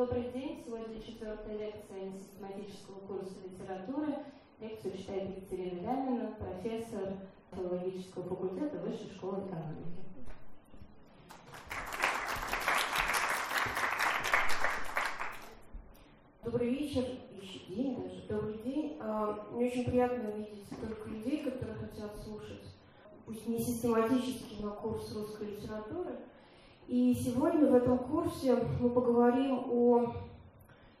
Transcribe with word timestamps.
Добрый 0.00 0.30
день. 0.32 0.62
Сегодня 0.64 0.98
четвертая 0.98 1.58
лекция 1.58 2.04
несистематического 2.04 3.00
курса 3.00 3.34
литературы. 3.44 4.14
Лекцию 4.58 4.96
читает 4.96 5.28
Екатерина 5.36 5.82
Лямина, 5.82 6.36
профессор 6.38 7.18
филологического 7.52 8.24
факультета 8.24 8.78
Высшей 8.78 9.10
школы 9.10 9.46
экономики. 9.46 10.00
Добрый 16.44 16.70
вечер, 16.70 17.04
еще 17.38 17.58
день 17.68 17.96
даже. 17.96 18.22
Добрый 18.26 18.56
день. 18.64 18.96
А, 19.02 19.46
мне 19.52 19.66
очень 19.66 19.84
приятно 19.84 20.30
видеть 20.30 20.64
столько 20.64 21.10
людей, 21.10 21.44
которые 21.44 21.76
хотят 21.76 22.16
слушать, 22.24 22.64
пусть 23.26 23.46
не 23.46 23.58
систематически, 23.58 24.62
на 24.62 24.70
курс 24.70 25.14
русской 25.14 25.56
литературы. 25.56 26.16
И 26.90 27.14
сегодня 27.14 27.66
в 27.66 27.74
этом 27.76 27.98
курсе 27.98 28.56
мы 28.80 28.90
поговорим 28.90 29.62
о 29.70 30.12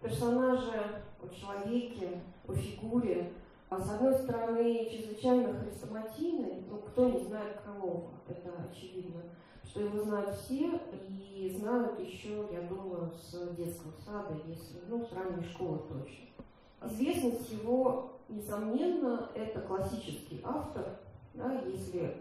персонаже, 0.00 1.02
о 1.20 1.26
человеке, 1.34 2.22
о 2.46 2.54
фигуре, 2.54 3.32
а 3.68 3.80
с 3.80 3.90
одной 3.90 4.14
стороны, 4.14 4.88
чрезвычайно 4.88 5.52
хрестоматийной, 5.52 6.62
ну, 6.70 6.76
кто 6.78 7.08
не 7.08 7.18
знает 7.18 7.60
Крылова, 7.64 8.10
это 8.28 8.52
очевидно, 8.70 9.20
что 9.64 9.80
его 9.80 10.00
знают 10.04 10.36
все 10.36 10.80
и 11.08 11.56
знают 11.58 11.98
еще, 11.98 12.46
я 12.52 12.68
думаю, 12.68 13.10
с 13.10 13.56
детского 13.56 13.90
сада, 14.06 14.36
если, 14.46 14.78
ну, 14.88 15.04
с 15.04 15.12
ранней 15.12 15.42
школы 15.42 15.80
точно. 15.88 16.88
Известность 16.88 17.50
его, 17.50 18.12
несомненно, 18.28 19.28
это 19.34 19.60
классический 19.62 20.40
автор, 20.44 21.00
да, 21.34 21.60
если 21.62 22.14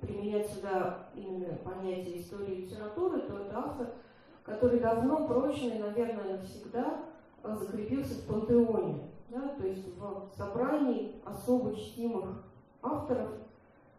применять 0.00 0.50
сюда 0.50 1.08
именно 1.14 1.54
понятие 1.56 2.20
истории 2.20 2.62
литературы, 2.62 3.20
то 3.22 3.38
это 3.38 3.58
автор, 3.58 3.88
который 4.44 4.80
давно, 4.80 5.26
прочно 5.26 5.68
и, 5.68 5.78
наверное, 5.78 6.38
навсегда 6.38 7.04
э, 7.42 7.56
закрепился 7.56 8.14
в 8.14 8.26
пантеоне, 8.26 9.10
да, 9.28 9.48
то 9.48 9.66
есть 9.66 9.86
в 9.96 10.30
собрании 10.36 11.20
особо 11.24 11.74
чтимых 11.76 12.44
авторов, 12.82 13.30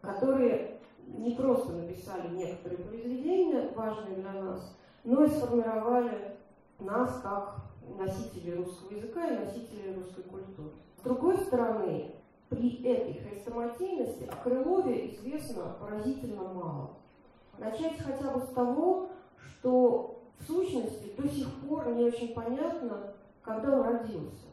которые 0.00 0.80
не 1.06 1.34
просто 1.34 1.72
написали 1.72 2.34
некоторые 2.34 2.78
произведения, 2.78 3.70
важные 3.74 4.16
для 4.16 4.32
нас, 4.32 4.76
но 5.04 5.24
и 5.24 5.28
сформировали 5.28 6.36
нас 6.78 7.20
как 7.22 7.56
носители 7.98 8.52
русского 8.56 8.92
языка 8.92 9.26
и 9.26 9.44
носители 9.44 9.94
русской 9.94 10.22
культуры. 10.22 10.70
С 10.96 11.02
другой 11.02 11.38
стороны, 11.38 12.14
при 12.54 12.82
этой 12.82 13.14
хрестоматийности 13.14 14.24
о 14.24 14.36
Крылове 14.36 15.14
известно 15.14 15.76
поразительно 15.80 16.42
мало. 16.42 16.90
Начать 17.58 17.98
хотя 17.98 18.30
бы 18.30 18.40
с 18.40 18.48
того, 18.48 19.10
что 19.36 20.22
в 20.38 20.44
сущности 20.44 21.12
до 21.16 21.28
сих 21.28 21.48
пор 21.60 21.88
не 21.94 22.04
очень 22.04 22.34
понятно, 22.34 23.14
когда 23.42 23.80
он 23.80 23.82
родился. 23.82 24.46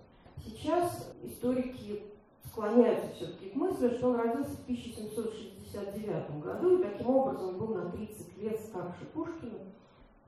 Сейчас 0.44 1.14
историки 1.23 2.03
склоняются 2.45 3.11
все-таки 3.16 3.50
к 3.50 3.55
мысли, 3.55 3.89
что 3.89 4.09
он 4.09 4.16
родился 4.16 4.52
в 4.52 4.64
1769 4.64 6.42
году 6.42 6.77
и 6.77 6.83
таким 6.83 7.09
образом 7.09 7.58
был 7.58 7.67
на 7.75 7.92
30 7.92 8.38
лет 8.38 8.59
старше 8.59 9.05
Пушкина. 9.14 9.59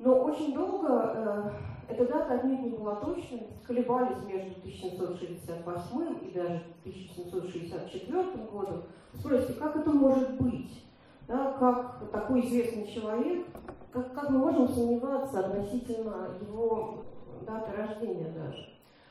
Но 0.04 0.16
очень 0.16 0.56
долго 0.56 1.14
э, 1.16 1.94
эта 1.94 2.08
дата 2.08 2.34
отнюдь 2.34 2.62
не 2.62 2.70
была 2.72 2.96
точной, 2.96 3.48
колебались 3.64 4.24
между 4.26 4.60
1768 4.62 6.28
и 6.28 6.32
даже 6.34 6.64
1764 6.84 8.24
годом. 8.52 8.84
Спросите, 9.14 9.54
как 9.54 9.76
это 9.76 9.92
может 9.92 10.42
быть? 10.42 10.84
Да, 11.28 11.54
как 11.60 12.12
такой 12.12 12.42
известный 12.48 12.88
человек, 12.88 13.46
как, 13.94 14.12
как 14.14 14.32
мы 14.32 14.40
можем 14.40 14.70
сомневаться 14.70 15.40
относительно 15.40 16.30
его 16.42 17.04
даты 17.46 17.72
рождения 17.78 18.32
даже? 18.32 18.70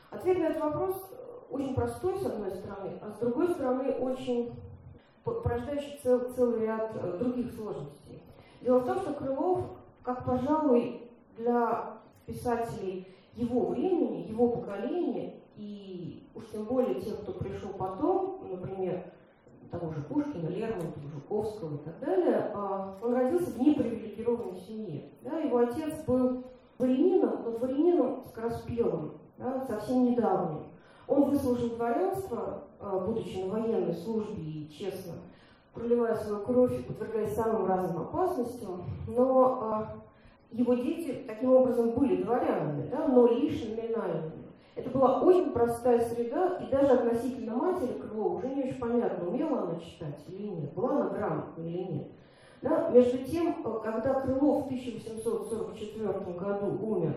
Ответ 0.09 0.39
на 0.39 0.43
этот 0.47 0.61
вопрос 0.61 1.09
очень 1.49 1.73
простой, 1.73 2.19
с 2.19 2.25
одной 2.25 2.51
стороны, 2.51 2.99
а 3.01 3.11
с 3.11 3.19
другой 3.19 3.47
стороны, 3.51 3.91
очень 3.93 4.51
порождающий 5.23 5.99
цел, 6.03 6.19
целый 6.35 6.65
ряд 6.65 6.91
э, 6.95 7.17
других 7.17 7.53
сложностей. 7.53 8.21
Дело 8.59 8.79
в 8.79 8.85
том, 8.85 8.99
что 8.99 9.13
Крылов 9.13 9.61
как, 10.03 10.25
пожалуй, 10.25 11.09
для 11.37 11.97
писателей 12.25 13.07
его 13.35 13.67
времени, 13.67 14.27
его 14.27 14.49
поколения, 14.49 15.35
и 15.55 16.27
уж 16.35 16.45
тем 16.51 16.65
более 16.65 16.99
тех, 16.99 17.21
кто 17.21 17.33
пришел 17.33 17.69
потом, 17.69 18.39
например, 18.49 19.03
того 19.69 19.91
же 19.91 20.01
Пушкина, 20.01 20.49
Лермонтова, 20.49 21.09
Жуковского 21.13 21.75
и 21.75 21.77
так 21.79 21.99
далее, 21.99 22.51
а, 22.53 22.97
он 23.01 23.13
родился 23.13 23.51
в 23.51 23.59
непривилегированной 23.59 24.55
семье. 24.55 25.09
Да, 25.21 25.37
его 25.37 25.59
отец 25.59 26.03
был 26.05 26.43
дворянином, 26.77 27.43
но 27.45 27.51
дворянином 27.57 28.23
скороспелым, 28.27 29.13
да, 29.37 29.65
совсем 29.65 30.03
недавним. 30.03 30.63
Он 31.07 31.29
выслужил 31.29 31.69
дворянство, 31.69 32.65
а, 32.79 32.99
будучи 32.99 33.37
на 33.37 33.49
военной 33.49 33.93
службе 33.93 34.43
и 34.43 34.69
честно 34.69 35.13
проливая 35.73 36.15
свою 36.15 36.43
кровь 36.43 36.85
подвергаясь 36.85 37.33
самым 37.33 37.65
разным 37.65 38.03
опасностям, 38.03 38.83
но 39.07 39.59
а, 39.61 39.95
его 40.51 40.73
дети 40.73 41.23
таким 41.27 41.53
образом 41.53 41.91
были 41.91 42.23
дворянами, 42.23 42.89
да, 42.89 43.07
но 43.07 43.27
лишь 43.27 43.63
номинальными. 43.63 44.41
Это 44.75 44.89
была 44.89 45.21
очень 45.21 45.51
простая 45.51 45.99
среда, 45.99 46.57
и 46.57 46.71
даже 46.71 46.93
относительно 46.93 47.55
матери 47.55 47.99
Крылова 47.99 48.37
уже 48.37 48.49
не 48.49 48.63
очень 48.63 48.79
понятно, 48.79 49.27
умела 49.27 49.63
она 49.63 49.79
читать 49.79 50.23
или 50.27 50.47
нет, 50.47 50.73
была 50.73 50.91
она 50.91 51.09
грамотна 51.09 51.61
или 51.61 51.83
нет. 51.83 52.07
Да? 52.61 52.89
Между 52.89 53.17
тем, 53.19 53.63
когда 53.63 54.21
Крылов 54.21 54.63
в 54.63 54.65
1844 54.65 56.37
году 56.37 56.77
умер, 56.85 57.15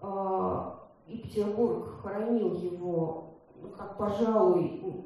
э, 0.00 0.62
и 1.08 1.18
Петербург 1.18 2.00
хоронил 2.02 2.54
его, 2.54 3.34
ну, 3.60 3.68
как, 3.76 3.96
пожалуй, 3.98 5.04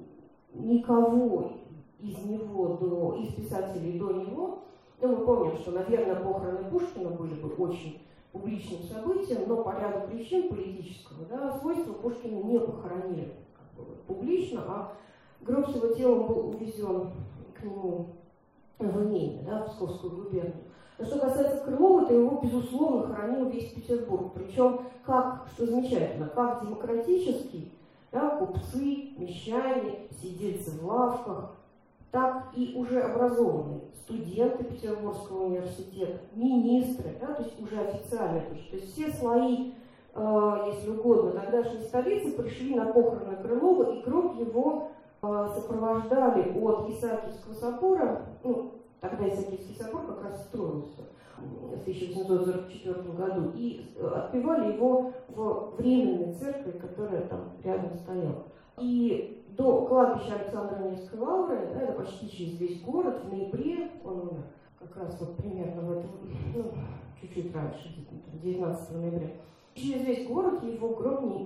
никого 0.54 1.52
из 1.98 2.18
него 2.18 2.76
до, 2.76 3.16
из 3.16 3.34
писателей 3.34 3.98
до 3.98 4.12
него, 4.12 4.62
ну, 5.00 5.08
мы 5.08 5.26
помним, 5.26 5.56
что, 5.56 5.72
наверное, 5.72 6.16
похороны 6.16 6.70
Пушкина 6.70 7.10
были 7.10 7.34
бы 7.34 7.48
очень 7.56 8.00
публичным 8.32 8.82
событием, 8.82 9.42
но 9.46 9.62
по 9.62 9.70
ряду 9.78 10.06
причин 10.08 10.48
политического 10.48 11.26
да, 11.26 11.58
свойства 11.58 11.92
Пушкина 11.92 12.42
не 12.42 12.58
похоронили 12.58 13.32
как 13.54 13.84
бы, 13.84 13.92
публично, 14.06 14.64
а 14.66 14.92
гроб 15.40 15.68
с 15.70 15.74
его 15.74 15.94
телом 15.94 16.26
был 16.26 16.48
увезен 16.48 17.10
к 17.54 17.62
нему 17.62 18.08
в 18.78 19.04
имение, 19.04 19.42
да, 19.42 19.64
в 19.64 19.70
Псковскую 19.70 20.24
губернию. 20.24 20.64
А 20.98 21.04
что 21.04 21.18
касается 21.18 21.62
Крылова, 21.64 22.06
то 22.06 22.14
его, 22.14 22.40
безусловно, 22.42 23.14
хоронил 23.14 23.50
весь 23.50 23.70
Петербург. 23.72 24.32
Причем, 24.34 24.80
как, 25.04 25.46
что 25.52 25.66
замечательно, 25.66 26.28
как 26.28 26.64
демократический, 26.64 27.72
да, 28.12 28.38
купцы, 28.38 29.10
мещане, 29.18 30.08
сидельцы 30.10 30.70
в 30.78 30.86
лавках, 30.86 31.55
так 32.16 32.46
и 32.56 32.72
уже 32.74 33.02
образованные 33.02 33.82
студенты 33.92 34.64
Петербургского 34.64 35.48
университета, 35.48 36.18
министры, 36.32 37.14
да, 37.20 37.34
то 37.34 37.42
есть 37.42 37.60
уже 37.60 37.78
официально, 37.78 38.40
то 38.40 38.54
есть 38.54 38.90
все 38.90 39.12
слои, 39.12 39.74
э, 40.14 40.56
если 40.72 40.92
угодно, 40.92 41.32
тогдашней 41.32 41.82
столицы 41.82 42.30
пришли 42.30 42.74
на 42.74 42.86
похороны 42.86 43.36
Крылова, 43.36 43.92
и 43.92 44.02
гроб 44.02 44.40
его 44.40 44.92
э, 45.20 45.48
сопровождали 45.56 46.58
от 46.58 46.88
Исаакиевского 46.88 47.52
собора, 47.52 48.22
ну, 48.42 48.72
тогда 49.02 49.28
Исаакиевский 49.28 49.76
собор 49.76 50.06
как 50.06 50.24
раз 50.24 50.42
строился 50.46 51.02
в 51.36 51.82
1844 51.82 52.94
году, 53.12 53.52
и 53.54 53.94
э, 53.94 54.06
отпевали 54.06 54.72
его 54.72 55.12
в 55.28 55.74
временной 55.76 56.32
церкви, 56.32 56.78
которая 56.78 57.26
там 57.26 57.50
рядом 57.62 57.94
стояла. 57.94 58.46
И 58.78 59.35
до 59.56 59.86
кладбища 59.86 60.34
Александра 60.34 60.78
Невской 60.78 61.18
лавры, 61.18 61.70
да, 61.72 61.80
это 61.80 61.92
почти 61.92 62.30
через 62.30 62.58
весь 62.60 62.82
город, 62.82 63.24
в 63.24 63.32
ноябре 63.32 63.90
он 64.04 64.20
умер, 64.20 64.44
как 64.78 64.96
раз 64.96 65.18
вот 65.20 65.36
примерно 65.36 65.82
в 65.82 65.92
этом, 65.92 66.10
ну, 66.54 66.72
чуть-чуть 67.20 67.54
раньше, 67.54 67.94
19 68.32 68.96
ноября. 68.96 69.30
Через 69.74 70.06
весь 70.06 70.26
город 70.26 70.62
его 70.62 70.88
гроб 70.90 71.22
не, 71.22 71.44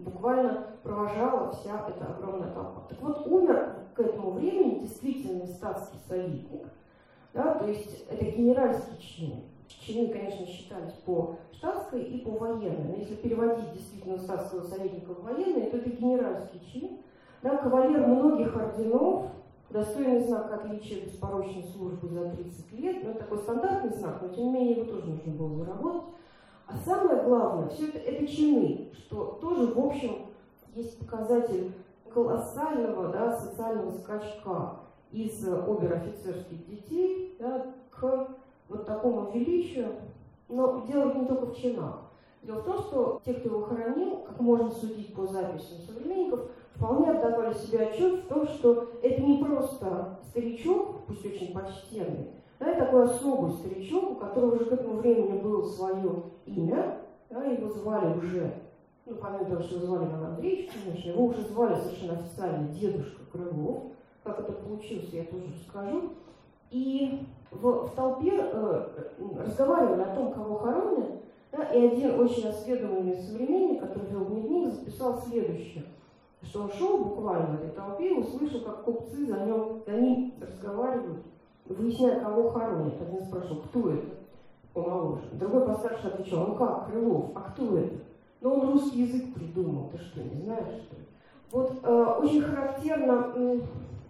буквально 0.00 0.66
провожала 0.82 1.52
вся 1.52 1.86
эта 1.88 2.14
огромная 2.14 2.52
толпа. 2.52 2.86
Так 2.88 3.00
вот, 3.00 3.26
умер 3.26 3.76
к 3.94 4.00
этому 4.00 4.32
времени 4.32 4.80
действительно 4.80 5.46
статский 5.46 5.98
советник, 6.08 6.66
да, 7.32 7.54
то 7.54 7.66
есть 7.66 8.06
это 8.08 8.24
генеральский 8.24 8.98
чин. 8.98 9.34
Чины, 9.66 10.08
конечно, 10.08 10.46
считались 10.46 10.92
по 11.04 11.36
штатской 11.52 12.02
и 12.02 12.18
по 12.18 12.30
военной. 12.32 12.84
Но 12.88 12.96
если 12.96 13.16
переводить 13.16 13.72
действительно 13.72 14.18
статского 14.18 14.62
советника 14.62 15.14
в 15.14 15.22
военный, 15.22 15.70
то 15.70 15.78
это 15.78 15.90
генеральский 15.90 16.60
чин, 16.70 16.98
да, 17.44 17.58
кавалер 17.58 18.06
многих 18.06 18.56
орденов, 18.56 19.26
достойный 19.68 20.20
знак 20.20 20.50
отличия 20.50 21.04
беспорочной 21.04 21.64
службы 21.64 22.08
за 22.08 22.30
30 22.30 22.72
лет, 22.72 23.04
ну, 23.04 23.10
это 23.10 23.18
такой 23.18 23.38
стандартный 23.38 23.90
знак, 23.90 24.22
но 24.22 24.28
тем 24.28 24.44
не 24.46 24.50
менее 24.50 24.76
его 24.76 24.90
тоже 24.90 25.06
нужно 25.10 25.32
было 25.34 25.54
заработать. 25.58 26.08
А 26.66 26.76
самое 26.78 27.22
главное, 27.22 27.68
все 27.68 27.88
это, 27.88 27.98
это 27.98 28.26
чины, 28.26 28.88
что 28.94 29.38
тоже, 29.42 29.74
в 29.74 29.78
общем, 29.78 30.26
есть 30.74 30.98
показатель 30.98 31.72
колоссального 32.10 33.08
да, 33.08 33.36
социального 33.36 33.90
скачка 33.90 34.76
из 35.12 35.46
обер-офицерских 35.46 36.66
детей 36.66 37.36
да, 37.38 37.66
к 37.90 38.28
вот 38.70 38.86
такому 38.86 39.30
величию. 39.32 39.88
Но 40.48 40.86
дело 40.86 41.12
не 41.12 41.26
только 41.26 41.46
в 41.46 41.56
чинах. 41.56 42.04
Дело 42.42 42.60
в 42.60 42.64
том, 42.64 42.78
что 42.78 43.20
те, 43.24 43.34
кто 43.34 43.48
его 43.50 43.62
хоронил, 43.62 44.18
как 44.26 44.40
можно 44.40 44.70
судить 44.70 45.14
по 45.14 45.26
записям 45.26 45.78
современников, 45.86 46.48
вполне 46.74 47.10
отдавали 47.10 47.54
себе 47.54 47.86
отчет 47.86 48.24
в 48.24 48.28
том, 48.28 48.46
что 48.46 48.88
это 49.02 49.20
не 49.22 49.42
просто 49.42 50.18
старичок, 50.28 51.04
пусть 51.06 51.24
очень 51.24 51.52
почтенный, 51.52 52.30
да, 52.58 52.74
такой 52.74 53.04
особый 53.04 53.52
старичок, 53.52 54.12
у 54.12 54.14
которого 54.16 54.56
уже 54.56 54.64
к 54.66 54.72
этому 54.72 54.94
времени 54.94 55.38
было 55.38 55.62
свое 55.64 56.22
имя, 56.46 56.98
да, 57.30 57.44
его 57.44 57.68
звали 57.70 58.18
уже, 58.18 58.54
ну, 59.06 59.16
помимо 59.16 59.44
того, 59.44 59.62
что 59.62 59.78
звали 59.80 60.04
Иван 60.06 60.24
Андреевич, 60.24 60.70
конечно, 60.72 61.10
его 61.10 61.24
уже 61.26 61.42
звали 61.42 61.74
совершенно 61.76 62.14
официально 62.14 62.68
дедушка 62.68 63.22
Крылов, 63.32 63.84
как 64.22 64.40
это 64.40 64.52
получилось, 64.52 65.10
я 65.12 65.24
тоже 65.24 65.44
расскажу. 65.54 66.10
И 66.70 67.26
в, 67.50 67.86
в 67.86 67.90
толпе 67.94 68.32
э, 68.34 68.88
разговаривали 69.38 70.02
о 70.02 70.14
том, 70.14 70.32
кого 70.32 70.56
хоронят, 70.56 71.10
да, 71.52 71.64
и 71.64 71.86
один 71.86 72.18
очень 72.18 72.48
осведомленный 72.48 73.16
современник, 73.16 73.80
который 73.80 74.08
вел 74.08 74.24
дневник, 74.24 74.72
записал 74.72 75.20
следующее, 75.20 75.84
что 76.44 76.62
он 76.62 76.72
шел 76.72 76.98
буквально 76.98 77.46
в 77.46 77.54
этой 77.54 77.70
толпе 77.70 78.14
услышал, 78.14 78.60
как 78.60 78.84
купцы 78.84 79.26
за, 79.26 79.40
нем, 79.40 79.82
за 79.86 79.92
ним 79.92 80.34
разговаривают, 80.40 81.22
выясняя, 81.66 82.20
кого 82.20 82.50
хоронят. 82.50 83.00
Один 83.00 83.24
спрашивал, 83.24 83.62
кто 83.62 83.90
это? 83.90 84.06
Помоложе. 84.72 85.22
Другой 85.32 85.66
постарше 85.66 86.08
отвечал, 86.08 86.46
ну 86.48 86.54
как, 86.56 86.86
Крылов, 86.86 87.30
а 87.34 87.40
кто 87.40 87.78
это? 87.78 87.96
Ну 88.40 88.54
он 88.54 88.72
русский 88.72 89.02
язык 89.02 89.34
придумал, 89.34 89.90
ты 89.90 89.98
что, 89.98 90.20
не 90.20 90.42
знаешь, 90.42 90.82
что 90.82 90.96
ли? 90.96 91.04
Вот 91.50 91.72
э, 91.82 92.04
очень 92.20 92.42
характерно 92.42 93.32
э, 93.36 93.60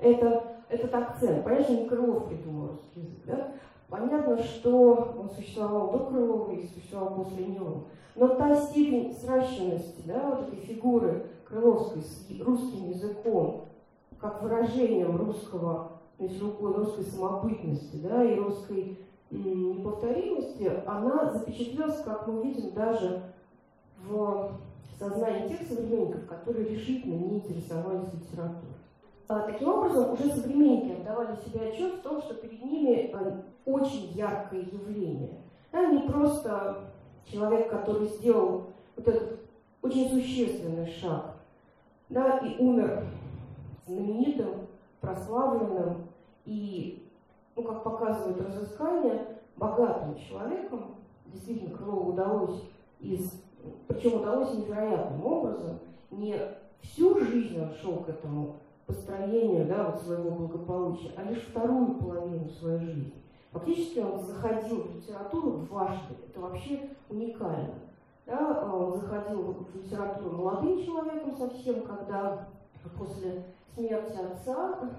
это, 0.00 0.42
этот 0.68 0.94
акцент. 0.94 1.44
Понятно, 1.44 1.74
не 1.74 1.86
Крылов 1.86 2.26
придумал 2.28 2.68
русский 2.68 3.00
язык, 3.00 3.18
да? 3.26 3.52
Понятно, 3.88 4.42
что 4.42 5.14
он 5.20 5.30
существовал 5.30 5.92
до 5.92 5.98
Крылова 6.06 6.50
и 6.52 6.66
существовал 6.66 7.14
после 7.14 7.46
него. 7.46 7.84
Но 8.16 8.28
та 8.28 8.56
степень 8.56 9.14
сращенности, 9.14 10.02
да, 10.06 10.30
вот 10.30 10.48
этой 10.48 10.58
фигуры 10.60 11.26
Крыловской 11.54 12.02
с 12.02 12.40
русским 12.40 12.90
языком, 12.90 13.66
как 14.18 14.42
выражением 14.42 15.16
русского, 15.16 15.92
русской 16.18 17.04
самобытности, 17.04 17.96
да, 18.02 18.24
и 18.24 18.34
русской 18.34 18.98
неповторимости, 19.30 20.68
она 20.84 21.32
запечатлелась, 21.32 22.02
как 22.02 22.26
мы 22.26 22.42
видим, 22.42 22.72
даже 22.72 23.22
в 24.04 24.50
сознании 24.98 25.48
тех 25.48 25.68
современников, 25.68 26.26
которые 26.26 26.70
решительно 26.70 27.14
не 27.14 27.36
интересовались 27.36 28.12
литературой. 28.12 28.74
А, 29.28 29.40
таким 29.42 29.68
образом, 29.68 30.12
уже 30.12 30.30
современники 30.32 31.00
отдавали 31.00 31.36
себе 31.36 31.68
отчет 31.68 31.94
в 31.94 32.02
том, 32.02 32.20
что 32.20 32.34
перед 32.34 32.64
ними 32.64 33.12
а, 33.12 33.42
очень 33.64 34.10
яркое 34.12 34.62
явление. 34.62 35.38
Да, 35.70 35.86
не 35.86 36.08
просто 36.08 36.90
человек, 37.24 37.70
который 37.70 38.08
сделал 38.08 38.64
вот 38.96 39.06
этот 39.06 39.38
очень 39.82 40.08
существенный 40.10 40.86
шаг, 40.86 41.33
да, 42.14 42.38
и 42.38 42.56
умер 42.62 43.04
знаменитым, 43.86 44.68
прославленным 45.00 46.06
и, 46.46 47.06
ну, 47.56 47.62
как 47.64 47.82
показывает 47.82 48.40
разыскание, 48.40 49.40
богатым 49.56 50.16
человеком. 50.16 50.94
Действительно, 51.26 51.76
Крылову 51.76 52.12
удалось 52.12 52.62
из, 53.00 53.42
причем 53.88 54.20
удалось 54.20 54.54
невероятным 54.54 55.26
образом, 55.26 55.80
не 56.12 56.38
всю 56.80 57.18
жизнь 57.18 57.60
он 57.60 57.74
шел 57.74 57.96
к 57.96 58.08
этому 58.08 58.56
построению 58.86 59.66
да, 59.66 59.90
вот 59.90 60.02
своего 60.02 60.30
благополучия, 60.30 61.10
а 61.16 61.24
лишь 61.24 61.42
вторую 61.42 61.94
половину 61.96 62.48
своей 62.48 62.78
жизни. 62.78 63.12
Фактически 63.50 63.98
он 63.98 64.20
заходил 64.20 64.82
в 64.82 64.96
литературу 64.96 65.66
дважды. 65.68 66.14
Это 66.28 66.40
вообще 66.40 66.90
уникально. 67.08 67.74
Да, 68.26 68.70
он 68.72 68.94
заходил 68.94 69.66
в 69.72 69.76
литературу 69.76 70.36
молодым 70.36 70.82
человеком 70.82 71.36
совсем, 71.36 71.82
когда 71.82 72.48
после 72.96 73.44
смерти 73.74 74.16
отца 74.16 74.90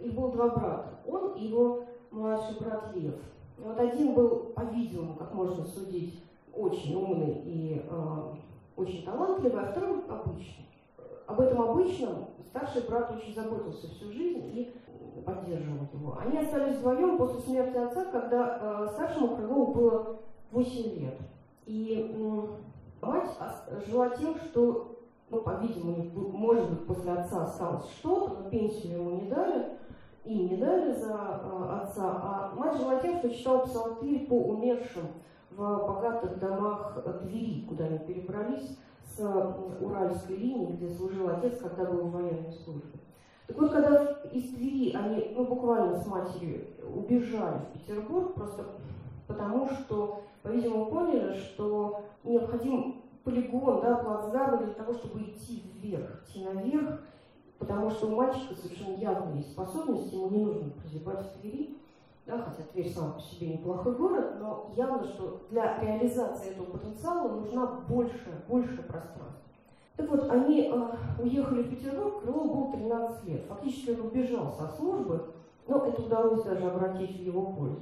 их 0.00 0.14
было 0.14 0.32
два 0.32 0.48
брата. 0.48 0.88
Он 1.06 1.34
и 1.34 1.46
его 1.46 1.84
младший 2.10 2.58
брат 2.58 2.94
Лев. 2.94 3.14
И 3.58 3.62
вот 3.62 3.78
один 3.78 4.14
был, 4.14 4.52
по-видимому, 4.54 5.16
как 5.16 5.34
можно 5.34 5.64
судить, 5.64 6.22
очень 6.54 6.94
умный 6.94 7.42
и 7.44 7.84
э, 7.88 8.22
очень 8.76 9.04
талантливый, 9.04 9.62
а 9.62 9.72
второй 9.72 10.00
обычный. 10.08 10.68
Об 11.26 11.40
этом 11.40 11.60
обычном 11.60 12.28
старший 12.48 12.82
брат 12.82 13.10
очень 13.14 13.34
заботился 13.34 13.88
всю 13.88 14.12
жизнь 14.12 14.42
и 14.54 14.74
поддерживал 15.24 15.86
его. 15.92 16.18
Они 16.18 16.38
остались 16.38 16.76
вдвоем 16.76 17.18
после 17.18 17.40
смерти 17.40 17.76
отца, 17.76 18.04
когда 18.06 18.58
э, 18.60 18.88
старшему 18.92 19.36
Крылову 19.36 19.74
было 19.74 20.16
8 20.52 21.00
лет. 21.00 21.18
И 21.66 22.14
мать 23.02 23.30
жила 23.86 24.10
тем, 24.10 24.36
что, 24.36 24.98
ну, 25.30 25.40
по-видимому, 25.40 26.10
может 26.32 26.70
быть, 26.70 26.86
после 26.86 27.12
отца 27.12 27.44
осталось 27.44 27.86
что-то, 27.98 28.42
но 28.42 28.50
пенсию 28.50 29.00
ему 29.00 29.10
не 29.20 29.28
дали, 29.28 29.76
им 30.24 30.48
не 30.48 30.56
дали 30.56 30.92
за 30.92 31.40
э, 31.42 31.80
отца, 31.82 32.02
а 32.04 32.52
мать 32.56 32.76
жила 32.76 33.00
тем, 33.00 33.18
что 33.18 33.30
читала 33.30 33.58
псалтырь 33.66 34.26
по 34.26 34.34
умершим 34.34 35.04
в 35.50 35.56
богатых 35.56 36.38
домах 36.38 37.02
Твери, 37.22 37.64
куда 37.66 37.84
они 37.84 37.98
перебрались 37.98 38.76
с 39.04 39.20
Уральской 39.80 40.36
линии, 40.36 40.72
где 40.72 40.88
служил 40.90 41.28
отец, 41.28 41.58
когда 41.58 41.84
был 41.90 42.04
в 42.04 42.12
военной 42.12 42.52
службе. 42.52 42.98
Так 43.46 43.58
вот, 43.58 43.70
когда 43.70 44.04
из 44.32 44.54
Твери 44.54 44.94
они 44.94 45.32
ну, 45.36 45.44
буквально 45.44 45.96
с 45.96 46.06
матерью 46.06 46.66
убежали 46.94 47.58
в 47.58 47.78
Петербург, 47.78 48.34
просто 48.34 48.64
потому 49.26 49.68
что, 49.70 50.22
по-видимому, 50.46 50.86
поняли, 50.86 51.34
что 51.34 52.04
необходим 52.24 53.02
полигон, 53.24 53.80
да, 53.80 53.96
плацдарм 53.96 54.64
для 54.64 54.74
того, 54.74 54.92
чтобы 54.92 55.22
идти 55.22 55.64
вверх, 55.74 56.22
идти 56.22 56.44
наверх, 56.44 57.00
потому 57.58 57.90
что 57.90 58.06
у 58.06 58.14
мальчика 58.14 58.54
совершенно 58.54 58.96
явно 58.96 59.34
есть 59.34 59.52
способности, 59.52 60.14
ему 60.14 60.30
не 60.30 60.44
нужно 60.44 60.70
прозябать 60.70 61.26
в 61.26 61.40
Твери, 61.40 61.76
да, 62.26 62.38
хотя 62.38 62.62
Тверь 62.72 62.88
сам 62.88 63.14
по 63.14 63.20
себе 63.20 63.54
неплохой 63.54 63.94
город, 63.94 64.36
но 64.40 64.70
явно, 64.76 65.04
что 65.04 65.42
для 65.50 65.80
реализации 65.80 66.50
этого 66.50 66.66
потенциала 66.66 67.28
нужна 67.28 67.66
большая, 67.88 68.42
большее 68.48 68.82
пространство. 68.82 69.26
Так 69.96 70.10
вот, 70.10 70.30
они 70.30 70.70
э, 70.70 71.22
уехали 71.22 71.62
в 71.62 71.70
Петербург, 71.70 72.20
Крылову 72.20 72.66
было 72.66 72.72
13 72.72 73.24
лет. 73.24 73.46
Фактически 73.48 73.90
он 73.90 74.08
убежал 74.08 74.52
со 74.52 74.68
службы, 74.68 75.24
но 75.66 75.86
это 75.86 76.02
удалось 76.02 76.42
даже 76.42 76.66
обратить 76.66 77.18
в 77.18 77.22
его 77.22 77.46
пользу. 77.46 77.80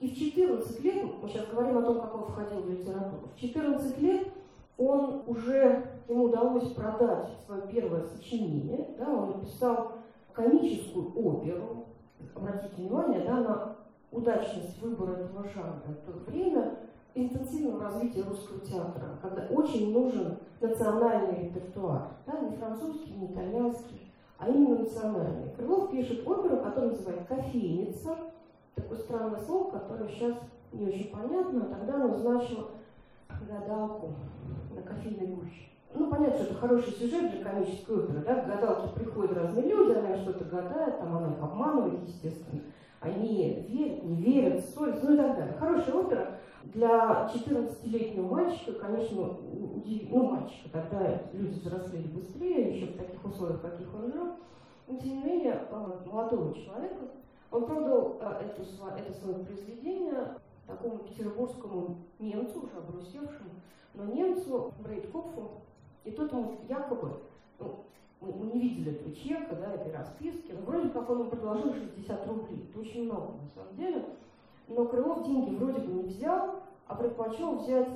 И 0.00 0.08
в 0.08 0.16
14 0.16 0.84
лет, 0.84 1.06
мы 1.20 1.28
сейчас 1.28 1.46
говорим 1.48 1.78
о 1.78 1.82
том, 1.82 2.00
как 2.00 2.14
он 2.14 2.22
входил 2.24 2.60
в 2.60 2.70
литературу, 2.70 3.28
в 3.34 3.40
14 3.40 3.98
лет 4.00 4.28
он 4.76 5.24
уже, 5.26 5.84
ему 6.08 6.24
удалось 6.24 6.68
продать 6.72 7.30
свое 7.44 7.62
первое 7.62 8.04
сочинение, 8.04 8.94
да, 8.96 9.08
он 9.10 9.38
написал 9.38 9.92
комическую 10.32 11.12
оперу, 11.16 11.86
обратите 12.34 12.76
внимание 12.76 13.24
да, 13.24 13.40
на 13.40 13.76
удачность 14.12 14.80
выбора 14.80 15.16
этого 15.16 15.44
жанра. 15.48 15.82
В 15.84 16.12
то 16.12 16.30
время 16.30 16.76
интенсивном 17.14 17.80
развитии 17.80 18.20
русского 18.20 18.60
театра, 18.60 19.18
когда 19.20 19.46
очень 19.50 19.92
нужен 19.92 20.38
национальный 20.60 21.46
репертуар, 21.46 22.10
да, 22.24 22.40
не 22.40 22.56
французский, 22.56 23.14
не 23.14 23.26
итальянский, 23.26 24.12
а 24.38 24.48
именно 24.48 24.78
национальный. 24.78 25.50
Крылов 25.56 25.90
пишет 25.90 26.24
оперу, 26.24 26.58
которую 26.58 26.92
называют 26.92 27.26
«Кофейница», 27.26 28.16
такое 28.80 28.98
странное 28.98 29.40
слово, 29.40 29.70
которое 29.70 30.08
сейчас 30.08 30.34
не 30.72 30.86
очень 30.86 31.10
понятно, 31.10 31.66
тогда 31.66 31.94
оно 31.94 32.14
значило 32.14 32.68
гадалку 33.48 34.12
на 34.74 34.82
кофейной 34.82 35.34
гуще. 35.34 35.68
Ну, 35.94 36.08
понятно, 36.08 36.34
что 36.36 36.44
это 36.44 36.54
хороший 36.54 36.92
сюжет 36.92 37.30
для 37.30 37.44
комической 37.44 37.96
оперы, 37.96 38.20
да, 38.20 38.34
к 38.34 38.46
гадалке 38.46 38.94
приходят 38.94 39.36
разные 39.36 39.68
люди, 39.68 39.98
она 39.98 40.16
что-то 40.16 40.44
гадает, 40.44 40.98
там 40.98 41.16
она 41.16 41.32
их 41.32 41.42
обманывает, 41.42 42.06
естественно. 42.06 42.60
Они 43.00 43.64
верят, 43.68 44.04
не 44.04 44.16
верят, 44.16 44.64
ссорятся, 44.64 45.06
ну 45.06 45.14
и 45.14 45.16
так 45.16 45.36
далее. 45.36 45.54
Хорошая 45.58 45.94
опера, 45.94 46.38
для 46.64 47.30
14-летнего 47.34 48.26
мальчика, 48.26 48.72
конечно, 48.72 49.36
ну, 50.10 50.22
мальчика, 50.30 50.68
тогда 50.72 51.22
люди 51.32 51.58
взрослели 51.60 52.08
быстрее, 52.08 52.76
еще 52.76 52.92
в 52.92 52.98
таких 52.98 53.24
условиях, 53.24 53.62
каких 53.62 53.94
он 53.94 54.12
жил, 54.12 54.26
но 54.88 54.98
тем 54.98 55.08
не 55.08 55.24
менее, 55.24 55.62
э, 55.70 55.98
молодого 56.06 56.54
человека, 56.54 56.96
он 57.50 57.66
продал 57.66 58.18
э, 58.20 58.42
это, 58.44 58.62
это 58.96 59.12
свое 59.20 59.38
произведение 59.44 60.36
такому 60.66 60.98
петербургскому 60.98 61.96
немцу, 62.18 62.62
уже 62.64 62.76
обрусевшему, 62.76 63.50
но 63.94 64.04
немцу 64.04 64.72
Брейдкопфу, 64.80 65.62
и 66.04 66.10
тот 66.10 66.32
ему 66.32 66.58
якобы, 66.68 67.20
ну, 67.58 67.84
мы, 68.20 68.32
мы 68.32 68.46
не 68.46 68.60
видели 68.60 68.92
этого 68.92 69.14
чека, 69.14 69.56
да, 69.56 69.72
этой 69.72 69.92
расписки, 69.92 70.52
но 70.52 70.60
вроде 70.66 70.90
как 70.90 71.08
он 71.08 71.20
ему 71.20 71.30
предложил 71.30 71.72
60 71.72 72.26
рублей. 72.26 72.68
Это 72.70 72.80
очень 72.80 73.04
много 73.04 73.32
на 73.32 73.48
самом 73.54 73.76
деле. 73.76 74.04
Но 74.68 74.84
Крылов 74.84 75.24
деньги 75.24 75.54
вроде 75.54 75.80
бы 75.80 75.92
не 75.92 76.02
взял, 76.02 76.56
а 76.86 76.94
предпочел 76.94 77.56
взять 77.56 77.88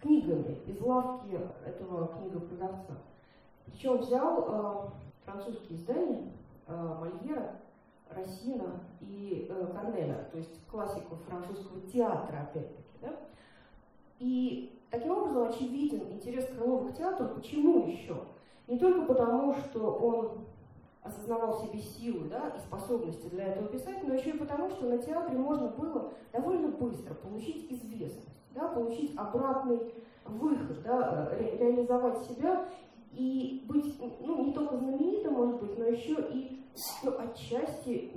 книгами 0.00 0.58
из 0.66 0.80
лавки 0.80 1.38
этого 1.66 2.08
книгопродавца. 2.08 2.94
Причем 3.66 3.98
взял 3.98 4.44
э, 4.46 4.90
французские 5.24 5.78
издания 5.78 6.30
э, 6.66 6.96
Мольера, 7.00 7.56
Рассина 8.10 8.80
и 9.00 9.46
э, 9.48 9.66
Корнеля, 9.74 10.28
то 10.30 10.38
есть 10.38 10.66
классику 10.70 11.16
французского 11.28 11.80
театра, 11.82 12.48
опять-таки. 12.48 12.98
Да? 13.00 13.16
И 14.18 14.78
таким 14.90 15.12
образом 15.12 15.48
очевиден 15.48 16.12
интерес 16.12 16.46
Крылова 16.46 16.88
к 16.88 16.96
театру. 16.96 17.28
Почему 17.28 17.86
еще? 17.86 18.16
Не 18.68 18.78
только 18.78 19.02
потому, 19.06 19.54
что 19.54 19.92
он 19.94 20.44
осознавал 21.02 21.52
в 21.52 21.66
себе 21.66 21.78
силы 21.78 22.28
да, 22.28 22.48
и 22.56 22.58
способности 22.58 23.26
для 23.26 23.48
этого 23.48 23.68
писать, 23.68 24.02
но 24.06 24.14
еще 24.14 24.30
и 24.30 24.38
потому, 24.38 24.70
что 24.70 24.86
на 24.86 24.98
театре 24.98 25.36
можно 25.36 25.68
было 25.68 26.12
довольно 26.32 26.68
быстро 26.68 27.12
получить 27.14 27.70
известность, 27.70 28.28
да, 28.54 28.68
получить 28.68 29.14
обратный 29.16 29.92
выход, 30.24 30.82
да, 30.82 31.28
ре 31.32 31.58
реализовать 31.58 32.22
себя 32.22 32.66
и 33.16 33.64
быть, 33.66 33.98
ну, 34.20 34.44
не 34.44 34.52
только 34.52 34.76
знаменитым, 34.76 35.34
может 35.34 35.60
быть, 35.60 35.78
но 35.78 35.84
еще 35.86 36.16
и 36.32 36.60
ну, 37.02 37.12
отчасти 37.18 38.10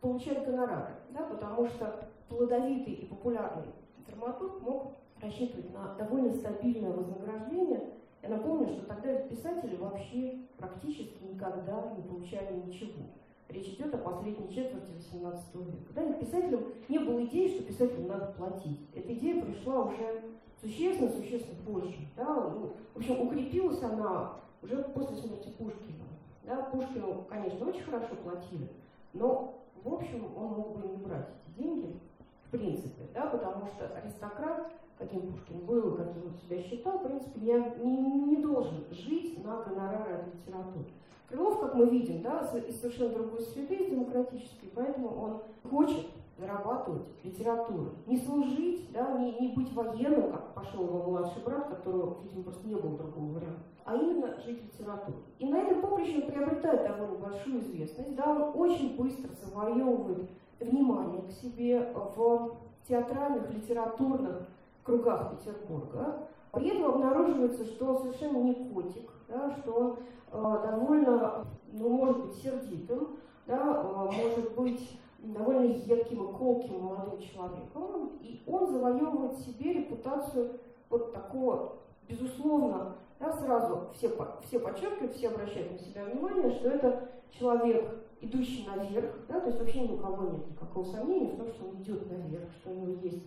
получать 0.00 0.44
гонорары, 0.44 0.94
да, 1.10 1.22
потому 1.22 1.66
что 1.66 2.08
плодовитый 2.28 2.94
и 2.94 3.06
популярный 3.06 3.68
драматург 4.06 4.60
мог 4.62 4.92
рассчитывать 5.20 5.72
на 5.72 5.94
довольно 5.94 6.32
стабильное 6.32 6.92
вознаграждение. 6.92 7.94
Я 8.22 8.30
напомню, 8.30 8.68
что 8.68 8.86
тогда 8.86 9.14
писатели 9.14 9.76
вообще 9.76 10.38
практически 10.56 11.22
никогда 11.24 11.94
не 11.96 12.02
получали 12.02 12.60
ничего. 12.66 13.02
Речь 13.48 13.74
идет 13.74 13.94
о 13.94 13.98
последней 13.98 14.48
четверти 14.48 14.92
XVIII 14.92 15.64
века. 15.64 15.92
Да, 15.94 16.12
писателям 16.14 16.64
не 16.88 16.98
было 16.98 17.24
идеи, 17.24 17.48
что 17.48 17.64
писателям 17.64 18.08
надо 18.08 18.32
платить. 18.32 18.80
Эта 18.94 19.12
идея 19.12 19.44
пришла 19.44 19.84
уже 19.84 20.22
существенно, 20.62 21.10
существенно 21.10 21.58
позже. 21.66 21.98
Да? 22.16 22.24
Ну, 22.24 22.72
в 22.94 22.96
общем, 22.96 23.20
укрепилась 23.20 23.82
она 23.82 24.34
уже 24.62 24.82
после 24.94 25.16
смерти 25.16 25.48
Пушкина. 25.58 26.04
Да? 26.44 26.62
Пушкину, 26.62 27.24
конечно, 27.28 27.68
очень 27.68 27.82
хорошо 27.82 28.14
платили, 28.22 28.68
но, 29.12 29.58
в 29.82 29.92
общем, 29.92 30.24
он 30.36 30.48
мог 30.52 30.78
бы 30.78 30.88
не 30.88 30.96
брать 30.96 31.28
эти 31.28 31.58
деньги, 31.60 31.98
в 32.46 32.50
принципе, 32.50 33.02
да? 33.12 33.26
потому 33.26 33.66
что 33.66 33.86
аристократ, 33.88 34.72
каким 34.98 35.32
Пушкин 35.32 35.58
был, 35.66 35.96
каким 35.96 36.26
он 36.26 36.34
себя 36.34 36.62
считал, 36.62 36.98
в 36.98 37.04
принципе, 37.04 37.40
не, 37.40 37.52
не, 37.84 38.36
не 38.36 38.36
должен 38.36 38.84
жить 38.90 39.42
на 39.44 39.62
гонорары 39.62 40.14
от 40.14 40.26
литературы. 40.34 40.86
Крылов, 41.28 41.60
как 41.60 41.74
мы 41.74 41.88
видим, 41.88 42.20
да, 42.20 42.40
из 42.68 42.78
совершенно 42.78 43.14
другой 43.14 43.40
среды, 43.40 43.76
из 43.76 43.90
демократической, 43.90 44.70
поэтому 44.74 45.08
он 45.08 45.42
хочет 45.70 46.06
зарабатывать 46.38 47.06
литературу. 47.22 47.90
Не 48.06 48.18
служить, 48.18 48.90
да, 48.92 49.18
не, 49.18 49.38
не 49.38 49.48
быть 49.54 49.72
военным, 49.72 50.32
как 50.32 50.54
пошел 50.54 50.84
его 50.84 51.10
младший 51.10 51.42
брат, 51.44 51.68
которого, 51.68 52.18
видимо, 52.22 52.44
просто 52.44 52.66
не 52.66 52.74
было 52.74 52.96
другого 52.96 53.32
варианта, 53.32 53.62
а 53.84 53.94
именно 53.94 54.40
жить 54.40 54.62
литературой. 54.64 55.20
И 55.38 55.46
на 55.46 55.58
этом 55.58 55.82
поприще 55.82 56.22
он 56.22 56.30
приобретает 56.30 56.88
довольно 56.88 57.18
большую 57.18 57.60
известность, 57.60 58.16
да, 58.16 58.30
он 58.30 58.60
очень 58.60 58.96
быстро 58.96 59.30
завоевывает 59.42 60.30
внимание 60.60 61.22
к 61.22 61.30
себе 61.30 61.92
в 61.94 62.56
театральных, 62.88 63.52
литературных 63.52 64.48
кругах 64.82 65.36
Петербурга. 65.36 66.28
При 66.52 66.68
этом 66.68 66.94
обнаруживается, 66.94 67.64
что 67.64 67.86
он 67.86 67.98
совершенно 67.98 68.38
не 68.38 68.54
котик, 68.54 69.10
да, 69.28 69.50
что 69.56 69.72
он 69.72 69.96
э, 70.32 70.66
довольно, 70.70 71.46
ну, 71.72 71.88
может 71.88 72.26
быть, 72.26 72.34
сердитым, 72.34 73.16
да, 73.46 73.82
э, 73.82 74.10
может 74.12 74.54
быть, 74.54 75.00
довольно 75.22 75.64
едким 75.64 76.24
и 76.24 76.32
колким 76.32 76.80
молодым 76.80 77.20
человеком, 77.20 78.12
и 78.20 78.42
он 78.46 78.66
завоевывает 78.72 79.38
себе 79.38 79.72
репутацию 79.74 80.58
вот 80.90 81.12
такого, 81.12 81.76
безусловно, 82.08 82.96
да, 83.20 83.32
сразу 83.32 83.88
все, 83.94 84.10
все 84.42 84.58
подчеркивают, 84.58 85.14
все 85.14 85.28
обращают 85.28 85.72
на 85.72 85.78
себя 85.78 86.04
внимание, 86.04 86.50
что 86.50 86.68
это 86.68 87.08
человек, 87.30 88.04
идущий 88.20 88.66
наверх, 88.66 89.14
да, 89.28 89.40
то 89.40 89.46
есть 89.46 89.58
вообще 89.58 89.80
ни 89.80 89.92
у 89.92 89.98
кого 89.98 90.30
нет 90.30 90.50
никакого 90.50 90.84
сомнения 90.84 91.32
в 91.32 91.36
том, 91.36 91.48
что 91.48 91.68
он 91.68 91.82
идет 91.82 92.10
наверх, 92.10 92.50
что 92.60 92.70
у 92.70 92.74
него 92.74 93.00
есть 93.02 93.22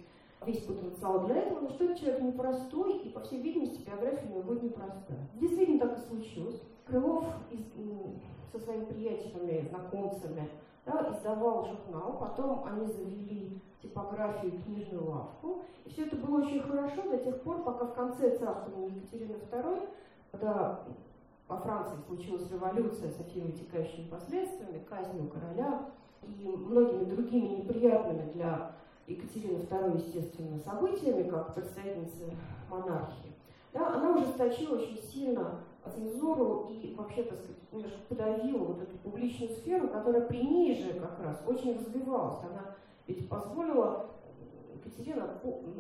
весь 0.45 0.61
потенциал 0.61 1.25
для 1.25 1.37
этого, 1.37 1.61
но 1.61 1.69
что 1.69 1.85
этот 1.85 1.99
человек 1.99 2.21
непростой, 2.21 2.97
и, 2.99 3.09
по 3.09 3.21
всей 3.21 3.41
видимости, 3.41 3.81
биография 3.85 4.29
у 4.29 4.29
него 4.29 4.43
будет 4.43 4.63
непростая. 4.63 5.27
Действительно 5.35 5.79
так 5.79 5.97
и 5.97 6.01
случилось. 6.01 6.61
Крылов 6.85 7.25
из, 7.51 7.61
со 8.51 8.59
своими 8.59 8.85
приятелями, 8.85 9.67
знакомцами, 9.69 10.49
да, 10.85 11.09
издавал 11.11 11.65
журнал, 11.65 12.17
потом 12.19 12.63
они 12.65 12.85
завели 12.85 13.59
типографию 13.81 14.53
и 14.53 14.57
книжную 14.61 15.09
лавку. 15.09 15.63
И 15.85 15.89
все 15.89 16.05
это 16.05 16.15
было 16.15 16.41
очень 16.41 16.61
хорошо 16.61 17.01
до 17.09 17.17
тех 17.17 17.41
пор, 17.41 17.63
пока 17.63 17.85
в 17.85 17.93
конце 17.93 18.37
царствования 18.37 18.89
Екатерины 18.89 19.37
II, 19.51 19.89
когда 20.31 20.81
во 21.47 21.57
Франции 21.57 21.97
случилась 22.07 22.49
революция 22.51 23.11
со 23.11 23.23
всеми 23.23 23.51
вытекающими 23.51 24.07
последствиями, 24.07 24.83
казнью 24.89 25.29
короля 25.29 25.89
и 26.23 26.47
многими 26.47 27.05
другими 27.05 27.47
неприятными 27.47 28.31
для 28.31 28.71
Екатерины 29.07 29.59
II, 29.59 29.97
естественно, 29.97 30.59
событиями, 30.59 31.29
как 31.29 31.53
представительницы 31.53 32.35
монархии, 32.69 33.33
да, 33.73 33.95
она 33.95 34.11
ужесточила 34.15 34.75
очень 34.75 34.97
сильно 34.97 35.59
цензуру 35.89 36.67
и 36.69 36.93
вообще, 36.95 37.23
так 37.23 37.39
сказать, 37.39 37.71
немножко 37.71 37.99
подавила 38.09 38.65
вот 38.65 38.81
эту 38.81 38.97
публичную 38.97 39.51
сферу, 39.51 39.89
которая 39.89 40.21
при 40.21 40.45
ней 40.45 40.75
же 40.75 40.99
как 40.99 41.19
раз 41.19 41.43
очень 41.47 41.77
развивалась. 41.77 42.43
Она 42.43 42.75
ведь 43.07 43.29
позволила, 43.29 44.11
Екатерина, 44.73 45.39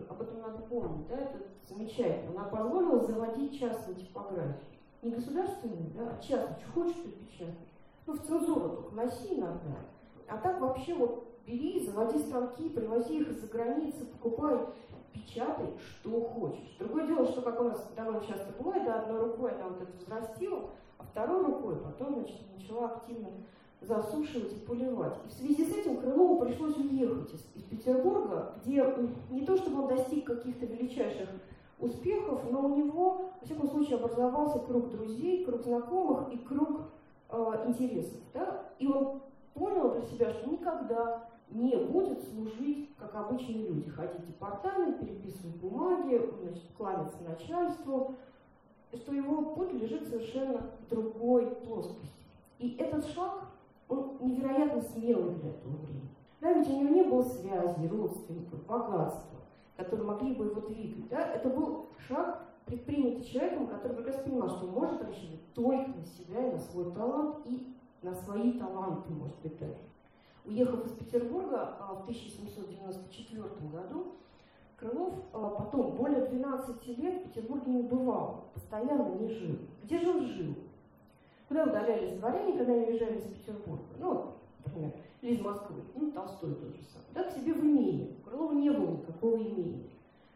об 0.09 0.21
этом 0.21 0.41
надо 0.41 0.59
помнить, 0.63 1.07
да, 1.07 1.17
это 1.17 1.37
замечательно, 1.67 2.31
она 2.31 2.49
позволила 2.49 2.99
заводить 2.99 3.59
частные 3.59 3.95
типографии. 3.95 4.79
Не 5.01 5.11
государственные, 5.11 5.89
да, 5.95 6.17
а 6.17 6.21
частные, 6.21 6.57
что 6.59 6.71
хочешь, 6.71 6.97
что 6.97 7.09
печатать. 7.09 7.55
Ну, 8.07 8.13
в 8.13 8.21
цензуру 8.21 8.69
только 8.69 8.95
носи 8.95 9.35
иногда. 9.35 9.77
А 10.27 10.37
так 10.37 10.59
вообще 10.59 10.93
вот 10.93 11.27
бери, 11.45 11.85
заводи 11.85 12.19
станки, 12.19 12.69
привози 12.69 13.19
их 13.19 13.29
из-за 13.29 13.47
границы, 13.47 14.05
покупай 14.05 14.59
печатай, 15.15 15.67
что 15.79 16.21
хочешь. 16.21 16.75
Другое 16.77 17.07
дело, 17.07 17.25
что, 17.25 17.41
как 17.41 17.59
у 17.59 17.63
нас 17.63 17.91
довольно 17.95 18.21
часто 18.21 18.53
бывает, 18.57 18.85
да, 18.85 18.99
одной 19.01 19.23
рукой 19.23 19.51
она 19.51 19.69
вот 19.69 19.81
это 19.81 19.91
взрастила, 19.97 20.69
а 20.97 21.03
второй 21.03 21.45
рукой 21.45 21.77
потом, 21.77 22.15
значит, 22.15 22.41
начала 22.55 22.87
активно 22.87 23.29
засушивать 23.81 24.53
и 24.53 24.65
поливать. 24.65 25.15
И 25.25 25.29
в 25.29 25.33
связи 25.33 25.65
с 25.65 25.75
этим 25.75 25.97
Крылову 25.97 26.45
пришлось 26.45 26.75
уехать 26.77 27.33
из, 27.33 27.45
из 27.55 27.63
Петербурга, 27.63 28.53
где 28.63 28.85
не 29.29 29.45
то 29.45 29.55
чтобы 29.55 29.83
он 29.83 29.87
достиг 29.95 30.25
каких-то 30.25 30.65
величайших 30.65 31.29
успехов, 31.79 32.41
но 32.51 32.61
у 32.61 32.75
него, 32.75 33.29
во 33.39 33.45
всяком 33.45 33.69
случае, 33.69 33.97
образовался 33.97 34.59
круг 34.59 34.91
друзей, 34.91 35.45
круг 35.45 35.61
знакомых 35.61 36.31
и 36.31 36.37
круг 36.37 36.81
э, 37.29 37.63
интересов. 37.67 38.19
Да? 38.33 38.63
И 38.79 38.87
он 38.87 39.21
понял 39.53 39.91
для 39.91 40.01
себя, 40.03 40.31
что 40.31 40.49
никогда 40.49 41.27
не 41.55 41.77
будет 41.77 42.21
служить, 42.23 42.89
как 42.97 43.15
обычные 43.15 43.67
люди, 43.67 43.89
ходить 43.89 44.19
в 44.19 44.27
департамент, 44.27 44.99
переписывать 44.99 45.55
бумаги, 45.55 46.29
значит, 46.41 46.63
кланяться 46.77 47.23
начальству, 47.23 48.15
что 48.93 49.13
его 49.13 49.55
путь 49.55 49.73
лежит 49.73 50.07
совершенно 50.07 50.71
в 50.81 50.89
другой 50.89 51.47
плоскости. 51.47 52.09
И 52.59 52.75
этот 52.75 53.05
шаг, 53.07 53.45
он 53.87 54.17
невероятно 54.19 54.81
смелый 54.81 55.35
для 55.35 55.51
этого 55.51 55.77
времени. 55.77 56.09
Да, 56.41 56.53
ведь 56.53 56.67
у 56.67 56.79
него 56.79 56.89
не 56.89 57.03
было 57.03 57.23
связи, 57.23 57.87
родственников, 57.87 58.65
богатства, 58.65 59.39
которые 59.77 60.05
могли 60.05 60.35
бы 60.35 60.45
его 60.45 60.61
двигать. 60.61 61.07
Да? 61.09 61.21
Это 61.21 61.49
был 61.49 61.87
шаг, 62.07 62.43
предпринятый 62.65 63.23
человеком, 63.23 63.67
который 63.67 63.95
прекрасно 63.95 64.23
понимал, 64.23 64.49
что 64.49 64.67
может 64.67 65.01
рассчитывать 65.03 65.53
только 65.53 65.89
на 65.89 66.05
себя 66.05 66.49
и 66.49 66.51
на 66.51 66.59
свой 66.59 66.91
талант, 66.91 67.37
и 67.45 67.73
на 68.01 68.13
свои 68.13 68.59
таланты, 68.59 69.11
может 69.11 69.37
быть, 69.41 69.57
даже. 69.57 69.77
Уехав 70.45 70.85
из 70.85 70.91
Петербурга 70.91 71.75
а, 71.79 71.95
в 71.95 72.01
1794 72.03 73.43
году, 73.71 74.13
Крылов 74.77 75.13
а, 75.33 75.49
потом 75.49 75.95
более 75.95 76.25
12 76.25 76.87
лет 76.99 77.21
в 77.21 77.29
Петербурге 77.29 77.71
не 77.71 77.83
бывал, 77.83 78.45
постоянно 78.53 79.15
не 79.15 79.27
жил. 79.29 79.57
Где 79.83 80.07
он 80.07 80.25
жил? 80.25 80.53
Куда 81.47 81.63
удалялись 81.63 82.17
дворяне, 82.17 82.57
когда 82.57 82.73
они 82.73 82.85
уезжали 82.85 83.17
из 83.17 83.23
Петербурга? 83.23 83.83
Ну, 83.99 84.33
например, 84.63 84.91
или 85.21 85.35
из 85.35 85.41
Москвы, 85.41 85.81
ну, 85.95 86.11
Толстой 86.11 86.53
тот 86.55 86.75
же. 86.75 86.81
Да, 87.13 87.23
к 87.23 87.31
себе 87.31 87.53
в 87.53 87.63
имение. 87.63 88.11
У 88.19 88.29
Крылова 88.29 88.53
не 88.53 88.69
было 88.69 88.91
никакого 88.91 89.37
имения. 89.37 89.83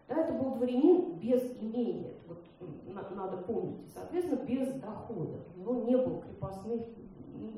Да, 0.07 0.23
это 0.23 0.33
был 0.33 0.55
дворянин 0.55 1.19
без 1.19 1.43
имения, 1.61 2.11
это 2.11 2.29
вот 2.29 3.15
надо 3.15 3.37
помнить. 3.37 3.77
Соответственно, 3.93 4.39
без 4.43 4.73
дохода. 4.75 5.39
У 5.55 5.59
него 5.59 5.73
не 5.83 5.97
было 5.97 6.21
крепостных, 6.21 6.81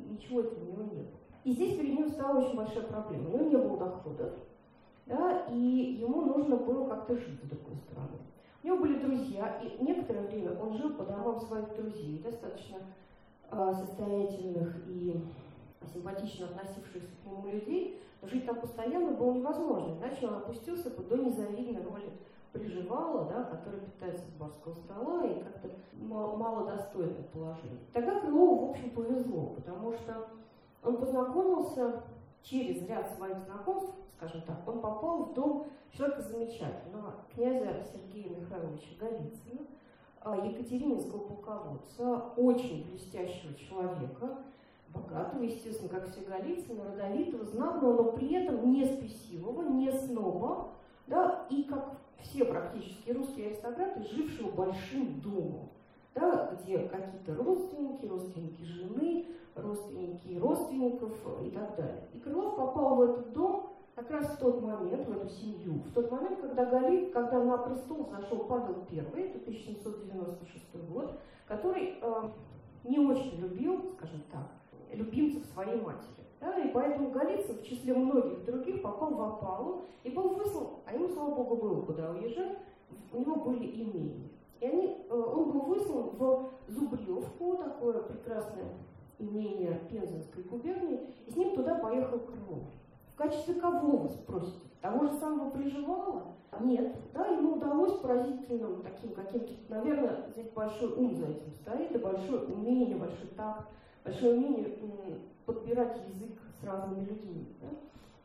ничего 0.10 0.42
этого 0.42 0.64
у 0.64 0.72
него 0.72 0.84
не 0.84 1.02
было. 1.02 1.21
И 1.44 1.52
здесь 1.52 1.76
перед 1.78 1.94
ним 1.98 2.10
стала 2.10 2.40
очень 2.40 2.56
большая 2.56 2.84
проблема. 2.84 3.30
У 3.30 3.34
него 3.34 3.50
не 3.50 3.58
было 3.58 3.78
доходов, 3.78 4.34
да, 5.08 5.46
и 5.50 5.98
ему 6.00 6.22
нужно 6.22 6.58
было 6.58 6.88
как-то 6.88 7.16
жить 7.16 7.40
с 7.44 7.48
другой 7.48 7.76
стороны. 7.78 8.18
У 8.64 8.68
него 8.68 8.78
были 8.78 9.00
друзья, 9.00 9.60
и 9.64 9.84
некоторое 9.84 10.28
время 10.28 10.52
он 10.60 10.78
жил 10.78 10.94
по 10.94 11.04
домам 11.04 11.40
своих 11.40 11.76
друзей, 11.76 12.22
достаточно 12.24 12.78
э, 13.52 13.74
состоятельных 13.74 14.76
и 14.88 15.20
симпатично 15.92 16.46
относившихся 16.46 17.10
к 17.24 17.26
нему 17.26 17.48
людей, 17.52 18.00
жить 18.22 18.46
там 18.46 18.60
постоянно 18.62 19.14
было 19.14 19.34
невозможно, 19.34 19.98
иначе 19.98 20.28
он 20.28 20.36
опустился 20.36 20.92
бы 20.92 21.04
до 21.04 21.18
незавидной 21.18 21.82
роли 21.82 22.12
приживала, 22.54 23.26
да, 23.26 23.44
который 23.46 23.80
питается 23.80 24.26
с 24.26 24.34
барского 24.40 24.76
стола 24.76 25.26
и 25.26 25.42
как-то 25.42 25.70
мало, 25.94 26.36
мало 26.36 26.72
положение. 27.34 27.80
Тогда 27.94 28.20
Крылову, 28.20 28.68
в 28.68 28.70
общем, 28.72 28.90
повезло, 28.92 29.54
потому 29.56 29.94
что 29.94 30.28
он 30.84 30.98
познакомился 30.98 32.04
через 32.44 32.88
ряд 32.88 33.14
своих 33.16 33.38
знакомств, 33.40 33.94
скажем 34.18 34.42
так, 34.42 34.68
он 34.68 34.80
попал 34.80 35.24
в 35.24 35.34
дом 35.34 35.68
человека 35.92 36.22
замечательного, 36.22 37.16
князя 37.34 37.84
Сергея 37.92 38.30
Михайловича 38.30 38.90
Голицына, 39.00 39.68
а, 40.22 40.38
Екатерининского 40.38 41.20
полководца, 41.20 42.26
очень 42.38 42.86
блестящего 42.86 43.54
человека, 43.56 44.38
богатого, 44.94 45.42
естественно, 45.44 45.90
как 45.90 46.10
все 46.10 46.22
Голицыны, 46.22 46.84
родовитого, 46.84 47.46
знатного, 47.46 48.04
но 48.04 48.12
при 48.12 48.34
этом 48.34 48.72
не 48.72 48.86
спесивого, 48.86 49.64
не 49.64 49.92
сноба, 49.92 50.70
да, 51.08 51.46
и 51.50 51.64
как 51.64 51.98
все 52.20 52.46
практически 52.46 53.12
русские 53.12 53.48
аристократы, 53.48 54.04
жившего 54.04 54.52
большим 54.52 55.20
домом, 55.22 55.70
да, 56.14 56.54
где 56.54 56.80
какие-то 56.80 57.36
родственники, 57.36 58.06
родственники 58.06 58.62
жены, 58.62 59.26
родственники 59.62 60.38
родственников 60.40 61.12
и 61.44 61.50
так 61.52 61.76
далее. 61.76 62.08
И 62.14 62.20
Крылов 62.20 62.56
попал 62.56 62.96
в 62.96 63.02
этот 63.02 63.34
дом 63.34 63.72
как 63.96 64.10
раз 64.12 64.26
в 64.26 64.38
тот 64.40 64.62
момент, 64.62 65.08
в 65.08 65.12
эту 65.12 65.30
семью, 65.30 65.82
в 65.86 65.94
тот 65.94 66.12
момент, 66.12 66.40
когда, 66.40 66.66
Гали, 66.66 67.12
когда 67.12 67.44
на 67.44 67.58
престол 67.58 68.10
зашел 68.10 68.40
Павел 68.46 68.86
I, 68.90 68.98
это 68.98 69.40
1796 69.40 70.90
год, 70.90 71.20
который 71.48 72.00
э, 72.02 72.30
не 72.86 73.00
очень 73.00 73.40
любил, 73.40 73.84
скажем 73.98 74.22
так, 74.32 74.48
любимцев 74.94 75.46
своей 75.54 75.80
матери. 75.82 76.08
Да, 76.40 76.58
и 76.58 76.70
поэтому 76.70 77.12
Голицын 77.12 77.58
в 77.58 77.64
числе 77.64 77.94
многих 77.94 78.44
других 78.46 78.82
попал 78.82 79.14
в 79.14 79.22
опалу 79.22 79.82
и 80.04 80.10
был 80.10 80.30
выслан, 80.30 80.68
а 80.88 80.94
ему, 80.94 81.08
слава 81.10 81.36
богу, 81.36 81.56
было 81.58 81.82
куда 81.82 82.12
уезжать, 82.12 82.58
у 83.14 83.20
него 83.20 83.36
были 83.36 83.68
имения. 83.68 84.30
И 84.60 84.66
они, 84.66 85.06
э, 85.08 85.14
он 85.14 85.52
был 85.52 85.62
выслан 85.62 86.10
в 86.18 86.50
Зубревку, 86.68 87.58
такое 87.58 88.02
прекрасное 88.02 88.74
имение 89.22 89.80
Пензенской 89.90 90.44
губернии, 90.44 91.00
и 91.28 91.32
с 91.32 91.36
ним 91.36 91.56
туда 91.56 91.76
поехал 91.76 92.20
Крылов. 92.20 92.64
В 93.14 93.16
качестве 93.16 93.56
кого, 93.56 93.98
вы 93.98 94.10
спросите? 94.10 94.68
Того 94.82 95.06
же 95.06 95.14
самого 95.14 95.52
приживала? 95.52 96.24
Нет. 96.60 96.96
Да, 97.14 97.28
ему 97.28 97.54
удалось 97.54 98.00
поразительным 98.00 98.82
таким 98.82 99.14
каким-то, 99.14 99.54
наверное, 99.70 100.26
здесь 100.34 100.50
большой 100.50 100.92
ум 100.94 101.16
за 101.16 101.28
этим 101.28 101.54
стоит, 101.62 101.96
и 101.96 101.98
большое 101.98 102.42
умение, 102.46 102.98
большой 102.98 103.28
такт, 103.38 103.70
большое 104.04 104.38
умение 104.38 104.76
подбирать 105.46 105.98
язык 106.10 106.38
с 106.60 106.64
разными 106.64 107.06
людьми. 107.06 107.48
Да? 107.62 107.68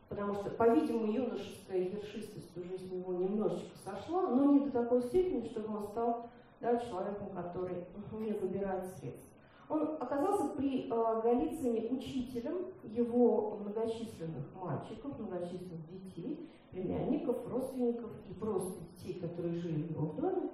Потому 0.09 0.33
что, 0.35 0.49
по-видимому, 0.51 1.11
юношеская 1.11 1.79
ершистость 1.79 2.55
уже 2.57 2.77
с 2.77 2.91
него 2.91 3.13
немножечко 3.13 3.77
сошла, 3.83 4.27
но 4.29 4.53
не 4.53 4.59
до 4.61 4.71
такой 4.71 5.01
степени, 5.03 5.45
чтобы 5.47 5.75
он 5.75 5.83
стал 5.83 6.29
да, 6.61 6.77
человеком, 6.77 7.29
который 7.35 7.85
умеет 8.11 8.41
выбирать 8.41 8.85
средства. 8.99 9.36
Он 9.69 9.97
оказался 9.99 10.49
при 10.55 10.89
э, 10.89 11.21
Голицыне 11.21 11.89
учителем 11.89 12.67
его 12.83 13.57
многочисленных 13.59 14.45
мальчиков, 14.55 15.19
многочисленных 15.19 15.89
детей, 15.89 16.49
племянников, 16.71 17.45
родственников 17.49 18.11
и 18.29 18.33
просто 18.33 18.79
детей, 18.95 19.19
которые 19.19 19.55
жили 19.55 19.83
в 19.83 19.91
его 19.91 20.13
доме. 20.13 20.49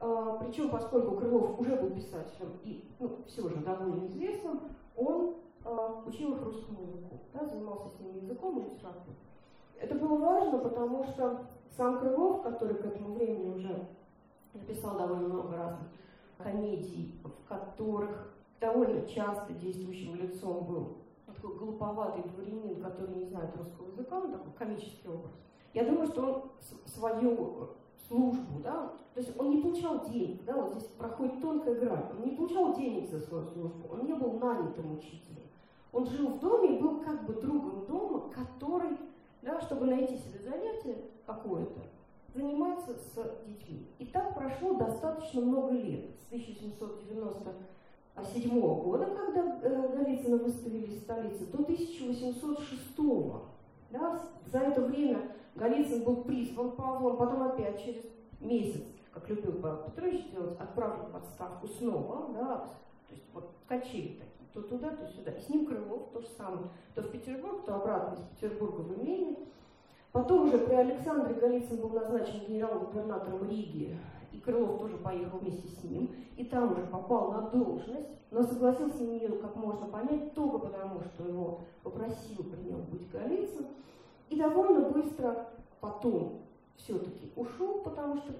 Э, 0.00 0.38
причем, 0.40 0.70
поскольку 0.70 1.16
Крылов 1.16 1.58
уже 1.58 1.74
был 1.74 1.90
писателем 1.90 2.52
и 2.62 2.88
ну, 3.00 3.16
все 3.26 3.48
же 3.48 3.56
довольно 3.56 4.06
известным, 4.06 4.60
он 4.94 5.34
э, 5.64 5.88
учил 6.06 6.36
их 6.36 6.42
русскому 6.44 6.82
языку, 6.82 7.18
да, 7.34 7.44
занимался 7.46 7.88
с 7.96 8.00
ними 8.00 8.18
языком 8.18 8.60
и 8.60 8.70
литературой. 8.70 9.16
Это 9.80 9.94
было 9.96 10.18
важно, 10.18 10.58
потому 10.58 11.02
что 11.02 11.46
сам 11.76 11.98
Крылов, 11.98 12.42
который 12.42 12.76
к 12.76 12.86
этому 12.86 13.14
времени 13.14 13.56
уже 13.56 13.86
написал 14.54 14.96
довольно 14.96 15.28
много 15.28 15.56
разных 15.56 15.88
комедий, 16.38 17.14
в 17.22 17.48
которых 17.48 18.34
довольно 18.60 19.06
часто 19.06 19.52
действующим 19.54 20.16
лицом 20.16 20.64
был 20.64 20.98
такой 21.26 21.56
глуповатый 21.56 22.22
дворянин, 22.24 22.82
который 22.82 23.16
не 23.16 23.24
знает 23.24 23.56
русского 23.56 23.88
языка, 23.88 24.18
он 24.18 24.32
такой 24.32 24.52
комический 24.52 25.08
образ. 25.08 25.32
Я 25.74 25.84
думаю, 25.84 26.06
что 26.06 26.22
он 26.22 26.42
свою 26.86 27.68
службу, 28.08 28.60
да, 28.62 28.92
то 29.14 29.20
есть 29.20 29.38
он 29.38 29.50
не 29.50 29.62
получал 29.62 30.04
денег, 30.08 30.44
да, 30.44 30.54
вот 30.54 30.72
здесь 30.72 30.88
проходит 30.98 31.40
тонкая 31.40 31.74
грань, 31.74 32.04
он 32.16 32.28
не 32.28 32.36
получал 32.36 32.74
денег 32.74 33.10
за 33.10 33.20
свою 33.20 33.46
службу, 33.46 33.88
он 33.92 34.06
не 34.06 34.14
был 34.14 34.32
нанятым 34.38 34.96
учителем. 34.96 35.42
Он 35.92 36.06
жил 36.06 36.28
в 36.28 36.40
доме 36.40 36.76
и 36.76 36.80
был 36.80 37.00
как 37.00 37.24
бы 37.24 37.34
другом 37.34 37.86
дома, 37.86 38.30
который, 38.30 38.98
да, 39.42 39.60
чтобы 39.60 39.86
найти 39.86 40.16
себе 40.16 40.38
занятие 40.38 40.98
какое-то, 41.24 41.80
занимается 42.36 42.94
с 42.94 43.46
детьми. 43.46 43.86
И 43.98 44.06
так 44.06 44.34
прошло 44.34 44.74
достаточно 44.74 45.40
много 45.40 45.72
лет, 45.72 46.06
с 46.20 46.26
1790 46.28 47.52
седьмого 48.32 48.82
года, 48.82 49.06
когда 49.06 49.58
э, 49.62 49.96
Голицына 49.96 50.36
выставили 50.36 50.86
из 50.86 51.02
столицы, 51.02 51.46
до 51.46 51.62
1806 51.62 52.98
-го. 52.98 53.40
Да, 53.90 54.22
за 54.46 54.58
это 54.58 54.82
время 54.82 55.32
Голицын 55.54 56.02
был 56.04 56.24
призван 56.24 56.72
Павлом, 56.72 57.16
потом 57.16 57.42
опять 57.42 57.82
через 57.82 58.02
месяц, 58.40 58.82
как 59.12 59.28
любил 59.28 59.60
Павел 59.60 59.84
Петрович 59.84 60.30
делать, 60.30 60.58
отправлен 60.58 61.10
в 61.10 61.16
отставку 61.16 61.66
снова, 61.68 62.32
да, 62.34 62.68
то 63.08 63.14
есть 63.14 63.24
вот 63.32 63.50
качели 63.68 64.18
такие, 64.18 64.48
то 64.52 64.62
туда, 64.62 64.90
то 64.90 65.06
сюда. 65.08 65.32
И 65.32 65.40
с 65.40 65.48
ним 65.48 65.66
Крылов 65.66 66.10
то 66.12 66.20
же 66.20 66.28
самое, 66.36 66.68
то 66.94 67.02
в 67.02 67.10
Петербург, 67.10 67.64
то 67.64 67.76
обратно 67.76 68.14
из 68.14 68.20
Петербурга 68.36 68.80
в 68.80 69.02
имение. 69.02 69.36
Потом 70.12 70.48
уже 70.48 70.58
при 70.58 70.74
Александре 70.74 71.34
Голицын 71.34 71.76
был 71.76 71.90
назначен 71.90 72.40
генерал-губернатором 72.48 73.48
Риги 73.48 73.96
и 74.36 74.40
Крылов 74.40 74.78
тоже 74.78 74.96
поехал 74.98 75.38
вместе 75.38 75.68
с 75.68 75.84
ним, 75.84 76.14
и 76.36 76.44
там 76.44 76.72
уже 76.72 76.82
попал 76.82 77.32
на 77.32 77.42
должность, 77.50 78.08
но 78.30 78.42
согласился 78.42 79.02
на 79.02 79.12
нее, 79.12 79.28
как 79.28 79.56
можно 79.56 79.86
понять, 79.86 80.34
только 80.34 80.58
потому, 80.58 81.00
что 81.00 81.26
его 81.26 81.60
попросил 81.82 82.44
при 82.44 82.68
нем 82.68 82.82
быть 82.90 83.10
Голицын, 83.10 83.66
и 84.28 84.36
довольно 84.36 84.90
быстро 84.90 85.48
потом 85.80 86.42
все-таки 86.76 87.32
ушел, 87.36 87.80
потому 87.82 88.16
что 88.18 88.32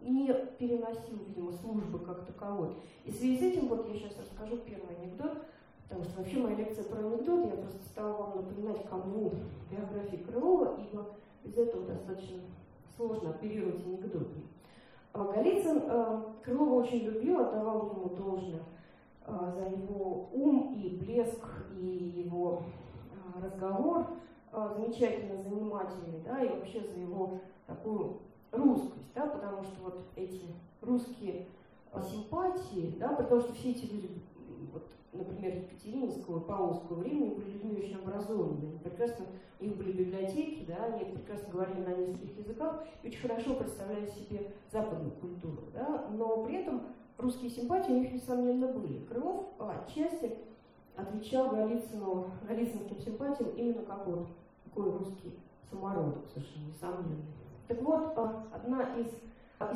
не 0.00 0.32
переносил, 0.58 1.18
видимо, 1.26 1.52
службы 1.52 1.98
как 1.98 2.24
таковой. 2.24 2.76
И 3.04 3.10
в 3.10 3.14
связи 3.14 3.38
с 3.38 3.42
этим, 3.42 3.68
вот 3.68 3.86
я 3.88 3.94
сейчас 3.94 4.16
расскажу 4.18 4.56
первый 4.58 4.96
анекдот, 4.96 5.44
потому 5.88 6.04
что 6.04 6.18
вообще 6.18 6.38
моя 6.38 6.56
лекция 6.56 6.84
про 6.84 6.98
анекдот, 6.98 7.44
я 7.46 7.52
просто 7.52 7.84
стала 7.90 8.12
вам 8.12 8.36
напоминать 8.36 8.88
кому 8.88 9.32
биографии 9.70 10.16
Крылова, 10.16 10.76
ибо 10.78 11.06
без 11.44 11.56
этого 11.56 11.86
достаточно 11.86 12.38
сложно 12.96 13.30
оперировать 13.30 13.84
анекдотами. 13.84 14.44
А 15.12 15.24
Голицын 15.24 15.82
э, 15.84 16.22
Крылова 16.42 16.82
очень 16.82 17.04
любил, 17.04 17.40
отдавал 17.40 17.90
ему 17.90 18.08
должное 18.16 18.62
э, 19.26 19.52
за 19.54 19.76
его 19.76 20.28
ум 20.32 20.74
и 20.74 20.88
блеск, 20.96 21.46
и 21.78 22.24
его 22.26 22.62
э, 23.12 23.44
разговор 23.44 24.06
замечательно 24.76 25.42
занимательный, 25.42 26.20
да, 26.24 26.40
и 26.40 26.48
вообще 26.48 26.80
за 26.80 27.00
его 27.00 27.40
такую 27.66 28.18
русскость, 28.52 29.12
да, 29.12 29.26
потому 29.26 29.64
что 29.64 29.82
вот 29.82 29.98
эти 30.14 30.42
русские 30.80 31.46
симпатии, 32.08 32.94
да, 33.00 33.08
потому 33.08 33.40
что 33.40 33.52
все 33.52 33.70
эти 33.70 33.86
люди 33.86 34.10
например, 35.14 35.56
Екатерининского 35.56 36.40
Павловского 36.40 36.96
времени 36.96 37.34
были 37.34 37.52
людьми 37.52 37.76
очень 37.78 37.96
образованными. 37.96 38.78
Прекрасно, 38.78 39.26
у 39.60 39.64
них 39.64 39.76
были 39.76 39.92
библиотеки, 39.92 40.64
да, 40.66 40.84
они 40.84 41.04
прекрасно 41.04 41.52
говорили 41.52 41.80
на 41.80 41.94
нескольких 41.94 42.38
языках 42.38 42.84
и 43.02 43.08
очень 43.08 43.20
хорошо 43.20 43.54
представляли 43.54 44.06
себе 44.06 44.50
западную 44.72 45.12
культуру. 45.12 45.62
Да, 45.72 46.06
но 46.10 46.44
при 46.44 46.56
этом 46.56 46.82
русские 47.18 47.50
симпатии 47.50 47.92
у 47.92 48.00
них, 48.00 48.12
несомненно, 48.12 48.68
были. 48.68 49.04
Крылов 49.06 49.46
отчасти 49.58 50.36
отвечал 50.96 51.50
Голицыну, 51.50 52.26
Голицынским 52.48 52.98
симпатиям 52.98 53.50
именно 53.56 53.82
как 53.82 54.06
вот 54.06 54.26
такой 54.64 54.90
русский 54.90 55.38
самородок, 55.70 56.24
совершенно 56.32 56.66
несомненно. 56.66 57.22
Так 57.68 57.80
вот, 57.82 58.12
а, 58.16 58.46
одна 58.52 58.96
из 58.98 59.06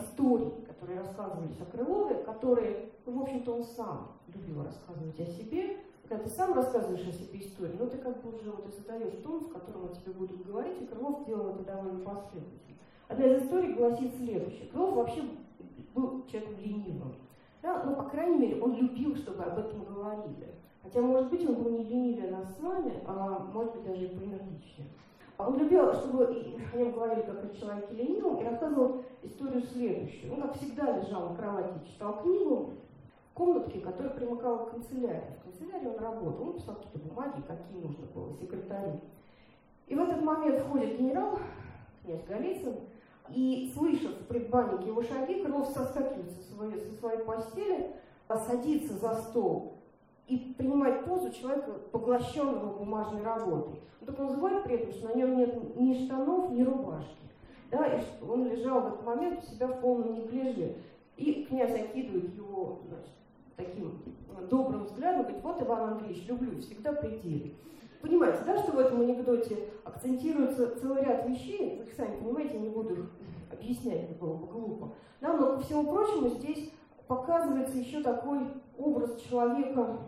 историй, 0.00 0.52
которые 0.66 1.00
рассказывались 1.00 1.58
о 1.60 1.64
Крылове, 1.64 2.16
которые, 2.16 2.90
ну, 3.06 3.18
в 3.18 3.22
общем-то, 3.22 3.54
он 3.54 3.64
сам 3.64 4.17
любил 4.34 4.62
рассказывать 4.62 5.18
о 5.20 5.26
себе. 5.26 5.76
Когда 6.08 6.24
ты 6.24 6.30
сам 6.30 6.54
рассказываешь 6.54 7.06
о 7.06 7.12
себе 7.12 7.40
историю, 7.40 7.76
ну, 7.78 7.86
ты 7.88 7.98
как 7.98 8.22
бы 8.22 8.34
уже 8.34 8.50
вот 8.50 8.66
и 8.66 8.72
задаешь 8.72 9.22
тон, 9.22 9.40
в 9.40 9.52
котором 9.52 9.86
о 9.86 9.88
тебе 9.88 10.12
будут 10.12 10.46
говорить, 10.46 10.80
и 10.80 10.86
Крылов 10.86 11.26
делал 11.26 11.50
это 11.50 11.64
довольно 11.64 11.98
последовательно. 12.00 12.78
Одна 13.08 13.26
из 13.26 13.42
историй 13.42 13.74
гласит 13.74 14.14
следующее. 14.16 14.68
Крылов 14.68 14.94
вообще 14.94 15.22
был 15.94 16.24
человеком 16.26 16.54
ленивым. 16.64 17.14
Да? 17.62 17.82
Но, 17.84 17.94
по 17.94 18.04
крайней 18.04 18.38
мере, 18.38 18.62
он 18.62 18.76
любил, 18.76 19.16
чтобы 19.16 19.42
об 19.44 19.58
этом 19.58 19.84
говорили. 19.84 20.54
Хотя, 20.82 21.02
может 21.02 21.30
быть, 21.30 21.46
он 21.46 21.54
был 21.56 21.70
не 21.70 21.84
ленивее 21.84 22.30
нас 22.30 22.56
с 22.56 22.60
вами, 22.60 22.94
а 23.06 23.50
может 23.52 23.74
быть, 23.74 23.84
даже 23.84 24.04
и 24.04 24.08
поэнергичнее. 24.08 24.88
А 25.36 25.48
он 25.48 25.58
любил, 25.58 25.92
чтобы 25.92 26.26
о 26.26 26.76
нем 26.76 26.92
говорили 26.92 27.22
как 27.22 27.44
о 27.44 27.54
человеке 27.54 27.94
ленивом, 27.94 28.40
и 28.40 28.44
рассказывал 28.44 29.04
историю 29.22 29.62
следующую. 29.62 30.32
Он, 30.32 30.42
как 30.42 30.56
всегда, 30.56 30.98
лежал 30.98 31.30
на 31.30 31.36
кровати 31.36 31.74
и 31.76 31.88
читал 31.88 32.22
книгу 32.22 32.72
комнатке, 33.38 33.80
которая 33.80 34.12
примыкала 34.12 34.66
к 34.66 34.70
канцелярии. 34.72 35.38
В 35.40 35.44
канцелярии 35.44 35.86
он 35.86 35.98
работал, 35.98 36.48
он 36.48 36.52
писал 36.54 36.74
какие-то 36.74 36.98
бумаги, 37.08 37.42
какие 37.46 37.80
нужно 37.80 38.06
было, 38.14 38.34
секретарю. 38.34 39.00
И 39.86 39.94
в 39.94 40.00
этот 40.00 40.22
момент 40.22 40.60
входит 40.60 40.98
генерал, 40.98 41.38
князь 42.02 42.24
Голицын, 42.26 42.74
и, 43.30 43.72
слышав 43.74 44.10
в 44.12 44.26
предбаннике 44.26 44.88
его 44.88 45.02
шаги, 45.02 45.42
Крылов 45.42 45.68
соскакивает 45.68 46.30
со 46.32 46.54
своей, 46.54 46.80
со 46.80 46.92
своей 46.98 47.18
постели, 47.24 47.92
садится 48.28 48.94
за 48.94 49.14
стол 49.14 49.74
и 50.26 50.54
принимать 50.58 51.04
позу 51.04 51.30
человека, 51.32 51.72
поглощенного 51.92 52.78
бумажной 52.78 53.22
работой. 53.22 53.80
Он 54.00 54.06
только 54.06 54.22
называет 54.22 54.64
при 54.64 54.76
этом, 54.76 54.92
что 54.92 55.08
на 55.08 55.14
нем 55.14 55.36
нет 55.36 55.76
ни 55.76 56.04
штанов, 56.04 56.50
ни 56.50 56.62
рубашки. 56.62 57.16
Да, 57.70 57.86
и 57.86 58.00
он 58.26 58.48
лежал 58.48 58.80
в 58.80 58.86
этот 58.88 59.04
момент 59.04 59.42
у 59.42 59.46
себя 59.46 59.68
в 59.68 59.80
полном 59.80 60.14
неглиже. 60.14 60.74
И 61.16 61.44
князь 61.44 61.74
окидывает 61.74 62.34
его 62.34 62.78
значит, 62.86 63.17
таким 63.58 64.00
добрым 64.48 64.84
взглядом, 64.84 65.22
говорит, 65.22 65.42
вот 65.42 65.60
Иван 65.60 65.92
Андреевич, 65.92 66.26
люблю, 66.26 66.58
всегда 66.60 66.92
при 66.92 67.18
деле. 67.18 67.54
Понимаете, 68.00 68.38
да, 68.46 68.56
что 68.62 68.72
в 68.72 68.78
этом 68.78 69.00
анекдоте 69.00 69.68
акцентируется 69.84 70.78
целый 70.80 71.04
ряд 71.04 71.28
вещей, 71.28 71.82
вы 71.84 71.92
сами 71.92 72.16
понимаете, 72.16 72.54
я 72.54 72.60
не 72.60 72.68
буду 72.68 72.94
их 72.94 73.10
объяснять, 73.52 74.04
это 74.04 74.14
было 74.14 74.34
бы 74.36 74.46
глупо. 74.46 74.92
Да, 75.20 75.36
но, 75.36 75.56
ко 75.56 75.60
всему 75.60 75.92
прочему, 75.92 76.28
здесь 76.28 76.72
показывается 77.08 77.76
еще 77.76 78.00
такой 78.02 78.38
образ 78.78 79.20
человека, 79.20 79.98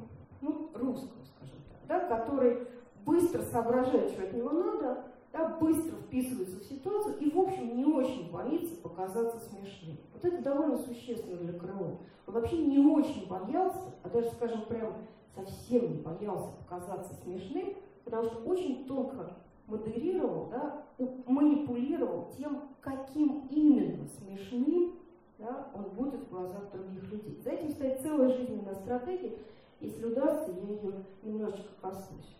ну, 0.40 0.70
русского, 0.74 1.24
скажем 1.24 1.58
так, 1.88 2.08
да, 2.08 2.16
который 2.16 2.68
быстро 3.04 3.42
соображает, 3.42 4.12
что 4.12 4.22
от 4.22 4.32
него 4.32 4.50
надо, 4.50 5.04
да, 5.32 5.56
быстро 5.60 5.96
вписывается 5.96 6.58
в 6.58 6.64
ситуацию 6.64 7.18
и, 7.18 7.30
в 7.30 7.38
общем, 7.38 7.76
не 7.76 7.84
очень 7.84 8.30
боится 8.30 8.76
показаться 8.76 9.38
смешным. 9.40 9.96
Вот 10.12 10.24
это 10.24 10.42
довольно 10.42 10.78
существенно 10.78 11.36
для 11.36 11.58
Крылова. 11.58 11.98
Он 12.26 12.34
вообще 12.34 12.58
не 12.58 12.78
очень 12.78 13.28
боялся, 13.28 13.94
а 14.02 14.08
даже, 14.08 14.30
скажем, 14.30 14.62
прям 14.62 14.94
совсем 15.34 15.92
не 15.92 15.98
боялся 15.98 16.52
показаться 16.58 17.14
смешным, 17.22 17.74
потому 18.04 18.24
что 18.24 18.38
очень 18.40 18.86
тонко 18.86 19.36
модерировал, 19.66 20.48
да, 20.50 20.84
манипулировал 21.26 22.32
тем, 22.36 22.62
каким 22.80 23.46
именно 23.50 24.06
смешным 24.06 25.00
да, 25.40 25.68
он 25.74 25.84
будет 25.90 26.20
в 26.20 26.30
глазах 26.30 26.70
других 26.72 27.02
людей. 27.10 27.40
За 27.42 27.50
этим 27.50 27.70
стоит 27.70 28.00
целая 28.00 28.28
жизненная 28.28 28.74
стратегия. 28.74 29.38
Если 29.80 30.04
удастся, 30.04 30.52
я 30.52 30.68
ее 30.68 31.04
немножечко 31.22 31.70
коснусь. 31.80 32.36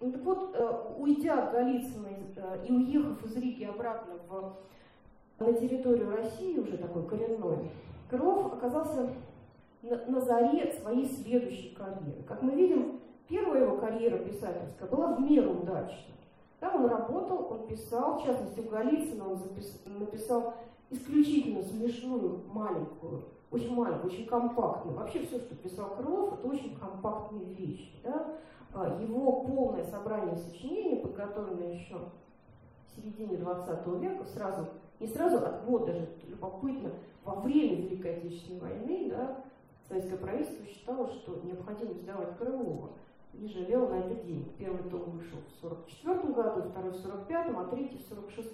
Ну, 0.00 0.12
так 0.12 0.22
вот, 0.22 0.54
э, 0.54 0.94
уйдя 0.98 1.44
от 1.44 1.52
Голицына 1.52 2.08
э, 2.36 2.66
и 2.66 2.72
уехав 2.72 3.24
из 3.24 3.36
Риги 3.36 3.64
обратно 3.64 4.14
в, 4.28 4.56
на 5.38 5.52
территорию 5.52 6.10
России, 6.16 6.58
уже 6.58 6.76
такой 6.76 7.06
коренной, 7.06 7.70
Крылов 8.10 8.52
оказался 8.52 9.10
на, 9.82 9.96
на 10.06 10.20
заре 10.20 10.72
своей 10.72 11.06
следующей 11.06 11.74
карьеры. 11.74 12.22
Как 12.26 12.42
мы 12.42 12.52
видим, 12.52 13.00
первая 13.28 13.64
его 13.64 13.76
карьера 13.76 14.18
писательская 14.18 14.88
была 14.88 15.14
в 15.14 15.20
меру 15.20 15.52
удачной. 15.52 16.14
Да, 16.60 16.72
он 16.74 16.86
работал, 16.86 17.48
он 17.50 17.66
писал, 17.66 18.18
в 18.18 18.24
частности, 18.24 18.60
у 18.60 18.70
Голицына 18.70 19.28
он 19.28 19.36
запис, 19.36 19.82
написал 19.86 20.54
исключительно 20.90 21.62
смешную, 21.62 22.40
маленькую, 22.52 23.22
очень 23.50 23.74
маленькую, 23.74 24.12
очень 24.12 24.26
компактную. 24.26 24.96
Вообще 24.96 25.26
все, 25.26 25.38
что 25.38 25.54
писал 25.56 25.94
Крылов, 25.96 26.34
это 26.34 26.46
очень 26.46 26.76
компактные 26.76 27.44
вещи. 27.54 27.92
Да? 28.02 28.36
А, 28.74 29.00
его 29.00 29.42
полное 29.42 29.84
собрание 29.84 30.36
сочинений, 30.36 30.96
подготовленное 30.96 31.74
еще 31.74 31.96
в 31.96 32.96
середине 32.96 33.36
20 33.36 33.86
века, 34.00 34.24
сразу, 34.24 34.66
не 34.98 35.06
сразу, 35.06 35.36
а 35.36 35.62
вот 35.64 35.86
даже 35.86 36.08
любопытно, 36.26 36.90
во 37.24 37.36
время 37.36 37.76
Великой 37.76 38.16
Отечественной 38.16 38.60
войны, 38.60 39.10
да, 39.10 39.44
советское 39.88 40.16
правительство 40.16 40.66
считало, 40.66 41.06
что 41.06 41.40
необходимо 41.44 41.92
издавать 41.92 42.36
Крылова 42.36 42.90
и 43.32 43.46
жалел 43.46 43.88
на 43.88 44.00
это 44.00 44.14
денег. 44.16 44.52
Первый 44.58 44.82
том 44.90 45.02
вышел 45.10 45.38
в 45.38 45.60
44 45.60 46.32
году, 46.32 46.68
второй 46.68 46.90
в 46.90 46.96
45 46.96 47.54
а 47.56 47.64
третий 47.66 47.98
в 47.98 48.08
46 48.08 48.50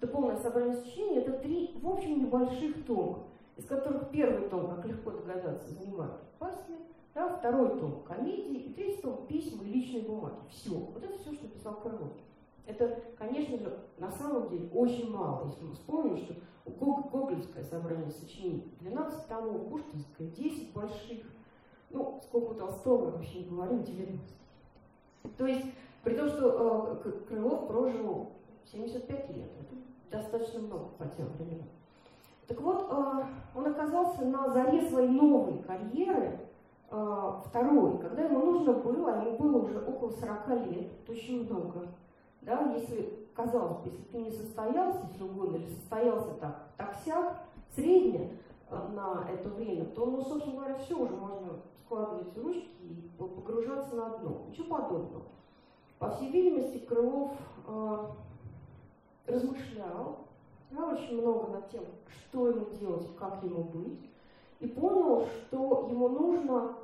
Это 0.00 0.06
полное 0.08 0.36
собрание 0.38 0.74
сочинений, 0.74 1.18
это 1.18 1.32
три, 1.38 1.78
в 1.80 1.88
общем, 1.88 2.18
небольших 2.18 2.84
тома, 2.84 3.20
из 3.56 3.64
которых 3.66 4.10
первый 4.10 4.48
том, 4.48 4.74
как 4.74 4.84
легко 4.86 5.12
догадаться, 5.12 5.72
занимает 5.72 6.14
басни, 6.40 6.78
да, 7.14 7.36
второй 7.36 7.78
том 7.78 8.02
комедии, 8.02 8.62
и 8.62 8.72
третий 8.74 9.02
том 9.02 9.26
письма 9.26 9.64
и 9.64 9.68
личные 9.68 10.02
бумаги. 10.02 10.36
Все. 10.50 10.70
Вот 10.70 11.02
это 11.02 11.18
все, 11.18 11.32
что 11.32 11.48
писал 11.48 11.74
Крылов. 11.80 12.12
Это, 12.66 13.02
конечно 13.18 13.58
же, 13.58 13.78
на 13.98 14.10
самом 14.10 14.48
деле 14.48 14.68
очень 14.72 15.10
мало, 15.10 15.46
если 15.46 15.64
мы 15.64 15.74
вспомним, 15.74 16.16
что 16.16 16.34
у 16.64 16.70
Гог, 16.70 17.10
Гоголевское 17.10 17.64
собрание 17.64 18.10
сочинений 18.10 18.72
12 18.80 19.26
томов, 19.26 19.68
Пушкинское 19.68 20.28
10 20.28 20.72
больших, 20.72 21.26
ну, 21.90 22.20
сколько 22.22 22.52
у 22.52 22.54
Толстого, 22.54 23.10
вообще 23.10 23.40
не 23.40 23.50
говорим, 23.50 23.82
90. 23.82 24.20
То 25.36 25.46
есть, 25.46 25.66
при 26.04 26.14
том, 26.14 26.28
что 26.28 27.00
э, 27.04 27.10
Крылов 27.28 27.66
прожил 27.66 28.30
75 28.64 29.30
лет, 29.30 29.50
это 29.60 30.20
достаточно 30.22 30.60
много 30.60 30.86
по 30.98 31.06
тем 31.08 31.26
временам. 31.32 31.68
Так 32.46 32.60
вот, 32.60 32.86
э, 32.90 33.24
он 33.56 33.66
оказался 33.66 34.24
на 34.24 34.48
заре 34.50 34.88
своей 34.88 35.08
новой 35.08 35.62
карьеры, 35.62 36.38
второй, 36.92 37.98
когда 37.98 38.22
ему 38.22 38.38
нужно 38.52 38.74
было, 38.74 39.14
а 39.14 39.24
ему 39.24 39.38
было 39.38 39.62
уже 39.62 39.78
около 39.80 40.10
40 40.10 40.48
лет, 40.66 40.92
это 41.02 41.12
очень 41.12 41.48
много, 41.48 41.86
да, 42.42 42.72
если, 42.74 43.28
казалось 43.34 43.78
бы, 43.78 43.90
если 43.90 44.02
ты 44.04 44.18
не 44.18 44.30
состоялся, 44.30 45.00
если 45.10 45.24
угодно, 45.24 45.56
или 45.56 45.66
состоялся 45.66 46.34
так, 46.40 46.68
так 46.76 46.94
сяк, 47.04 47.40
средне 47.74 48.36
э, 48.68 48.88
на 48.94 49.26
это 49.30 49.48
время, 49.48 49.86
то, 49.86 50.04
ну, 50.04 50.20
собственно 50.20 50.56
говоря, 50.56 50.74
все 50.74 50.98
уже 50.98 51.14
можно 51.14 51.52
складывать 51.84 52.36
ручки 52.36 52.82
и 52.82 53.10
погружаться 53.18 53.94
на 53.94 54.18
дно. 54.18 54.42
Ничего 54.48 54.76
подобного. 54.76 55.22
По 55.98 56.10
всей 56.10 56.30
видимости, 56.30 56.78
Крылов 56.78 57.30
э, 57.68 57.98
размышлял 59.26 60.18
да, 60.72 60.86
очень 60.88 61.20
много 61.20 61.48
над 61.52 61.70
тем, 61.70 61.84
что 62.08 62.48
ему 62.48 62.66
делать, 62.78 63.06
как 63.16 63.42
ему 63.42 63.62
быть, 63.64 64.10
и 64.60 64.66
понял, 64.66 65.26
что 65.46 65.88
ему 65.90 66.08
нужно, 66.08 66.76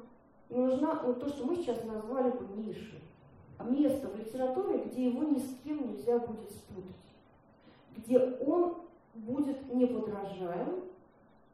нужна 0.50 1.02
ну, 1.02 1.14
то, 1.14 1.28
что 1.28 1.44
мы 1.44 1.56
сейчас 1.56 1.84
назвали 1.84 2.30
бы 2.30 2.46
нишей 2.56 3.02
место 3.64 4.08
в 4.08 4.16
литературе, 4.18 4.84
где 4.84 5.06
его 5.06 5.24
ни 5.24 5.38
с 5.38 5.58
кем 5.64 5.88
нельзя 5.88 6.18
будет 6.18 6.50
спутать, 6.50 6.94
где 7.96 8.18
он 8.18 8.76
будет 9.14 9.72
неподражаем, 9.74 10.84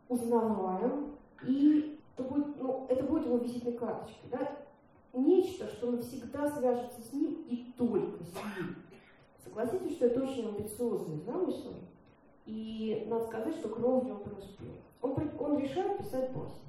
узнаваем, 0.09 1.13
и 1.47 1.99
это 2.17 2.29
будет, 2.29 2.61
ну, 2.61 2.87
это 2.89 3.03
будет 3.05 3.27
его 3.27 3.39
визитной 3.39 3.73
карточкой. 3.73 4.31
Да? 4.31 4.57
Нечто, 5.15 5.67
что 5.69 5.93
навсегда 5.93 6.51
свяжется 6.51 7.01
с 7.01 7.13
ним 7.13 7.45
и 7.49 7.73
только 7.77 8.23
с 8.25 8.35
ним. 8.35 8.77
Согласитесь, 9.43 9.97
что 9.97 10.07
это 10.07 10.23
очень 10.23 10.49
амбициозный 10.49 11.21
замысел, 11.21 11.75
и 12.47 13.07
надо 13.09 13.27
сказать, 13.27 13.55
что 13.57 13.69
в 13.69 14.05
нем 14.05 14.19
преуспел. 14.19 14.73
Он, 15.01 15.15
он 15.39 15.59
решает 15.59 15.99
писать 15.99 16.31
басни. 16.33 16.65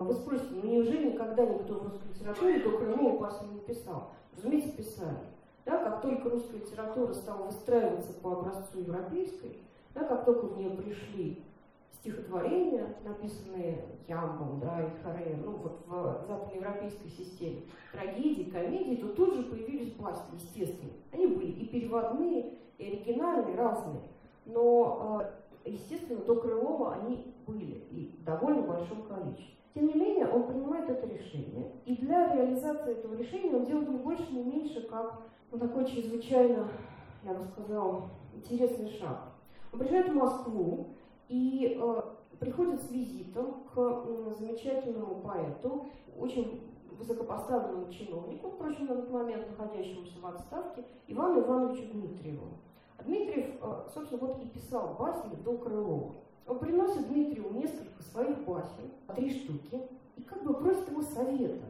А 0.00 0.04
вы 0.04 0.14
спросите, 0.14 0.54
ну 0.54 0.66
неужели 0.66 1.12
никогда 1.12 1.44
никто 1.44 1.74
в 1.74 1.82
русской 1.82 2.08
литературе 2.08 2.60
до 2.60 2.78
Крылова 2.78 3.18
басни 3.18 3.52
не 3.52 3.60
писал? 3.60 4.12
разумеется, 4.34 4.72
писали. 4.72 5.18
Да, 5.66 5.76
как 5.84 6.00
только 6.00 6.30
русская 6.30 6.56
литература 6.56 7.12
стала 7.12 7.44
выстраиваться 7.44 8.14
по 8.14 8.32
образцу 8.32 8.78
европейской, 8.78 9.58
да, 9.94 10.04
как 10.04 10.24
только 10.24 10.46
в 10.46 10.56
нее 10.56 10.70
пришли 10.70 11.44
стихотворения, 11.92 12.96
написанные 13.04 13.84
Ямбом 14.08 14.58
да, 14.60 14.86
и 14.86 15.02
Харе, 15.02 15.38
ну 15.44 15.52
вот 15.52 15.82
в 15.86 16.24
западноевропейской 16.26 17.10
системе, 17.10 17.60
трагедии, 17.92 18.50
комедии, 18.50 19.02
то 19.02 19.08
тут 19.08 19.34
же 19.34 19.42
появились 19.42 19.92
басни, 19.92 20.36
естественно. 20.36 20.92
Они 21.12 21.26
были 21.26 21.50
и 21.50 21.66
переводные, 21.66 22.54
и 22.78 22.86
оригинальные, 22.86 23.54
разные. 23.54 24.00
Но, 24.46 25.26
э, 25.66 25.70
естественно, 25.72 26.24
до 26.24 26.36
Крылова 26.36 26.94
они 26.94 27.34
были 27.46 27.84
и 27.90 28.16
в 28.18 28.24
довольно 28.24 28.62
большом 28.62 29.02
количестве. 29.02 29.59
Тем 29.74 29.86
не 29.86 29.94
менее, 29.94 30.28
он 30.28 30.48
принимает 30.48 30.88
это 30.90 31.06
решение, 31.06 31.70
и 31.84 31.96
для 31.96 32.34
реализации 32.34 32.92
этого 32.92 33.14
решения 33.14 33.54
он 33.54 33.64
делает 33.64 33.88
не 33.88 33.98
больше, 33.98 34.32
не 34.32 34.42
меньше, 34.42 34.82
как 34.88 35.22
ну, 35.52 35.58
такой 35.58 35.84
чрезвычайно, 35.84 36.68
я 37.22 37.34
бы 37.34 37.44
сказала, 37.44 38.10
интересный 38.34 38.88
шаг. 38.90 39.32
Он 39.72 39.78
приезжает 39.78 40.08
в 40.08 40.14
Москву 40.14 40.88
и 41.28 41.78
э, 41.80 42.02
приходит 42.40 42.82
с 42.82 42.90
визитом 42.90 43.62
к 43.72 43.78
э, 43.78 44.34
замечательному 44.38 45.20
поэту, 45.22 45.86
очень 46.18 46.68
высокопоставленному 46.90 47.92
чиновнику, 47.92 48.50
впрочем, 48.50 48.86
на 48.86 48.96
тот 48.96 49.10
момент 49.10 49.46
находящемуся 49.48 50.18
в 50.20 50.26
отставке, 50.26 50.84
Ивану 51.06 51.40
Ивановичу 51.40 51.92
Дмитриеву. 51.92 52.48
А 52.98 53.04
Дмитриев, 53.04 53.54
э, 53.62 53.88
собственно, 53.94 54.20
вот 54.20 54.42
и 54.42 54.48
писал 54.48 54.96
басни 54.98 55.36
до 55.44 55.56
Крылова. 55.58 56.14
Он 56.46 56.58
приносит 56.58 57.08
Дмитрию 57.08 57.52
несколько 57.52 58.02
своих 58.02 58.38
басен, 58.44 58.90
три 59.14 59.30
штуки, 59.30 59.80
и 60.16 60.22
как 60.22 60.42
бы 60.42 60.54
просит 60.54 60.88
его 60.88 61.02
совета. 61.02 61.64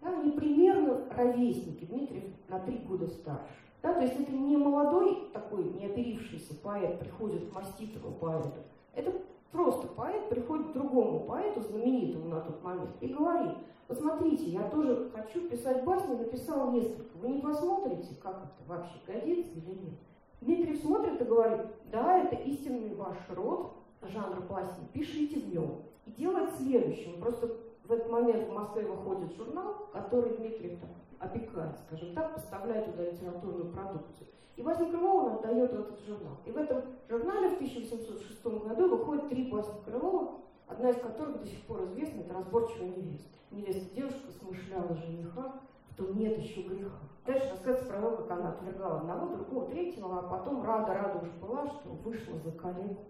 Да, 0.00 0.18
они 0.18 0.32
примерно 0.32 1.04
ровесники, 1.14 1.84
Дмитриев 1.84 2.24
на 2.48 2.60
три 2.60 2.78
года 2.78 3.06
старше. 3.06 3.54
Да, 3.82 3.94
то 3.94 4.00
есть 4.00 4.18
это 4.18 4.32
не 4.32 4.56
молодой 4.56 5.30
такой 5.32 5.64
не 5.64 5.86
оперившийся 5.86 6.54
поэт 6.54 6.98
приходит 6.98 7.50
к 7.50 7.54
маститому 7.54 8.12
поэту. 8.20 8.60
Это 8.94 9.12
просто 9.52 9.86
поэт 9.88 10.28
приходит 10.28 10.70
к 10.70 10.72
другому 10.72 11.20
поэту, 11.20 11.60
знаменитому 11.62 12.28
на 12.28 12.40
тот 12.40 12.62
момент, 12.62 12.90
и 13.00 13.08
говорит, 13.08 13.56
вот 13.88 13.98
смотрите, 13.98 14.44
я 14.44 14.62
тоже 14.68 15.10
хочу 15.14 15.48
писать 15.48 15.84
басни, 15.84 16.14
написал 16.14 16.70
несколько. 16.72 17.16
Вы 17.18 17.28
не 17.28 17.40
посмотрите, 17.40 18.14
как 18.22 18.36
это 18.44 18.68
вообще 18.68 18.94
годится 19.06 19.52
или 19.54 19.70
нет? 19.70 19.98
Дмитрий 20.40 20.76
смотрит 20.76 21.20
и 21.20 21.24
говорит, 21.24 21.66
да, 21.90 22.18
это 22.18 22.36
истинный 22.36 22.94
ваш 22.94 23.16
род, 23.30 23.72
жанр 24.02 24.40
басни, 24.48 24.86
пишите 24.92 25.40
в 25.40 25.52
нем. 25.52 25.82
И 26.06 26.12
делает 26.12 26.54
следующее. 26.56 27.18
Просто 27.18 27.56
в 27.84 27.92
этот 27.92 28.10
момент 28.10 28.48
в 28.48 28.52
Москве 28.52 28.82
выходит 28.84 29.36
журнал, 29.36 29.88
который 29.92 30.36
Дмитрий 30.36 30.76
там, 30.76 30.90
опекает, 31.18 31.76
скажем 31.86 32.14
так, 32.14 32.34
поставляет 32.34 32.86
туда 32.86 33.10
литературную 33.10 33.72
продукцию. 33.72 34.28
И 34.56 34.62
Вася 34.62 34.86
Крылова 34.86 35.26
он 35.26 35.32
отдает 35.36 35.72
этот 35.72 36.00
журнал. 36.06 36.38
И 36.44 36.50
в 36.50 36.56
этом 36.56 36.82
журнале 37.08 37.50
в 37.50 37.54
1806 37.54 38.44
году 38.44 38.88
выходит 38.88 39.28
три 39.28 39.50
басни 39.50 39.80
Крылова, 39.84 40.40
одна 40.66 40.90
из 40.90 40.96
которых 41.00 41.40
до 41.40 41.46
сих 41.46 41.60
пор 41.62 41.84
известна, 41.84 42.20
это 42.20 42.34
«Разборчивая 42.34 42.88
невеста». 42.88 43.38
Невеста 43.50 43.94
девушка 43.94 44.30
смышляла 44.38 44.94
жениха, 44.94 45.60
в 45.90 45.96
том 45.96 46.16
нет 46.16 46.38
еще 46.38 46.62
греха. 46.62 46.98
Дальше 47.26 47.50
рассказывается 47.50 47.92
про 47.92 48.00
то, 48.00 48.16
как 48.16 48.30
она 48.30 48.50
отвергала 48.50 49.00
одного, 49.00 49.34
другого, 49.34 49.66
третьего, 49.70 50.18
а 50.18 50.22
потом 50.22 50.64
рада-рада 50.64 51.18
уже 51.18 51.32
была, 51.40 51.66
что 51.66 51.90
вышла 51.90 52.38
за 52.38 52.52
коллегу. 52.52 53.04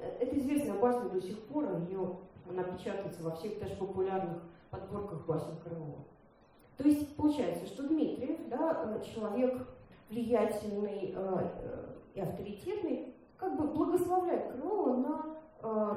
Э, 0.00 0.16
это 0.20 0.38
известная 0.38 0.78
басня 0.78 1.08
до 1.10 1.20
сих 1.20 1.38
пор, 1.44 1.64
ее, 1.88 2.16
она 2.48 2.62
печатается 2.64 3.22
во 3.22 3.32
всех 3.32 3.58
даже 3.60 3.76
популярных 3.76 4.42
подборках 4.70 5.26
басен 5.26 5.56
Крылова. 5.62 6.04
То 6.76 6.88
есть 6.88 7.14
получается, 7.16 7.66
что 7.66 7.86
Дмитриев, 7.86 8.38
да, 8.48 8.82
э, 8.84 9.04
человек 9.04 9.66
влиятельный 10.08 11.14
э, 11.14 11.50
и 12.14 12.20
авторитетный, 12.20 13.14
как 13.36 13.56
бы 13.56 13.68
благословляет 13.68 14.52
Крылова 14.52 14.96
на 14.96 15.26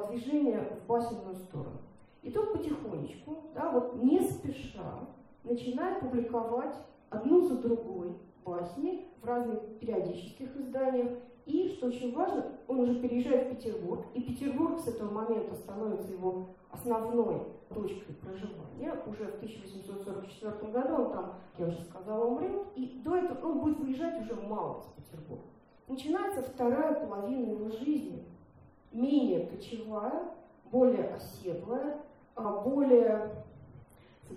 движение 0.10 0.60
в 0.60 0.88
басенную 0.88 1.36
сторону. 1.36 1.78
И 2.22 2.30
тот 2.30 2.52
потихонечку, 2.52 3.44
да, 3.56 3.72
вот 3.72 3.96
не 3.96 4.20
спеша, 4.20 5.08
начинает 5.46 6.02
публиковать 6.02 6.76
одну 7.10 7.48
за 7.48 7.58
другой 7.60 8.18
басни 8.44 9.08
в 9.22 9.26
разных 9.26 9.62
периодических 9.80 10.56
изданиях. 10.58 11.12
И, 11.46 11.70
что 11.70 11.88
очень 11.88 12.14
важно, 12.16 12.46
он 12.68 12.80
уже 12.80 12.96
переезжает 12.96 13.48
в 13.48 13.56
Петербург, 13.56 14.06
и 14.14 14.22
Петербург 14.22 14.80
с 14.80 14.88
этого 14.88 15.12
момента 15.12 15.56
становится 15.56 16.12
его 16.12 16.48
основной 16.72 17.42
точкой 17.74 18.14
проживания. 18.14 18.94
Уже 19.06 19.26
в 19.26 19.36
1844 19.36 20.72
году 20.72 20.94
он 20.94 21.12
там, 21.12 21.34
я 21.58 21.68
уже 21.68 21.82
сказала, 21.82 22.26
умрет, 22.26 22.68
и 22.76 23.02
до 23.04 23.18
этого 23.18 23.52
он 23.52 23.60
будет 23.60 23.80
выезжать 23.80 24.22
уже 24.22 24.36
мало 24.36 24.80
из 24.80 25.04
Петербурга. 25.04 25.44
Начинается 25.88 26.42
вторая 26.44 26.94
половина 27.06 27.52
его 27.52 27.70
жизни, 27.70 28.24
менее 28.94 29.48
кочевая, 29.48 30.32
более 30.72 31.14
оседлая, 31.16 32.02
а 32.36 32.62
более 32.62 33.44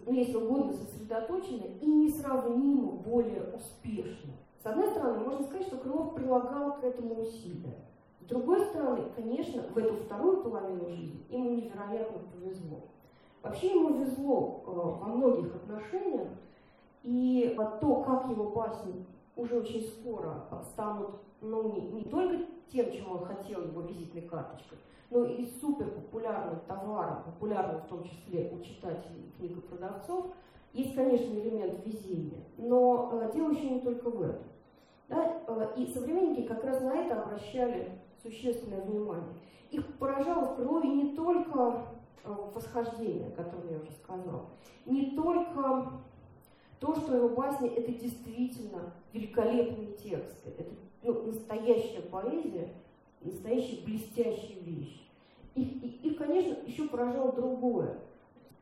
ну, 0.05 0.13
если 0.13 0.37
угодно, 0.37 0.73
сосредоточенная 0.73 1.71
и 1.81 1.87
не 1.87 2.11
сравнимо 2.11 2.93
более 2.93 3.45
успешно. 3.55 4.33
С 4.63 4.67
одной 4.67 4.89
стороны, 4.91 5.21
можно 5.21 5.47
сказать, 5.47 5.67
что 5.67 5.77
Крылов 5.77 6.15
прилагал 6.15 6.77
к 6.77 6.85
этому 6.85 7.23
усилия. 7.23 7.77
С 8.21 8.25
другой 8.25 8.61
стороны, 8.61 9.05
конечно, 9.15 9.63
в 9.63 9.79
эту 9.79 9.95
вторую 9.97 10.43
половину 10.43 10.89
жизни 10.89 11.25
ему 11.31 11.51
невероятно 11.51 12.19
повезло. 12.33 12.89
Вообще 13.43 13.71
ему 13.71 13.99
везло 13.99 14.63
э, 14.67 14.71
во 14.71 15.07
многих 15.07 15.55
отношениях, 15.55 16.29
и 17.05 17.57
то, 17.81 18.03
как 18.03 18.29
его 18.29 18.51
басни 18.51 19.07
уже 19.37 19.61
очень 19.61 19.83
скоро 19.83 20.49
станут 20.73 21.21
ну, 21.41 21.73
не, 21.73 21.81
не 21.93 22.05
только 22.05 22.45
тем, 22.73 22.91
чем 22.91 23.13
он 23.13 23.25
хотел 23.25 23.63
его 23.63 23.83
визитной 23.83 24.23
карточкой, 24.23 24.79
но 25.11 25.25
и 25.25 25.47
супер 25.61 25.89
популярным 25.91 26.61
товаром, 26.67 27.23
популярным 27.25 27.81
в 27.83 27.87
том 27.87 28.03
числе 28.05 28.51
у 28.53 28.61
читателей 28.61 29.27
и 29.27 29.39
книгопродавцов, 29.39 30.27
есть, 30.77 30.95
конечно, 30.95 31.33
элемент 31.33 31.85
везения, 31.87 32.45
но 32.59 33.11
э, 33.13 33.31
дело 33.33 33.51
еще 33.51 33.71
не 33.71 33.81
только 33.81 34.11
в 34.11 34.23
этом. 34.23 34.45
Да? 35.09 35.43
Э, 35.49 35.73
и 35.75 35.87
современники 35.87 36.47
как 36.47 36.63
раз 36.65 36.83
на 36.83 36.95
это 36.95 37.23
обращали 37.23 37.99
существенное 38.23 38.83
внимание. 38.83 39.35
Их 39.71 39.87
поражало 39.99 40.45
в 40.45 40.57
крови 40.57 40.89
не 40.89 41.17
только 41.17 41.83
э, 42.25 42.35
восхождение, 42.55 43.29
о 43.29 43.43
котором 43.43 43.69
я 43.71 43.79
уже 43.79 43.91
сказала, 43.93 44.51
не 44.85 45.13
только 45.13 45.93
то, 46.79 46.95
что 46.95 47.17
его 47.17 47.31
басни 47.31 47.71
это 47.71 47.91
действительно 47.93 48.93
великолепные 49.15 49.93
тексты, 49.93 50.51
это 50.59 50.71
ну, 51.03 51.23
настоящая 51.23 52.03
поэзия, 52.03 52.69
настоящая 53.23 53.83
блестящая 53.83 54.59
вещь. 54.61 55.09
И, 55.55 55.63
и, 55.63 56.11
и, 56.11 56.15
конечно, 56.15 56.55
еще 56.67 56.87
поражало 56.87 57.33
другое. 57.33 57.99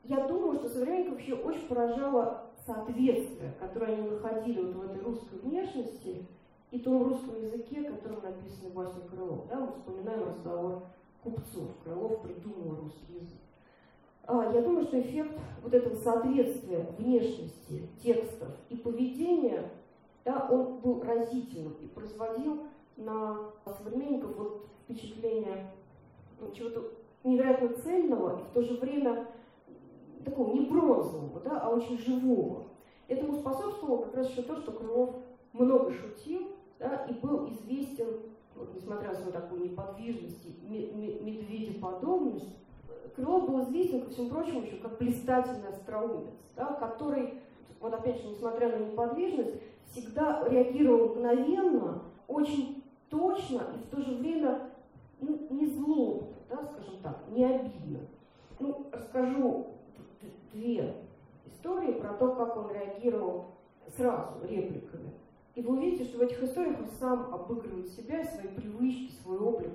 Я 0.05 0.27
думаю, 0.27 0.59
что 0.59 0.69
современников 0.69 1.19
еще 1.19 1.35
очень 1.35 1.67
поражало 1.67 2.51
соответствие, 2.67 3.55
которое 3.59 3.97
они 3.97 4.11
находили 4.11 4.61
вот 4.61 4.75
в 4.75 4.83
этой 4.83 5.03
русской 5.03 5.39
внешности 5.39 6.27
и 6.71 6.79
том 6.79 7.05
русском 7.05 7.41
языке, 7.41 7.85
которым 7.85 8.23
написаны 8.23 8.71
басни 8.75 9.07
Крылов. 9.09 9.47
Да, 9.49 9.61
мы 9.61 9.73
вспоминаем 9.73 10.29
разговор 10.29 10.83
купцов. 11.23 11.71
Крылов 11.83 12.21
придумал 12.21 12.77
русский 12.83 13.15
язык. 13.15 13.39
А, 14.27 14.53
я 14.53 14.61
думаю, 14.61 14.85
что 14.85 15.01
эффект 15.01 15.39
вот 15.63 15.73
этого 15.73 15.95
соответствия 15.95 16.87
внешности, 16.99 17.89
текстов 18.03 18.49
и 18.69 18.77
поведения, 18.77 19.71
да, 20.25 20.49
он 20.51 20.79
был 20.79 21.03
разительным 21.03 21.75
и 21.81 21.87
производил 21.87 22.65
на 22.97 23.51
современников 23.65 24.37
вот 24.37 24.67
впечатление 24.85 25.71
ну, 26.41 26.51
чего-то 26.53 26.93
невероятно 27.23 27.69
цельного 27.83 28.41
и 28.41 28.45
в 28.45 28.53
то 28.53 28.63
же 28.63 28.75
время 28.75 29.27
такого 30.25 30.53
не 30.53 30.67
бронзового, 30.67 31.41
да, 31.41 31.61
а 31.61 31.71
очень 31.71 31.99
живого. 31.99 32.65
Этому 33.09 33.35
способствовало 33.35 34.05
как 34.05 34.15
раз 34.17 34.31
еще 34.31 34.43
то, 34.43 34.57
что 34.57 34.73
Крылов 34.73 35.17
много 35.53 35.93
шутил 35.93 36.49
да, 36.79 37.07
и 37.09 37.13
был 37.15 37.49
известен, 37.49 38.07
вот, 38.55 38.75
несмотря 38.75 39.09
на 39.09 39.15
свою 39.15 39.33
такую 39.33 39.65
неподвижность 39.65 40.45
и 40.45 40.67
медведеподобность, 40.69 42.57
Крылов 43.17 43.49
был 43.49 43.63
известен, 43.63 44.03
ко 44.03 44.11
всему 44.11 44.31
прочему, 44.31 44.63
еще 44.63 44.77
как 44.77 44.99
блистательный 44.99 45.69
остроумец, 45.69 46.31
да, 46.57 46.73
который, 46.75 47.35
вот 47.81 47.95
опять 47.95 48.21
же, 48.21 48.29
несмотря 48.29 48.77
на 48.77 48.85
неподвижность, 48.85 49.55
всегда 49.87 50.45
реагировал 50.49 51.11
мгновенно, 51.11 52.03
очень 52.27 52.83
точно 53.09 53.63
и 53.75 53.87
в 53.87 53.91
то 53.91 54.01
же 54.01 54.17
время 54.17 54.71
ну, 55.21 55.47
не 55.51 55.67
злобно, 55.67 56.29
да, 56.49 56.65
скажем 56.65 56.99
так, 57.03 57.23
не 57.31 57.45
обидно. 57.45 58.01
Ну, 58.59 58.87
расскажу 58.93 59.67
две 60.55 60.95
истории 61.47 61.93
про 61.93 62.15
то, 62.15 62.35
как 62.35 62.57
он 62.57 62.73
реагировал 62.73 63.47
сразу 63.97 64.39
репликами. 64.49 65.13
И 65.55 65.63
вы 65.63 65.77
увидите, 65.77 66.05
что 66.05 66.19
в 66.19 66.23
этих 66.23 66.43
историях 66.43 66.79
он 66.81 66.89
сам 66.99 67.33
обыгрывает 67.33 67.89
себя, 67.89 68.25
свои 68.25 68.49
привычки, 68.49 69.13
свой 69.23 69.39
облик. 69.39 69.73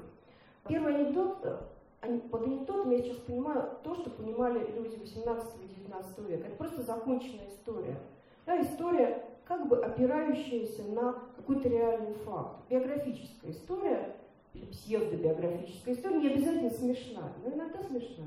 Первый 0.68 0.96
анекдот, 0.96 1.40
э, 1.44 2.20
под 2.30 2.44
анекдотом 2.44 2.92
я 2.92 3.02
сейчас 3.02 3.18
понимаю 3.18 3.78
то, 3.84 3.96
что 3.96 4.10
понимали 4.10 4.60
люди 4.76 4.98
18 4.98 5.64
и 5.64 5.82
19 5.82 6.20
века. 6.28 6.48
Это 6.48 6.56
просто 6.56 6.82
законченная 6.82 7.48
история. 7.48 7.98
Да, 8.46 8.62
история 8.62 9.24
как 9.46 9.68
бы 9.68 9.84
опирающаяся 9.84 10.84
на 10.84 11.14
какой-то 11.36 11.70
реальный 11.70 12.14
факт. 12.26 12.58
Биографическая 12.70 13.52
история 13.52 14.16
псевдобиографическая 14.72 15.96
история 15.96 16.20
не 16.20 16.28
обязательно 16.30 16.70
смешна, 16.70 17.32
но 17.44 17.54
иногда 17.54 17.82
смешна. 17.84 18.26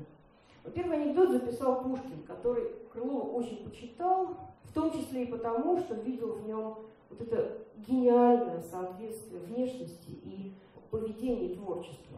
Вот 0.63 0.73
первый 0.73 1.01
анекдот 1.01 1.31
записал 1.31 1.83
Пушкин, 1.83 2.23
который 2.25 2.69
Крылова 2.91 3.31
очень 3.31 3.63
почитал, 3.69 4.37
в 4.63 4.73
том 4.73 4.91
числе 4.91 5.23
и 5.23 5.31
потому, 5.31 5.77
что 5.79 5.95
видел 5.95 6.33
в 6.33 6.47
нем 6.47 6.77
вот 7.09 7.21
это 7.21 7.57
гениальное 7.77 8.61
соответствие 8.61 9.41
внешности 9.41 10.09
и 10.09 10.53
поведения 10.89 11.55
творчества. 11.55 12.17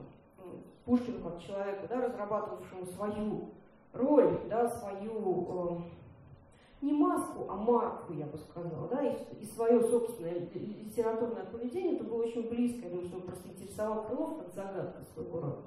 Пушкин 0.86 1.24
как 1.24 1.42
человеку, 1.42 1.88
да, 1.90 2.02
разрабатывавшему 2.02 2.86
свою 2.86 3.50
роль, 3.94 4.40
да, 4.50 4.70
свою 4.70 5.48
э, 5.50 6.86
не 6.86 6.94
маску, 6.94 7.46
а 7.50 7.56
марку, 7.56 8.14
я 8.14 8.28
бы 8.28 8.38
сказала, 8.38 8.88
да, 8.90 9.02
и, 9.02 9.16
и 9.42 9.46
свое 9.46 9.82
собственное 9.82 10.48
литературное 10.54 11.46
поведение, 11.46 11.96
это 11.96 12.04
было 12.04 12.24
очень 12.24 12.48
близко, 12.48 12.84
я 12.84 12.90
думаю, 12.90 13.08
что 13.08 13.18
он 13.18 13.24
просто 13.24 13.50
интересовал 13.50 14.04
Крылов 14.04 14.38
как 14.38 14.54
загадка 14.54 15.02
своего 15.14 15.40
рода. 15.40 15.62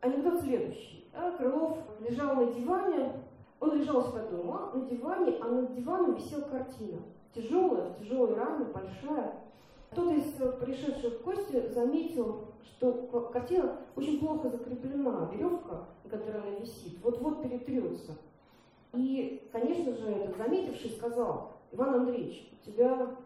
Анекдот 0.00 0.40
следующий. 0.40 1.08
Да, 1.12 1.32
Крылов 1.32 1.78
лежал 2.00 2.34
на 2.36 2.52
диване, 2.52 3.12
он 3.60 3.78
лежал 3.78 4.00
у 4.00 4.36
дома 4.36 4.70
на 4.74 4.84
диване, 4.86 5.36
а 5.40 5.48
над 5.48 5.74
диваном 5.74 6.14
висела 6.14 6.42
картина. 6.42 7.00
Тяжелая, 7.34 7.90
в 7.90 7.98
тяжелой 7.98 8.34
раме, 8.34 8.66
большая. 8.66 9.34
Кто-то 9.90 10.12
из 10.12 10.32
пришедших 10.60 11.20
в 11.20 11.24
гости 11.24 11.68
заметил, 11.72 12.48
что 12.64 13.30
картина 13.32 13.76
очень 13.94 14.20
плохо 14.20 14.50
закреплена, 14.50 15.30
веревка, 15.32 15.86
на 16.04 16.10
которой 16.10 16.42
она 16.42 16.50
висит, 16.60 17.02
вот-вот 17.02 17.42
перетрется. 17.42 18.12
И, 18.92 19.48
конечно 19.52 19.94
же, 19.94 20.10
этот 20.10 20.36
заметивший 20.36 20.90
сказал, 20.90 21.52
Иван 21.72 21.94
Андреевич, 21.94 22.50
у 22.52 22.70
тебя 22.70 23.16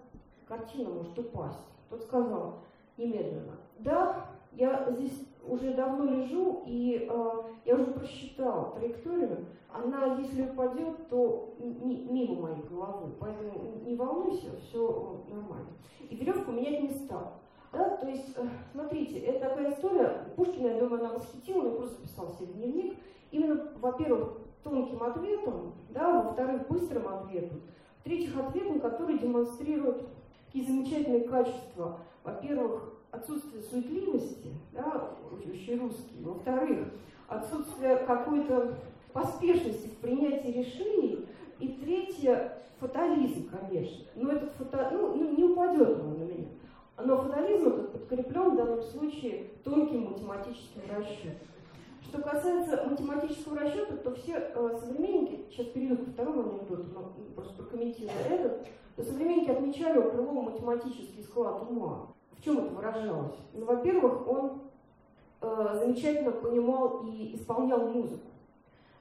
картина 0.46 0.90
может 0.90 1.18
упасть. 1.18 1.59
Тот 1.88 2.02
сказал 2.02 2.61
немедленно, 2.96 3.56
да, 3.78 4.26
я 4.52 4.88
здесь 4.90 5.26
уже 5.46 5.74
давно 5.74 6.05
лежу, 6.05 6.62
и 6.66 7.09
э, 7.09 7.31
я 7.64 7.74
уже 7.74 7.87
просчитал 7.87 8.74
траекторию. 8.74 9.46
Она, 9.72 10.16
если 10.16 10.42
упадет, 10.42 11.09
то 11.09 11.55
мимо 11.59 12.42
моей 12.42 12.62
головы. 12.62 13.12
Поэтому 13.18 13.81
не 13.85 13.94
волнуйся, 13.94 14.48
все 14.61 15.22
нормально. 15.29 15.70
И 16.09 16.16
веревку 16.16 16.53
менять 16.53 16.83
не 16.83 16.90
стал. 16.90 17.35
Да, 17.72 17.96
то 17.96 18.09
есть, 18.09 18.37
э, 18.37 18.48
смотрите, 18.72 19.20
это 19.20 19.48
такая 19.48 19.72
история. 19.72 20.26
Пушкина, 20.37 20.68
я 20.68 20.81
думаю, 20.81 21.05
она 21.05 21.14
восхитила, 21.14 21.68
он 21.68 21.76
просто 21.76 22.00
записал 22.00 22.31
себе 22.35 22.53
дневник. 22.53 22.96
Именно, 23.31 23.68
во-первых, 23.81 24.38
тонким 24.64 25.03
ответом, 25.03 25.74
да, 25.90 26.22
во-вторых, 26.22 26.66
быстрым 26.68 27.07
ответом, 27.09 27.61
в-третьих, 28.00 28.37
ответом, 28.37 28.81
который 28.81 29.18
демонстрирует 29.18 30.05
такие 30.46 30.66
замечательные 30.66 31.29
качества. 31.29 31.98
Во-первых, 32.24 32.99
отсутствие 33.10 33.62
суетливости, 33.62 34.54
да, 34.72 35.10
очень 35.32 35.80
русский. 35.80 36.22
Во-вторых, 36.22 36.88
отсутствие 37.28 37.96
какой-то 38.06 38.74
поспешности 39.12 39.88
в 39.88 39.96
принятии 39.98 40.48
решений. 40.48 41.26
И 41.58 41.68
третье, 41.68 42.58
фатализм, 42.78 43.50
конечно. 43.50 44.04
Но 44.14 44.32
этот 44.32 44.52
фата... 44.54 44.90
ну, 44.92 45.14
ну, 45.14 45.36
не 45.36 45.44
упадет 45.44 46.00
он 46.00 46.18
на 46.18 46.24
меня. 46.24 46.48
Но 47.02 47.16
фатализм 47.18 47.68
этот 47.68 47.92
подкреплен 47.92 48.50
в 48.50 48.56
данном 48.56 48.82
случае 48.82 49.50
тонким 49.64 50.12
математическим 50.12 50.82
расчетом. 50.88 51.46
Что 52.02 52.22
касается 52.22 52.86
математического 52.88 53.58
расчета, 53.58 53.96
то 53.96 54.14
все 54.14 54.32
э, 54.54 54.78
современники, 54.80 55.44
сейчас 55.50 55.66
перейду 55.66 55.98
ко 55.98 56.10
второму 56.10 56.50
анекдоту, 56.50 56.86
но 56.94 57.12
просто 57.34 57.54
прокомментирую 57.54 58.10
этот, 58.28 58.66
то 58.96 59.02
современники 59.04 59.50
отмечали 59.50 59.98
у 59.98 60.10
Крылова 60.10 60.50
математический 60.50 61.22
склад 61.22 61.62
ума. 61.70 62.08
В 62.40 62.42
чем 62.42 62.59
это 62.59 62.74
выражалось? 62.74 63.37
Ну, 63.53 63.66
во-первых, 63.66 64.26
он 64.26 64.62
э, 65.42 65.79
замечательно 65.79 66.31
понимал 66.31 67.03
и 67.05 67.37
исполнял 67.37 67.87
музыку. 67.90 68.29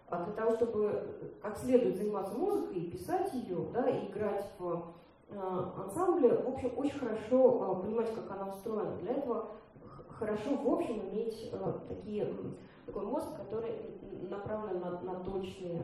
А 0.10 0.26
для 0.26 0.34
того, 0.34 0.52
чтобы 0.58 1.08
как 1.42 1.58
следует 1.58 1.96
заниматься 1.96 2.38
музыкой 2.38 2.82
писать 2.92 3.34
ее, 3.34 3.60
да, 3.74 3.88
и 3.88 4.08
играть 4.08 4.46
в 4.60 4.84
э, 5.30 5.40
ансамбле, 5.78 6.36
в 6.36 6.50
общем, 6.50 6.74
очень 6.76 7.00
хорошо 7.00 7.78
э, 7.80 7.82
понимать, 7.82 8.14
как 8.14 8.30
она 8.30 8.50
устроена. 8.52 8.98
Для 8.98 9.14
этого 9.14 9.52
хорошо, 10.10 10.58
в 10.58 10.74
общем, 10.74 11.00
иметь 11.10 11.50
э, 11.54 11.74
такие, 11.88 12.28
такой 12.86 13.06
мозг, 13.06 13.38
который 13.38 13.72
направлен 14.30 14.82
на, 14.82 15.00
на, 15.00 15.20
точные, 15.22 15.84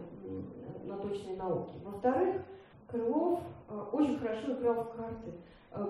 на 0.84 0.98
точные 0.98 1.38
науки. 1.38 1.72
Во-вторых, 1.86 2.41
Крылов 2.89 3.39
э, 3.70 3.82
очень 3.94 4.20
хорошо 4.20 4.52
играл 4.52 4.84
в 4.84 4.89
карты, 4.98 5.32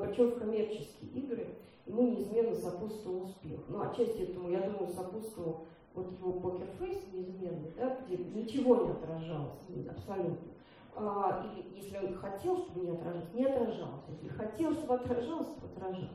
причем 0.01 0.31
в 0.31 0.39
коммерческие 0.39 1.09
игры. 1.11 1.47
Ему 1.85 2.09
неизменно 2.09 2.55
сопутствовал 2.55 3.25
успех. 3.25 3.59
Ну, 3.67 3.81
отчасти 3.81 4.23
этому, 4.23 4.49
я 4.49 4.61
думаю, 4.61 4.87
сопутствовал 4.87 5.65
вот 5.93 6.11
его 6.11 6.33
покерфейс 6.33 6.97
неизменный, 7.13 7.71
да, 7.77 7.97
где 8.05 8.17
ничего 8.17 8.75
не 8.77 8.91
отражалось 8.91 9.53
абсолютно. 9.89 10.47
А, 10.95 11.45
или 11.45 11.77
если 11.77 11.97
он 11.97 12.15
хотел, 12.15 12.57
чтобы 12.57 12.85
не 12.85 12.91
отражалось, 12.91 13.33
не 13.33 13.45
отражалось. 13.45 14.03
Если 14.09 14.27
хотел, 14.29 14.73
чтобы 14.73 14.95
отражалось, 14.95 15.47
то 15.47 15.65
отражалось. 15.67 16.09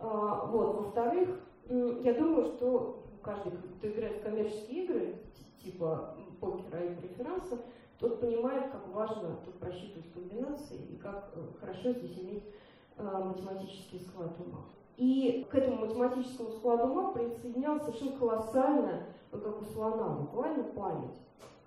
А, 0.00 0.46
вот. 0.46 0.74
Во-вторых, 0.76 1.40
я 1.68 2.14
думаю, 2.14 2.44
что 2.44 3.02
каждый, 3.22 3.52
кто 3.52 3.88
играет 3.88 4.18
в 4.18 4.22
коммерческие 4.22 4.84
игры, 4.84 5.14
типа 5.62 6.16
покера 6.40 6.84
и 6.84 6.94
преферанса, 6.94 7.58
тот 7.98 8.20
понимает, 8.20 8.70
как 8.70 8.86
важно 8.94 9.36
тут 9.44 9.58
просчитывать 9.58 10.12
комбинации 10.12 10.76
и 10.76 10.96
как 10.96 11.32
э, 11.34 11.40
хорошо 11.60 11.92
здесь 11.92 12.18
иметь 12.18 12.44
э, 12.44 12.50
математический 12.98 14.00
склад 14.00 14.32
ума. 14.40 14.64
И 14.96 15.46
к 15.50 15.54
этому 15.54 15.86
математическому 15.86 16.50
складу 16.52 16.84
ума 16.84 17.12
присоединялась 17.12 17.82
совершенно 17.82 18.18
колоссальная, 18.18 19.06
ну, 19.32 19.40
как 19.40 19.60
у 19.60 19.64
слона, 19.66 20.08
буквально 20.08 20.64
память. 20.64 21.20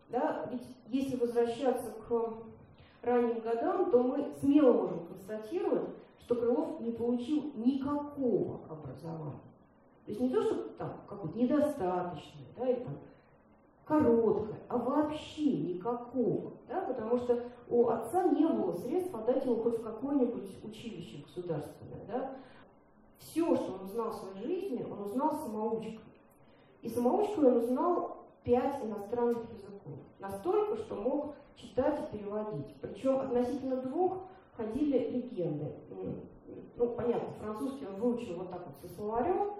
Да? 0.09 0.49
Ведь 0.51 0.63
если 0.87 1.17
возвращаться 1.17 1.91
к 1.91 2.33
ранним 3.03 3.39
годам, 3.41 3.91
то 3.91 4.01
мы 4.01 4.33
смело 4.39 4.73
можем 4.73 5.05
констатировать, 5.05 5.89
что 6.19 6.35
Крылов 6.35 6.79
не 6.81 6.91
получил 6.91 7.51
никакого 7.55 8.61
образования. 8.69 9.39
То 10.05 10.11
есть 10.11 10.21
не 10.21 10.29
то, 10.29 10.41
что 10.41 10.55
там 10.77 10.93
какое-то 11.07 11.37
недостаточное, 11.37 12.47
да, 12.57 12.67
или 12.67 12.83
там 12.83 12.97
короткое, 13.89 14.59
а 14.69 14.77
вообще 14.77 15.57
никакого, 15.57 16.53
да, 16.67 16.81
потому 16.81 17.17
что 17.17 17.43
у 17.67 17.87
отца 17.87 18.27
не 18.29 18.45
было 18.45 18.71
средств 18.73 19.13
отдать 19.15 19.43
его 19.43 19.55
хоть 19.63 19.79
в 19.79 19.83
какое-нибудь 19.83 20.63
училище 20.63 21.23
государственное, 21.23 22.05
да. 22.07 22.35
Все, 23.17 23.55
что 23.55 23.73
он 23.73 23.85
узнал 23.85 24.11
в 24.11 24.15
своей 24.15 24.45
жизни, 24.45 24.87
он 24.89 25.01
узнал 25.01 25.33
самоучкой. 25.33 25.99
И 26.81 26.89
самоучкой 26.89 27.47
он 27.47 27.57
узнал 27.57 28.17
пять 28.43 28.81
иностранных 28.83 29.51
языков. 29.51 29.99
Настолько, 30.19 30.77
что 30.77 30.95
мог 30.95 31.35
читать 31.55 31.99
и 31.99 32.17
переводить. 32.17 32.75
Причем 32.79 33.19
относительно 33.19 33.77
двух 33.77 34.19
ходили 34.55 35.09
легенды. 35.09 35.73
Ну, 36.77 36.89
понятно, 36.91 37.29
французский 37.41 37.87
он 37.87 37.95
выучил 37.95 38.37
вот 38.37 38.49
так 38.51 38.65
вот 38.65 38.75
со 38.77 38.95
словарем, 38.95 39.51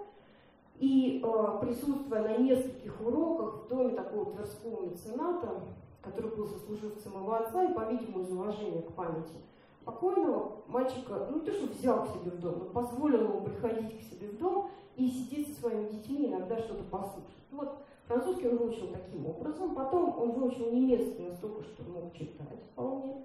и 0.80 1.22
э, 1.22 1.58
присутствуя 1.60 2.22
на 2.22 2.38
нескольких 2.38 3.00
уроках 3.00 3.64
в 3.64 3.68
доме 3.68 3.90
такого 3.90 4.32
тверского 4.32 4.86
мецената, 4.86 5.62
который 6.02 6.34
был 6.34 6.46
сослуживцем 6.46 7.12
его 7.12 7.34
отца 7.34 7.64
и, 7.64 7.74
по-видимому, 7.74 8.24
из 8.24 8.32
уважения 8.32 8.82
к 8.82 8.92
памяти 8.92 9.36
покойного, 9.84 10.62
мальчика, 10.68 11.26
ну 11.30 11.38
не 11.38 11.44
то, 11.44 11.52
что 11.52 11.66
взял 11.66 12.04
к 12.04 12.08
себе 12.08 12.30
в 12.30 12.40
дом, 12.40 12.58
но 12.58 12.64
позволил 12.66 13.24
ему 13.24 13.40
приходить 13.42 13.98
к 13.98 14.02
себе 14.02 14.28
в 14.28 14.38
дом 14.38 14.70
и 14.96 15.08
сидеть 15.08 15.54
со 15.54 15.60
своими 15.60 15.88
детьми, 15.88 16.26
иногда 16.26 16.58
что-то 16.58 16.84
послушать. 16.84 17.30
Вот 17.50 17.78
французский 18.06 18.48
он 18.48 18.56
выучил 18.58 18.88
таким 18.88 19.26
образом, 19.26 19.74
потом 19.74 20.18
он 20.18 20.32
выучил 20.32 20.70
немецкий 20.72 21.22
настолько, 21.22 21.62
что 21.62 21.82
мог 21.84 22.12
читать 22.12 22.60
вполне. 22.72 23.16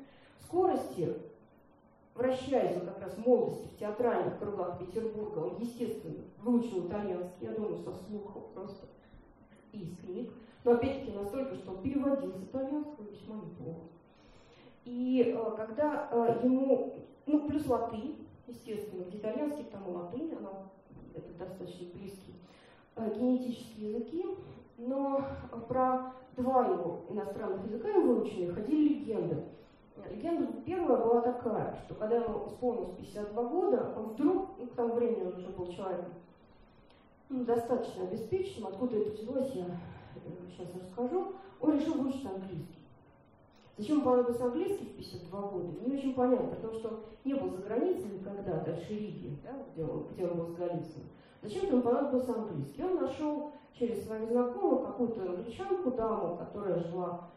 Скорости 0.46 1.14
вращаясь 2.16 2.76
вот 2.76 2.86
как 2.86 3.02
раз 3.02 3.14
в 3.14 3.26
молодости 3.26 3.68
в 3.68 3.78
театральных 3.78 4.40
кругах 4.40 4.80
Петербурга, 4.80 5.40
он, 5.40 5.58
естественно, 5.60 6.24
выучил 6.42 6.88
итальянский, 6.88 7.48
я 7.48 7.52
думаю, 7.52 7.78
со 7.78 7.94
слуха 7.94 8.40
просто 8.54 8.88
книг, 9.72 10.32
но 10.64 10.72
опять-таки 10.72 11.12
настолько, 11.12 11.56
что 11.56 11.72
он 11.72 11.82
переводил 11.82 12.34
с 12.34 12.44
итальянского 12.44 13.04
весьма 13.04 13.36
неплохо. 13.36 13.82
И 14.86 15.36
э, 15.36 15.56
когда 15.58 16.08
э, 16.12 16.40
ему, 16.44 16.94
ну, 17.26 17.48
плюс 17.48 17.68
латынь, 17.68 18.28
естественно, 18.48 19.04
где 19.04 19.18
итальянский, 19.18 19.66
там 19.66 19.88
и 19.90 19.92
латынь, 19.92 20.34
она, 20.34 20.52
это 21.14 21.34
достаточно 21.34 21.88
близкие 21.94 22.36
э, 22.96 23.14
генетические 23.16 23.92
языки, 23.92 24.26
но 24.78 25.26
про 25.68 26.14
два 26.38 26.68
его 26.68 27.02
иностранных 27.10 27.66
языка 27.66 27.90
его 27.90 28.02
выученные 28.02 28.54
ходили 28.54 28.94
легенды. 29.00 29.44
Легенда 30.12 30.48
первая 30.66 30.98
была 30.98 31.22
такая, 31.22 31.80
что 31.86 31.96
когда 31.96 32.18
ему 32.18 32.48
исполнилось 32.48 32.96
52 32.98 33.44
года, 33.44 33.94
он 33.96 34.04
вдруг, 34.10 34.50
ну, 34.60 34.68
к 34.68 34.74
тому 34.74 34.96
времени 34.96 35.24
он 35.24 35.36
уже 35.36 35.48
был 35.50 35.72
человеком 35.72 36.14
ну, 37.30 37.44
достаточно 37.46 38.04
обеспеченным, 38.04 38.68
откуда 38.68 38.98
это 38.98 39.12
взялось, 39.22 39.52
я 39.54 39.66
сейчас 40.50 40.68
расскажу, 40.82 41.34
он 41.60 41.80
решил 41.80 41.96
выучить 41.96 42.26
английский. 42.26 42.76
Зачем 43.78 44.02
понадобился 44.02 44.46
английский 44.46 44.86
в 44.86 44.98
52 44.98 45.42
года, 45.42 45.68
не 45.86 45.96
очень 45.96 46.14
понятно, 46.14 46.48
потому 46.48 46.74
что 46.74 47.00
не 47.24 47.34
был 47.34 47.50
за 47.50 47.58
границей 47.64 48.10
никогда, 48.12 48.60
дальше 48.62 48.94
Риги, 48.94 49.38
да, 49.44 49.52
где, 49.74 49.84
он, 49.84 50.06
где 50.14 50.28
он 50.28 50.38
был 50.38 50.48
с 50.48 50.56
Голицыным. 50.56 51.10
Зачем 51.42 51.68
ему 51.68 51.82
понадобился 51.82 52.34
английский? 52.34 52.84
Он 52.84 52.96
нашел 52.96 53.52
через 53.74 54.06
своих 54.06 54.30
знакомых 54.30 54.88
какую-то 54.88 55.22
англичанку, 55.22 55.92
даму, 55.92 56.38
которая 56.38 56.80
жила 56.80 57.30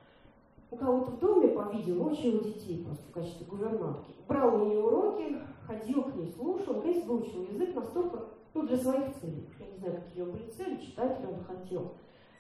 у 0.71 0.77
кого-то 0.77 1.11
в 1.13 1.19
доме, 1.19 1.49
по-видимому, 1.49 2.11
учил 2.11 2.41
детей 2.41 2.85
просто 2.85 3.05
в 3.09 3.13
качестве 3.13 3.47
гувернантки. 3.47 4.13
Брал 4.27 4.55
у 4.55 4.67
нее 4.67 4.83
уроки, 4.83 5.37
ходил 5.67 6.03
к 6.05 6.15
ней, 6.15 6.29
слушал, 6.29 6.75
наконец 6.75 7.05
выучил 7.05 7.43
язык 7.45 7.75
настолько, 7.75 8.25
ну, 8.55 8.67
для 8.67 8.77
своих 8.77 9.15
целей. 9.17 9.49
Я 9.59 9.67
не 9.67 9.79
знаю, 9.79 10.03
какие 10.03 10.23
у 10.23 10.27
него 10.27 10.37
были 10.37 10.51
цели, 10.51 10.81
читать 10.81 11.21
ли 11.21 11.27
он 11.27 11.45
хотел. 11.45 11.93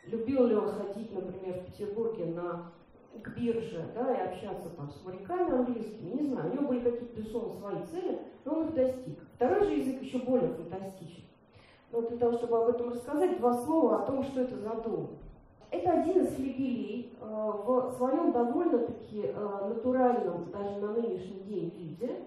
Любил 0.05 0.47
ли 0.47 0.55
он 0.55 0.69
ходить, 0.69 1.12
например, 1.12 1.61
в 1.61 1.67
Петербурге 1.67 2.27
на 2.27 2.73
к 3.23 3.37
бирже, 3.37 3.85
да, 3.95 4.14
и 4.14 4.29
общаться 4.29 4.69
там 4.71 4.91
с 4.91 5.05
моряками 5.05 5.51
английскими, 5.51 6.11
не 6.11 6.29
знаю, 6.29 6.51
у 6.51 6.55
него 6.55 6.69
были 6.69 6.81
какие-то, 6.81 7.17
безусловно, 7.17 7.55
свои 7.55 7.83
цели, 7.87 8.21
но 8.45 8.53
он 8.53 8.69
их 8.69 8.75
достиг. 8.75 9.19
Второй 9.35 9.64
же 9.64 9.73
язык 9.73 10.03
еще 10.03 10.19
более 10.19 10.51
фантастичен. 10.51 11.25
Но 11.91 12.03
для 12.03 12.19
того, 12.19 12.33
чтобы 12.33 12.59
об 12.59 12.69
этом 12.69 12.91
рассказать, 12.91 13.38
два 13.38 13.55
слова 13.55 14.03
о 14.03 14.07
том, 14.07 14.23
что 14.23 14.43
это 14.43 14.57
за 14.57 14.75
дом. 14.75 15.19
Это 15.71 15.93
один 15.93 16.25
из 16.25 16.33
флигелей 16.35 17.13
э, 17.21 17.25
в 17.25 17.93
своем 17.97 18.33
довольно-таки 18.33 19.23
э, 19.27 19.69
натуральном, 19.69 20.51
даже 20.51 20.79
на 20.79 20.93
нынешний 20.93 21.41
день 21.41 21.71
виде. 21.71 22.25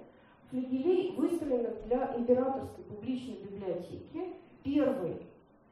Флигелей 0.51 1.15
выстроенных 1.15 1.83
для 1.85 2.15
императорской 2.17 2.83
публичной 2.83 3.37
библиотеки, 3.37 4.33
первой 4.63 5.25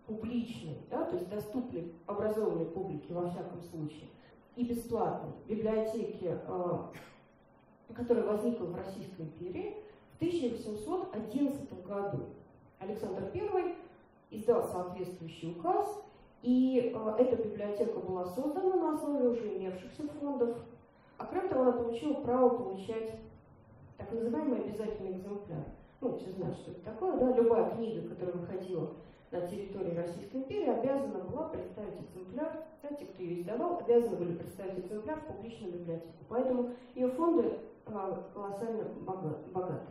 публичной, 0.07 0.77
да, 0.89 1.05
то 1.05 1.15
есть 1.15 1.29
доступной 1.29 1.93
образованной 2.07 2.65
публике 2.65 3.13
во 3.13 3.29
всяком 3.29 3.61
случае, 3.61 4.07
и 4.55 4.63
бесплатной 4.63 5.31
библиотеки, 5.47 6.39
э, 6.47 6.77
которая 7.93 8.25
возникла 8.25 8.65
в 8.65 8.75
Российской 8.75 9.21
империи 9.21 9.75
в 10.13 10.15
1811 10.15 11.85
году. 11.85 12.23
Александр 12.79 13.29
I 13.33 13.75
издал 14.31 14.63
соответствующий 14.63 15.51
указ, 15.51 16.01
и 16.41 16.93
э, 16.93 17.15
эта 17.19 17.35
библиотека 17.35 17.99
была 17.99 18.25
создана 18.25 18.75
на 18.75 18.95
основе 18.95 19.29
уже 19.29 19.57
имевшихся 19.57 20.03
фондов. 20.19 20.57
А 21.17 21.25
кроме 21.25 21.49
того, 21.49 21.63
она 21.63 21.71
получила 21.73 22.13
право 22.13 22.49
получать 22.49 23.11
так 23.97 24.11
называемый 24.11 24.61
обязательный 24.61 25.11
экземпляр. 25.11 25.63
Ну, 26.01 26.17
все 26.17 26.31
знают, 26.31 26.55
что 26.55 26.71
это 26.71 26.81
такое, 26.81 27.17
да, 27.17 27.33
любая 27.35 27.69
книга, 27.71 28.07
которая 28.07 28.37
выходила 28.37 28.89
на 29.31 29.41
территории 29.41 29.95
Российской 29.95 30.37
империи 30.37 30.69
обязана 30.69 31.19
была 31.19 31.49
представить 31.49 31.99
экземпляр, 32.01 32.63
да, 32.81 32.89
те, 32.89 33.05
кто 33.05 33.21
ее 33.21 33.41
издавал, 33.41 33.79
обязаны 33.79 34.15
были 34.15 34.33
представить 34.33 34.79
экземпляр 34.79 35.19
в 35.19 35.25
публичную 35.25 35.73
библиотеку. 35.73 36.13
Поэтому 36.29 36.69
ее 36.95 37.09
фонды 37.09 37.59
а, 37.85 38.23
колоссально 38.33 38.85
богаты. 39.05 39.85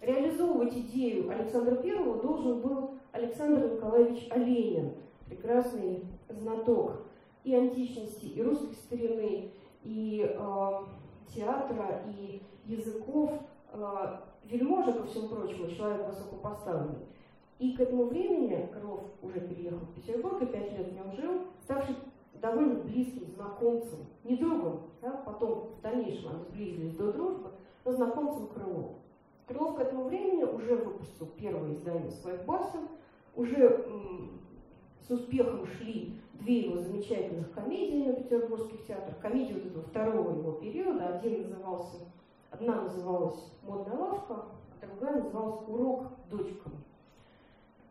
Реализовывать 0.00 0.74
идею 0.74 1.28
Александра 1.30 1.80
I 1.82 2.20
должен 2.22 2.60
был 2.60 2.90
Александр 3.10 3.74
Николаевич 3.74 4.28
Оленин, 4.30 4.94
прекрасный 5.28 6.04
знаток 6.28 7.02
и 7.44 7.54
античности, 7.54 8.26
и 8.26 8.42
русской 8.42 8.74
старины, 8.74 9.50
и 9.82 10.26
э, 10.28 10.70
театра, 11.34 12.02
и 12.16 12.42
языков, 12.66 13.32
э, 13.72 14.16
вельможа, 14.44 14.92
ко 14.92 15.04
всему 15.04 15.28
прочему, 15.28 15.70
человек 15.70 16.06
высокопоставленный. 16.08 17.06
И 17.58 17.72
к 17.72 17.80
этому 17.80 18.04
времени 18.04 18.68
Крылов 18.72 19.00
уже 19.22 19.40
переехал 19.40 19.78
в 19.78 19.94
Петербург 19.94 20.40
и 20.42 20.46
пять 20.46 20.72
лет 20.78 20.88
в 20.88 20.94
нем 20.94 21.12
жил, 21.12 21.42
ставший 21.64 21.96
довольно 22.40 22.82
близким 22.84 23.26
знакомцем, 23.34 24.06
не 24.22 24.36
другом, 24.36 24.82
да, 25.02 25.10
потом 25.10 25.70
в 25.78 25.80
дальнейшем 25.82 26.30
они 26.30 26.44
сблизились 26.44 26.96
до 26.96 27.12
дружбы, 27.12 27.50
но 27.84 27.92
знакомцем 27.92 28.48
Крылова. 28.48 28.94
Крылов 29.46 29.76
к 29.76 29.80
этому 29.80 30.04
времени 30.04 30.44
уже 30.44 30.76
выпустил 30.76 31.26
первое 31.36 31.72
издание 31.72 32.10
своих 32.10 32.44
басен, 32.44 32.86
уже 33.34 33.86
с 35.06 35.10
успехом 35.10 35.66
шли 35.66 36.20
две 36.34 36.62
его 36.62 36.78
замечательных 36.78 37.52
комедии 37.52 38.08
на 38.08 38.12
петербургских 38.14 38.86
театрах. 38.86 39.18
Комедии 39.20 39.54
вот 39.54 39.66
этого 39.66 39.82
второго 39.82 40.38
его 40.38 40.52
периода. 40.52 41.18
Один 41.18 41.42
назывался, 41.42 41.96
одна 42.50 42.82
называлась 42.82 43.52
«Модная 43.62 43.96
лавка», 43.96 44.44
а 44.80 44.86
другая 44.86 45.22
называлась 45.22 45.68
«Урок 45.68 46.06
дочкам». 46.30 46.72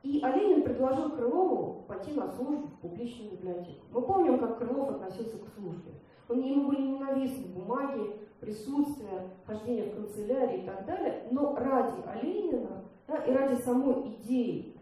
И 0.03 0.21
Оленин 0.23 0.63
предложил 0.63 1.11
Крылову 1.11 1.83
пойти 1.87 2.13
на 2.13 2.31
службу 2.31 2.67
в 2.67 2.81
публичную 2.81 3.31
библиотеку. 3.31 3.85
Мы 3.91 4.01
помним, 4.01 4.39
как 4.39 4.57
Крылов 4.57 4.89
относился 4.89 5.37
к 5.37 5.47
службе. 5.55 5.91
Он, 6.29 6.41
ему 6.41 6.67
были 6.67 6.81
ненавистны 6.81 7.47
бумаги, 7.47 8.13
присутствие, 8.39 9.29
хождение 9.45 9.85
в 9.85 9.95
канцелярии 9.95 10.61
и 10.61 10.65
так 10.65 10.85
далее, 10.85 11.27
но 11.31 11.55
ради 11.55 12.01
Оленина 12.05 12.83
да, 13.07 13.17
и 13.17 13.33
ради 13.33 13.59
самой 13.61 14.09
идеи 14.09 14.76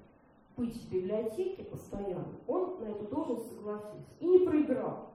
быть 0.58 0.76
в 0.76 0.92
библиотеке 0.92 1.64
постоянно, 1.64 2.36
он 2.48 2.76
на 2.80 2.86
эту 2.86 3.06
должность 3.06 3.50
согласился 3.50 4.06
и 4.20 4.28
не 4.28 4.40
проиграл. 4.40 5.10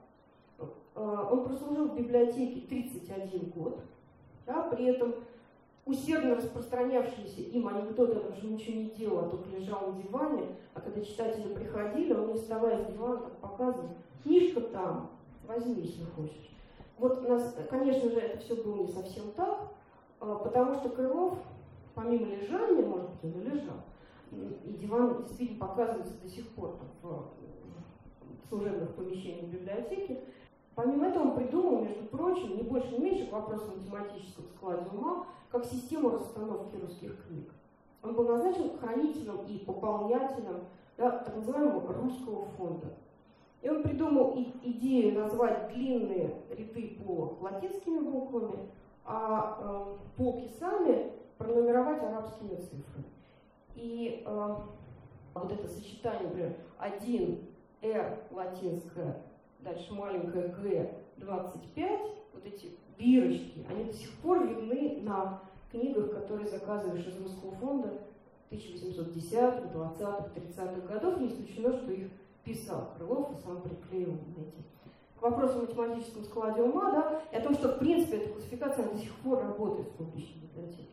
А, 0.94 1.28
он 1.32 1.44
прослужил 1.44 1.88
в 1.88 1.96
библиотеке 1.96 2.60
31 2.68 3.50
год, 3.50 3.80
да, 4.46 4.62
при 4.62 4.86
этом 4.86 5.14
усердно 5.86 6.36
распространявшиеся 6.36 7.40
им 7.40 7.68
анекдоты, 7.68 8.20
он 8.20 8.34
же 8.36 8.46
ничего 8.46 8.76
не 8.76 8.90
делал, 8.90 9.18
а 9.20 9.30
только 9.30 9.48
лежал 9.50 9.92
на 9.92 10.02
диване, 10.02 10.46
а 10.74 10.80
когда 10.80 11.00
читатели 11.02 11.54
приходили, 11.54 12.12
он 12.12 12.32
не 12.32 12.34
вставая 12.34 12.84
с 12.84 12.92
дивана, 12.92 13.18
так 13.18 13.36
показывал, 13.38 13.88
книжка 14.22 14.60
там, 14.60 15.10
возьми, 15.46 15.74
если 15.82 16.04
хочешь. 16.04 16.50
Вот, 16.98 17.26
нас, 17.26 17.56
конечно 17.70 18.10
же, 18.10 18.20
это 18.20 18.38
все 18.38 18.54
было 18.56 18.82
не 18.82 18.88
совсем 18.88 19.32
так, 19.32 19.68
а, 20.20 20.34
потому 20.34 20.74
что 20.74 20.90
Крылов, 20.90 21.38
помимо 21.94 22.26
лежания, 22.26 22.84
может 22.84 23.08
быть, 23.10 23.34
он 23.34 23.40
и 23.40 23.44
лежал, 23.44 23.76
и 24.30 24.72
диван 24.80 25.22
действительно 25.22 25.66
показывается 25.66 26.14
до 26.20 26.28
сих 26.28 26.48
пор 26.50 26.76
в 27.02 28.48
служебных 28.48 28.94
помещениях 28.94 29.46
библиотеки. 29.46 30.20
Помимо 30.74 31.08
этого 31.08 31.24
он 31.24 31.34
придумал, 31.34 31.84
между 31.84 32.04
прочим, 32.04 32.56
не 32.56 32.62
больше, 32.62 32.92
не 32.92 32.98
меньше 32.98 33.26
к 33.26 33.32
вопросу 33.32 33.72
математического 33.76 34.46
склада 34.46 34.88
ума, 34.92 35.26
как 35.50 35.64
систему 35.64 36.10
расстановки 36.10 36.76
русских 36.76 37.26
книг. 37.26 37.50
Он 38.02 38.14
был 38.14 38.28
назначен 38.28 38.78
хранителем 38.78 39.44
и 39.46 39.58
пополнятелем 39.58 40.64
да, 40.96 41.10
так 41.10 41.36
называемого 41.36 41.92
русского 41.92 42.46
фонда. 42.56 42.94
И 43.62 43.68
он 43.68 43.82
придумал 43.82 44.34
и, 44.36 44.52
идею 44.70 45.18
назвать 45.20 45.72
длинные 45.74 46.34
ряды 46.50 46.98
полок 47.04 47.42
латинскими 47.42 47.98
буквами, 47.98 48.70
а 49.04 49.58
э, 49.60 49.96
полки 50.16 50.48
сами 50.58 51.12
пронумеровать 51.36 52.02
арабскими 52.02 52.54
цифрами. 52.56 53.09
И 53.74 54.22
э, 54.26 54.56
вот 55.34 55.52
это 55.52 55.68
сочетание, 55.68 56.28
например, 56.28 56.56
1 56.78 57.38
R 57.82 58.18
латинская, 58.30 59.22
дальше 59.60 59.94
маленькая 59.94 60.48
G 60.48 60.94
25, 61.16 62.00
вот 62.34 62.46
эти 62.46 62.70
бирочки, 62.98 63.64
они 63.68 63.84
до 63.84 63.92
сих 63.92 64.10
пор 64.18 64.46
видны 64.46 65.00
на 65.02 65.40
книгах, 65.70 66.10
которые 66.10 66.48
заказываешь 66.48 67.06
из 67.06 67.16
русского 67.20 67.52
фонда 67.52 68.02
1810-х, 68.50 69.68
20-х, 69.72 70.30
30-х 70.34 70.86
годов. 70.86 71.20
Не 71.20 71.28
исключено, 71.28 71.72
что 71.72 71.92
их 71.92 72.10
писал 72.44 72.90
Крылов 72.96 73.38
и 73.38 73.42
сам 73.42 73.62
приклеил 73.62 74.18
эти. 74.36 74.64
К 75.18 75.22
вопросу 75.22 75.58
о 75.58 75.62
математическом 75.62 76.24
складе 76.24 76.62
ума, 76.62 76.90
да, 76.92 77.22
и 77.30 77.36
о 77.36 77.42
том, 77.42 77.54
что, 77.54 77.68
в 77.68 77.78
принципе, 77.78 78.16
эта 78.16 78.30
классификация 78.30 78.88
до 78.88 78.98
сих 78.98 79.14
пор 79.16 79.40
работает 79.40 79.88
в 79.88 79.92
публичной 79.92 80.42
библиотеке 80.42 80.88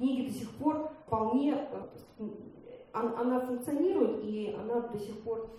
книги 0.00 0.28
до 0.28 0.34
сих 0.34 0.50
пор 0.52 0.90
вполне, 1.06 1.68
э, 2.18 2.28
она 2.92 3.40
функционирует, 3.40 4.24
и 4.24 4.56
она 4.58 4.80
до 4.80 4.98
сих 4.98 5.20
пор, 5.20 5.50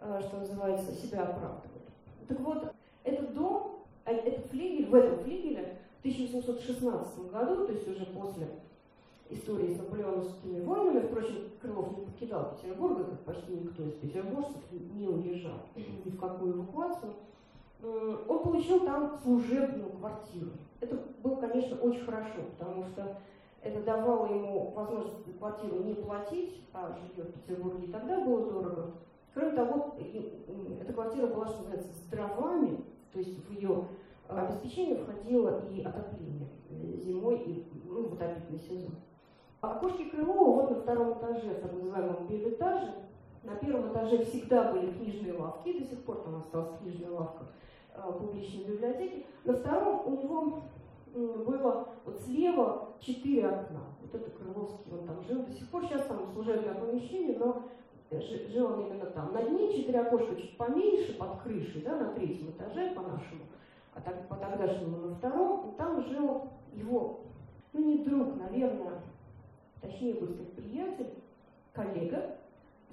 э, 0.00 0.20
что 0.22 0.38
называется, 0.38 0.94
себя 0.94 1.24
оправдывает. 1.24 1.82
Так 2.28 2.40
вот, 2.40 2.72
этот 3.02 3.34
дом, 3.34 3.80
э, 4.06 4.12
этот 4.12 4.46
флигель, 4.46 4.88
в 4.88 4.94
этом 4.94 5.18
флигеле 5.18 5.76
в 5.96 6.00
1816 6.00 7.30
году, 7.30 7.66
то 7.66 7.72
есть 7.72 7.88
уже 7.88 8.06
после 8.06 8.46
истории 9.28 9.74
с 9.74 9.78
наполеоновскими 9.78 10.60
войнами, 10.64 11.06
впрочем, 11.06 11.50
Крылов 11.60 11.98
не 11.98 12.04
покидал 12.04 12.56
Петербурга, 12.56 13.04
как 13.04 13.20
почти 13.20 13.52
никто 13.52 13.84
из 13.84 13.92
петербуржцев 13.94 14.62
не 14.94 15.06
уезжал 15.06 15.58
ни 15.76 16.10
в 16.10 16.18
какую 16.18 16.54
эвакуацию, 16.54 17.12
он 17.82 18.42
получил 18.42 18.80
там 18.80 19.18
служебную 19.22 19.90
квартиру. 19.90 20.50
Это 20.80 20.98
было, 21.22 21.36
конечно, 21.36 21.78
очень 21.78 22.04
хорошо, 22.04 22.40
потому 22.58 22.84
что 22.86 23.16
это 23.62 23.82
давало 23.82 24.26
ему 24.26 24.70
возможность 24.74 25.38
квартиру 25.38 25.82
не 25.82 25.94
платить, 25.94 26.62
а 26.72 26.96
жилье 26.96 27.30
в 27.30 27.32
Петербурге 27.32 27.86
и 27.86 27.92
тогда 27.92 28.20
было 28.20 28.50
дорого. 28.50 28.92
Кроме 29.34 29.52
того, 29.52 29.94
эта 30.80 30.92
квартира 30.92 31.26
была, 31.26 31.46
что 31.46 31.58
называется, 31.58 31.92
с 31.92 32.10
дровами, 32.10 32.84
то 33.12 33.18
есть 33.18 33.44
в 33.46 33.52
ее 33.52 33.84
а, 34.28 34.46
обеспечение 34.46 34.96
входило 34.96 35.62
и 35.68 35.82
отопление 35.82 36.48
э, 36.70 36.96
зимой 36.98 37.38
и 37.38 37.66
ну, 37.84 38.08
в 38.08 38.14
отопительный 38.14 38.60
сезон. 38.60 38.94
А 39.60 39.72
окошки 39.72 40.08
Крылова 40.08 40.62
вот 40.62 40.70
на 40.70 40.76
втором 40.80 41.18
этаже, 41.18 41.54
так 41.54 41.72
называемом 41.72 42.26
билетаже, 42.26 42.94
на 43.42 43.54
первом 43.56 43.92
этаже 43.92 44.24
всегда 44.24 44.72
были 44.72 44.92
книжные 44.92 45.34
лавки, 45.34 45.78
до 45.78 45.84
сих 45.84 46.02
пор 46.04 46.22
там 46.22 46.36
осталась 46.36 46.78
книжная 46.78 47.10
лавка 47.10 47.44
э, 47.94 48.12
публичной 48.18 48.64
библиотеки. 48.64 49.26
На 49.44 49.52
втором 49.54 50.02
у 50.06 50.10
него 50.16 50.62
было 51.14 51.88
вот 52.04 52.20
слева 52.50 52.88
четыре 53.00 53.48
окна. 53.48 53.80
Вот 54.00 54.14
это 54.14 54.30
Крыловский, 54.30 54.92
он 54.92 55.06
там 55.06 55.22
жил 55.24 55.42
до 55.42 55.52
сих 55.52 55.68
пор. 55.68 55.84
Сейчас 55.86 56.06
там 56.06 56.26
служебное 56.32 56.74
помещение, 56.74 57.38
но 57.38 57.62
жил 58.10 58.66
он 58.66 58.86
именно 58.86 59.06
там. 59.06 59.32
Над 59.32 59.50
ним 59.50 59.72
четыре 59.72 60.00
окошка 60.00 60.36
чуть 60.36 60.56
поменьше, 60.56 61.16
под 61.16 61.40
крышей, 61.42 61.82
да, 61.82 61.96
на 61.96 62.12
третьем 62.12 62.50
этаже 62.50 62.92
по-нашему, 62.94 63.44
а 63.94 64.00
так, 64.00 64.28
по 64.28 64.36
тогдашнему 64.36 64.96
на 64.96 65.14
втором. 65.14 65.70
И 65.70 65.76
там 65.76 66.02
жил 66.08 66.48
его, 66.74 67.20
ну 67.72 67.84
не 67.84 68.04
друг, 68.04 68.36
наверное, 68.36 69.00
точнее 69.80 70.14
будет 70.14 70.34
сказать, 70.34 70.52
приятель, 70.54 71.14
коллега, 71.72 72.36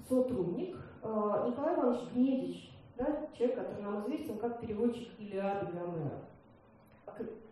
сотрудник 0.08 0.76
э, 1.02 1.44
Николай 1.48 1.74
Иванович 1.74 2.00
Гнедич, 2.14 2.72
да, 2.96 3.26
человек, 3.36 3.58
который 3.58 3.82
нам 3.82 4.00
известен 4.02 4.38
как 4.38 4.60
переводчик 4.60 5.08
Илиады 5.18 5.66
Гомера. 5.66 6.22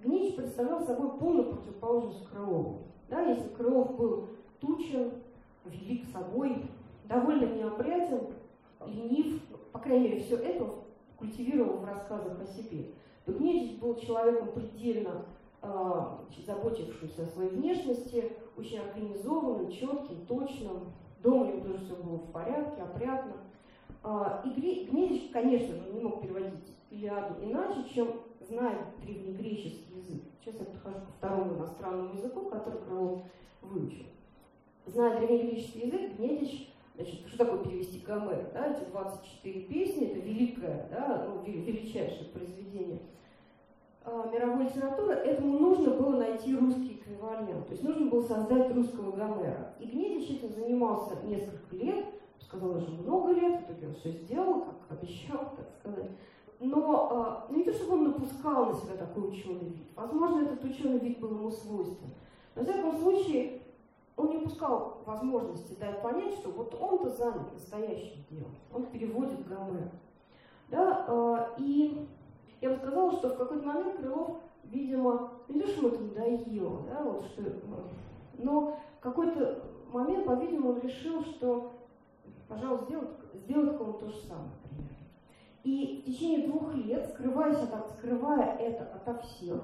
Гнич 0.03 0.37
представлял 0.37 0.85
собой 0.85 1.19
полную 1.19 1.55
противоположность 1.55 2.29
Крылову. 2.29 2.83
Да, 3.09 3.23
если 3.23 3.49
Крылов 3.49 3.97
был 3.97 4.29
тучен, 4.61 5.13
велик 5.65 6.05
собой, 6.13 6.67
довольно 7.05 7.47
неопрятен, 7.55 8.35
ленив, 8.87 9.43
по 9.73 9.79
крайней 9.79 10.09
мере, 10.09 10.21
все 10.21 10.37
это 10.37 10.67
культивировал 11.17 11.79
в 11.79 11.85
рассказах 11.85 12.41
о 12.41 12.47
себе, 12.47 12.91
то 13.25 13.33
Гнедич 13.33 13.79
был 13.81 13.97
человеком 13.97 14.53
предельно 14.53 15.25
э, 15.63 15.69
заботившимся 16.47 17.25
о 17.25 17.27
своей 17.27 17.51
внешности, 17.51 18.33
очень 18.57 18.79
организованным, 18.79 19.71
четким, 19.71 20.27
точным. 20.27 20.93
Дома 21.23 21.47
у 21.47 21.61
тоже 21.61 21.79
все 21.85 21.97
было 21.97 22.19
в 22.19 22.31
порядке, 22.31 22.83
опрятно. 22.83 23.33
Э, 24.05 24.43
и 24.45 24.51
Гнедич, 24.91 25.31
конечно 25.33 25.75
же, 25.75 25.93
не 25.93 26.01
мог 26.01 26.21
переводить 26.21 26.73
Илиаду 26.91 27.35
иначе, 27.43 27.89
чем 27.93 28.09
знает 28.49 28.79
древнегреческий 29.03 29.97
язык. 29.97 30.23
Сейчас 30.41 30.55
я 30.61 30.67
подхожу 30.67 30.99
ко 30.99 31.13
второму 31.19 31.57
иностранному 31.57 32.15
языку, 32.15 32.43
который 32.51 32.81
Крылов 32.81 33.23
выучил. 33.63 34.07
Зная 34.87 35.19
древнегреческий 35.19 35.87
язык, 35.89 36.17
Гнедич, 36.17 36.73
значит, 36.95 37.27
что 37.27 37.39
такое 37.39 37.65
перевести 37.65 37.99
Гомер? 38.01 38.51
Да, 38.53 38.73
эти 38.73 38.89
24 38.91 39.61
песни, 39.63 40.07
это 40.09 40.21
великое, 40.21 40.89
да, 40.91 41.27
ну, 41.29 41.43
величайшее 41.45 42.29
произведение 42.31 43.01
а, 44.09 44.31
мировой 44.33 44.67
литературы, 44.67 45.15
этому 45.15 45.59
нужно 45.59 45.95
было 45.95 46.17
найти 46.17 46.55
русский 46.55 46.95
эквивалент. 46.95 47.67
То 47.67 47.73
есть 47.73 47.83
нужно 47.83 48.09
было 48.09 48.23
создать 48.23 48.73
русского 48.73 49.11
Гомера. 49.11 49.75
И 49.81 49.87
Гнедич 49.87 50.31
этим 50.31 50.55
занимался 50.55 51.17
несколько 51.25 51.75
лет, 51.75 52.07
сказал 52.41 52.77
уже 52.77 52.89
много 52.89 53.33
лет, 53.33 53.61
в 53.61 53.65
итоге 53.65 53.89
он 53.89 53.95
все 53.95 54.13
сделал, 54.13 54.61
как 54.61 54.99
обещал, 54.99 55.53
так 55.57 55.69
сказать. 55.81 56.11
Но 56.59 57.47
э, 57.51 57.55
не 57.55 57.65
то, 57.65 57.73
чтобы 57.73 57.95
он 57.95 58.05
напускал 58.05 58.67
на 58.67 58.75
себя 58.75 58.97
такой 58.97 59.29
ученый 59.29 59.69
вид. 59.69 59.87
Возможно, 59.95 60.43
этот 60.43 60.65
ученый 60.65 60.99
вид 60.99 61.21
был 61.21 61.31
ему 61.31 61.51
свойствен. 61.51 62.09
Но, 62.55 62.63
в 62.63 62.65
всяком 62.65 62.97
случае, 62.99 63.63
он 64.17 64.31
не 64.31 64.37
упускал 64.39 65.03
возможности 65.05 65.79
дать 65.79 66.01
понять, 66.01 66.35
что 66.35 66.51
вот 66.51 66.75
он-то 66.81 67.11
занят 67.11 67.53
настоящим 67.53 68.25
делом. 68.31 68.55
Он 68.73 68.87
переводит 68.87 69.47
Гомера. 69.47 69.91
Да, 70.71 71.05
э, 71.07 71.47
и 71.59 72.09
я 72.61 72.71
бы 72.71 72.77
сказала, 72.77 73.13
что 73.13 73.29
в 73.31 73.37
какой-то 73.37 73.67
момент 73.67 73.97
Крылов, 73.99 74.39
видимо, 74.65 75.33
не 75.49 75.61
то, 75.61 75.69
что 75.69 75.87
ему 75.87 75.95
это 75.95 76.03
надоело, 76.03 76.83
да, 76.89 77.03
вот 77.03 77.25
что, 77.27 77.43
но 78.39 78.79
какой-то 79.07 79.63
момент, 79.93 80.27
по-видимому, 80.27 80.71
он 80.71 80.81
решил, 80.81 81.23
что, 81.23 81.73
пожалуй, 82.49 82.85
сделать, 82.87 83.11
сделать 83.35 83.79
кому 83.79 83.93
то 83.95 84.09
же 84.09 84.17
самое. 84.17 84.51
И 85.67 86.01
в 86.01 86.05
течение 86.05 86.47
двух 86.47 86.73
лет, 86.77 87.09
скрываясь 87.09 87.59
от, 87.59 87.91
скрывая 87.99 88.57
это 88.59 88.85
ото 88.85 89.19
всех, 89.19 89.61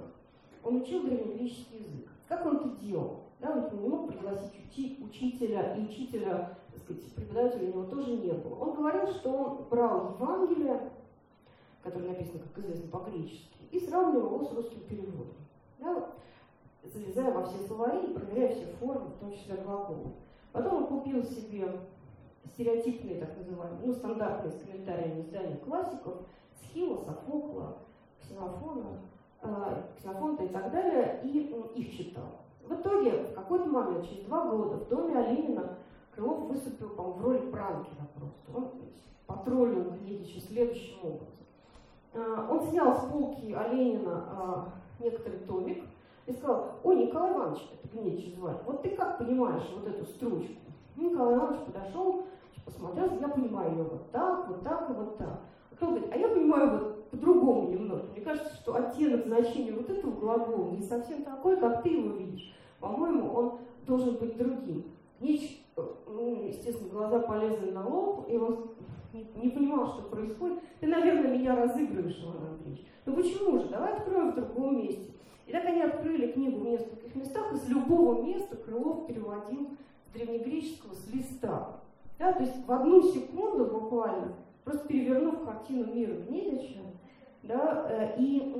он 0.64 0.82
учил 0.82 1.05
древнегреческий 1.05 1.78
язык. 1.78 2.09
Как 2.26 2.44
он 2.44 2.57
это 2.57 2.68
делал? 2.84 3.20
Да, 3.38 3.53
он 3.53 3.80
не 3.80 3.88
мог 3.88 4.09
пригласить 4.09 4.53
учи, 4.68 4.98
учителя, 5.00 5.76
и 5.76 5.82
учителя, 5.82 6.59
так 6.72 6.82
сказать, 6.82 7.05
преподавателя 7.14 7.66
у 7.66 7.68
него 7.68 7.84
тоже 7.84 8.16
не 8.16 8.32
было. 8.32 8.57
Он 8.57 8.74
говорил, 8.74 9.07
что 9.12 9.30
он 9.30 9.64
брал 9.70 10.16
Евангелие, 10.18 10.90
которое 11.84 12.09
написано, 12.09 12.40
как 12.53 12.64
известно, 12.64 12.90
по-гречески, 12.90 13.59
и 13.70 13.78
сравнивал 13.78 14.26
его 14.26 14.44
с 14.44 14.53
русским 14.55 14.80
переводом. 14.80 15.36
Да, 15.78 16.09
залезая 16.82 17.30
во 17.30 17.46
все 17.46 17.59
словари 17.59 18.11
и 18.11 18.14
проверяя 18.14 18.53
все 18.53 18.66
формы, 18.80 19.11
в 19.11 19.20
том 19.20 19.32
числе 19.32 19.55
глаголы. 19.55 20.11
Потом 20.50 20.82
он 20.82 20.86
купил 20.88 21.22
себе 21.22 21.70
стереотипные, 22.47 23.20
так 23.20 23.36
называемые, 23.36 23.86
ну, 23.86 23.93
стандартные 23.93 24.53
с 24.53 24.61
комментариями 24.64 25.22
издания 25.22 25.57
классиков, 25.57 26.14
Схила, 26.61 26.97
Софокла, 26.99 27.78
Ксенофона, 28.20 29.01
э, 29.43 29.82
Ксенофонта 29.99 30.45
и 30.45 30.49
так 30.49 30.70
далее, 30.72 31.20
и 31.24 31.49
ну, 31.51 31.66
их 31.74 31.97
читал. 31.97 32.24
В 32.66 32.72
итоге, 32.74 33.11
в 33.11 33.34
какой-то 33.34 33.66
момент, 33.66 34.09
через 34.09 34.24
два 34.24 34.47
года, 34.47 34.76
в 34.76 34.88
доме 34.88 35.18
Оленина 35.18 35.78
Крылов 36.14 36.49
выступил, 36.49 36.90
по 36.90 37.03
в 37.03 37.22
роли 37.22 37.38
пранкера 37.51 38.07
просто. 38.14 38.53
Он 38.55 38.70
потроллил 39.26 39.93
Гнедича 39.93 40.40
следующим 40.40 40.99
образом. 41.03 41.26
Э, 42.12 42.47
он 42.51 42.62
снял 42.68 42.95
с 42.97 43.05
полки 43.11 43.53
Оленина 43.53 44.70
э, 45.01 45.05
некоторый 45.05 45.38
томик 45.40 45.84
и 46.26 46.32
сказал, 46.32 46.72
ой, 46.84 47.07
Николай 47.07 47.32
Иванович, 47.32 47.68
это 47.72 47.97
Гнедич 47.97 48.34
звали, 48.34 48.59
вот 48.66 48.82
ты 48.82 48.90
как 48.90 49.18
понимаешь 49.18 49.68
вот 49.74 49.86
эту 49.88 50.05
строчку? 50.05 50.62
Николай 50.97 51.34
Иванович 51.34 51.61
подошел, 51.66 52.26
посмотрел, 52.64 53.20
я 53.20 53.28
понимаю 53.28 53.72
ее 53.72 53.82
вот 53.84 54.11
так, 54.11 54.49
вот 54.49 54.62
так 54.62 54.90
и 54.90 54.93
вот 54.93 55.18
так. 55.18 55.40
А 55.70 55.74
кто 55.74 55.86
говорит, 55.86 56.09
а 56.12 56.16
я 56.16 56.28
понимаю 56.28 56.70
вот 56.70 57.11
по-другому 57.11 57.70
немного. 57.70 58.05
Мне 58.12 58.20
кажется, 58.22 58.55
что 58.57 58.74
оттенок 58.74 59.26
значения 59.26 59.72
вот 59.72 59.88
этого 59.90 60.12
глагола 60.12 60.70
не 60.70 60.82
совсем 60.82 61.22
такой, 61.22 61.59
как 61.59 61.82
ты 61.82 61.90
его 61.90 62.16
видишь. 62.16 62.55
По-моему, 62.80 63.32
он 63.32 63.59
должен 63.86 64.16
быть 64.16 64.36
другим. 64.36 64.84
Нич, 65.20 65.64
э, 65.76 65.82
ну, 66.07 66.49
естественно, 66.49 66.90
глаза 66.90 67.20
полезли 67.20 67.70
на 67.70 67.86
лоб, 67.86 68.26
и 68.28 68.36
он 68.36 68.70
не, 69.12 69.51
понимал, 69.51 69.86
что 69.86 70.03
происходит. 70.03 70.59
Ты, 70.80 70.86
наверное, 70.86 71.36
меня 71.36 71.55
разыгрываешь, 71.55 72.20
Иван 72.24 72.49
Андреевич. 72.49 72.86
Ну 73.05 73.14
почему 73.14 73.59
же? 73.59 73.68
Давай 73.68 73.93
откроем 73.93 74.32
в 74.32 74.34
другом 74.34 74.78
месте. 74.78 75.12
И 75.47 75.53
так 75.53 75.64
они 75.64 75.82
открыли 75.82 76.32
книгу 76.32 76.61
в 76.61 76.64
нескольких 76.64 77.14
местах, 77.14 77.53
из 77.53 77.68
любого 77.68 78.22
места 78.22 78.57
Крылов 78.57 79.07
переводил 79.07 79.70
древнегреческого 80.15 80.95
с 80.95 81.13
листа. 81.13 81.81
Да, 82.19 82.33
то 82.33 82.43
есть 82.43 82.67
в 82.67 82.73
одну 82.73 83.03
секунду 83.03 83.67
буквально, 83.67 84.33
просто 84.65 84.87
перевернув 84.87 85.45
картину 85.45 85.93
мира 85.93 86.13
Гнедича, 86.13 86.81
да, 87.43 87.87
э, 87.89 88.15
и 88.19 88.55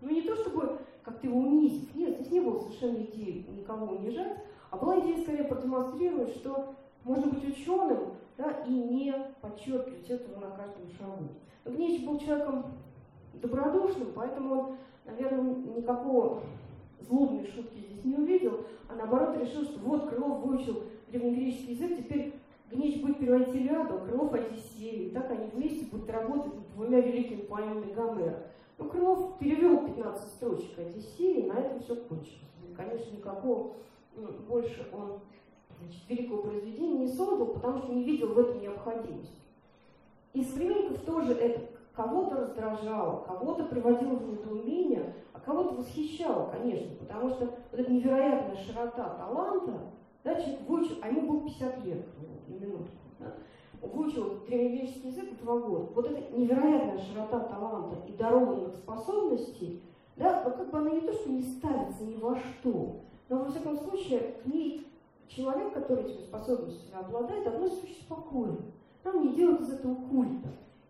ну 0.00 0.10
не 0.10 0.22
то 0.22 0.34
чтобы 0.36 0.78
как-то 1.02 1.26
его 1.26 1.40
унизив, 1.40 1.94
нет, 1.94 2.16
здесь 2.16 2.32
не 2.32 2.40
было 2.40 2.60
совершенно 2.60 2.96
идеи 2.96 3.46
никого 3.56 3.94
унижать, 3.94 4.38
а 4.70 4.76
была 4.76 5.00
идея 5.00 5.22
скорее 5.22 5.44
продемонстрировать, 5.44 6.34
что 6.36 6.74
можно 7.04 7.26
быть 7.32 7.48
ученым 7.48 8.14
да, 8.36 8.50
и 8.66 8.72
не 8.72 9.14
подчеркивать 9.40 10.08
этого 10.10 10.40
на 10.40 10.50
каждом 10.50 10.88
шагу. 10.98 11.28
Гнедич 11.64 12.04
был 12.04 12.18
человеком 12.18 12.66
добродушным, 13.34 14.08
поэтому 14.14 14.54
он, 14.54 14.76
наверное, 15.04 15.54
никакого 15.76 16.42
злобной 17.00 17.46
шутки 17.46 17.78
здесь 17.78 18.04
не 18.04 18.16
увидел, 18.16 18.64
а 18.88 18.94
наоборот 18.94 19.36
решил, 19.38 19.64
что 19.64 19.78
вот 19.80 20.08
Крылов 20.08 20.44
выучил 20.44 20.84
древнегреческий 21.08 21.74
язык, 21.74 21.98
теперь 21.98 22.34
Гнич 22.70 23.00
будет 23.00 23.18
переводить 23.18 23.54
Илиаду, 23.54 23.94
а 23.94 24.06
Крылов 24.06 24.34
Одиссею, 24.34 25.06
и 25.06 25.10
так 25.10 25.30
они 25.30 25.46
вместе 25.52 25.86
будут 25.86 26.10
работать 26.10 26.54
над 26.54 26.70
двумя 26.74 27.00
великими 27.00 27.40
поэмами 27.40 27.92
Гомера. 27.92 28.46
Ну, 28.76 28.88
Крылов 28.88 29.38
перевел 29.38 29.86
15 29.86 30.28
строчек 30.32 30.78
Одиссеи, 30.78 31.40
и 31.40 31.46
на 31.46 31.54
этом 31.54 31.80
все 31.80 31.96
кончилось. 31.96 32.42
Конечно, 32.76 33.16
никакого 33.16 33.72
больше 34.48 34.86
он 34.92 35.20
значит, 35.80 36.02
великого 36.08 36.42
произведения 36.42 36.98
не 36.98 37.08
создал, 37.08 37.46
потому 37.46 37.78
что 37.78 37.92
не 37.92 38.04
видел 38.04 38.34
в 38.34 38.38
этом 38.38 38.60
необходимости. 38.60 39.38
И 40.34 40.44
современников 40.44 41.00
тоже 41.04 41.32
это 41.32 41.62
кого-то 41.98 42.36
раздражало, 42.36 43.24
кого-то 43.26 43.64
приводило 43.64 44.14
в 44.14 44.30
недоумение, 44.30 45.16
а 45.32 45.40
кого-то 45.40 45.74
восхищало, 45.74 46.48
конечно, 46.48 46.94
потому 47.00 47.28
что 47.30 47.46
вот 47.46 47.80
эта 47.80 47.90
невероятная 47.90 48.56
широта 48.56 49.16
таланта, 49.16 49.80
да, 50.22 50.36
человек 50.36 50.60
выучил, 50.68 50.98
а 51.02 51.08
ему 51.08 51.22
было 51.22 51.40
50 51.42 51.84
лет, 51.84 52.06
на 52.46 52.54
минутку, 52.54 52.92
да, 53.18 53.34
выучил 53.82 54.44
древнегреческий 54.46 55.10
язык 55.10 55.40
два 55.42 55.58
года. 55.58 55.92
Вот 55.92 56.06
эта 56.08 56.38
невероятная 56.38 56.98
широта 56.98 57.40
таланта 57.40 57.96
и 58.06 58.12
дарованных 58.12 58.76
способностей, 58.76 59.82
да, 60.16 60.44
но 60.44 60.52
как 60.52 60.70
бы 60.70 60.78
она 60.78 60.90
не 60.90 61.00
то, 61.00 61.12
что 61.12 61.30
не 61.30 61.42
ставится 61.42 62.04
ни 62.04 62.14
во 62.14 62.36
что, 62.36 63.00
но 63.28 63.38
во 63.38 63.50
всяком 63.50 63.76
случае 63.76 64.36
к 64.40 64.46
ней 64.46 64.86
человек, 65.26 65.74
который 65.74 66.04
этими 66.04 66.22
способностями 66.22 66.94
обладает, 66.96 67.44
относится 67.44 67.82
очень 67.82 68.02
спокойно. 68.02 68.58
Нам 69.02 69.20
не 69.26 69.34
делают 69.34 69.62
из 69.62 69.72
этого 69.72 69.96
культа. 69.96 70.48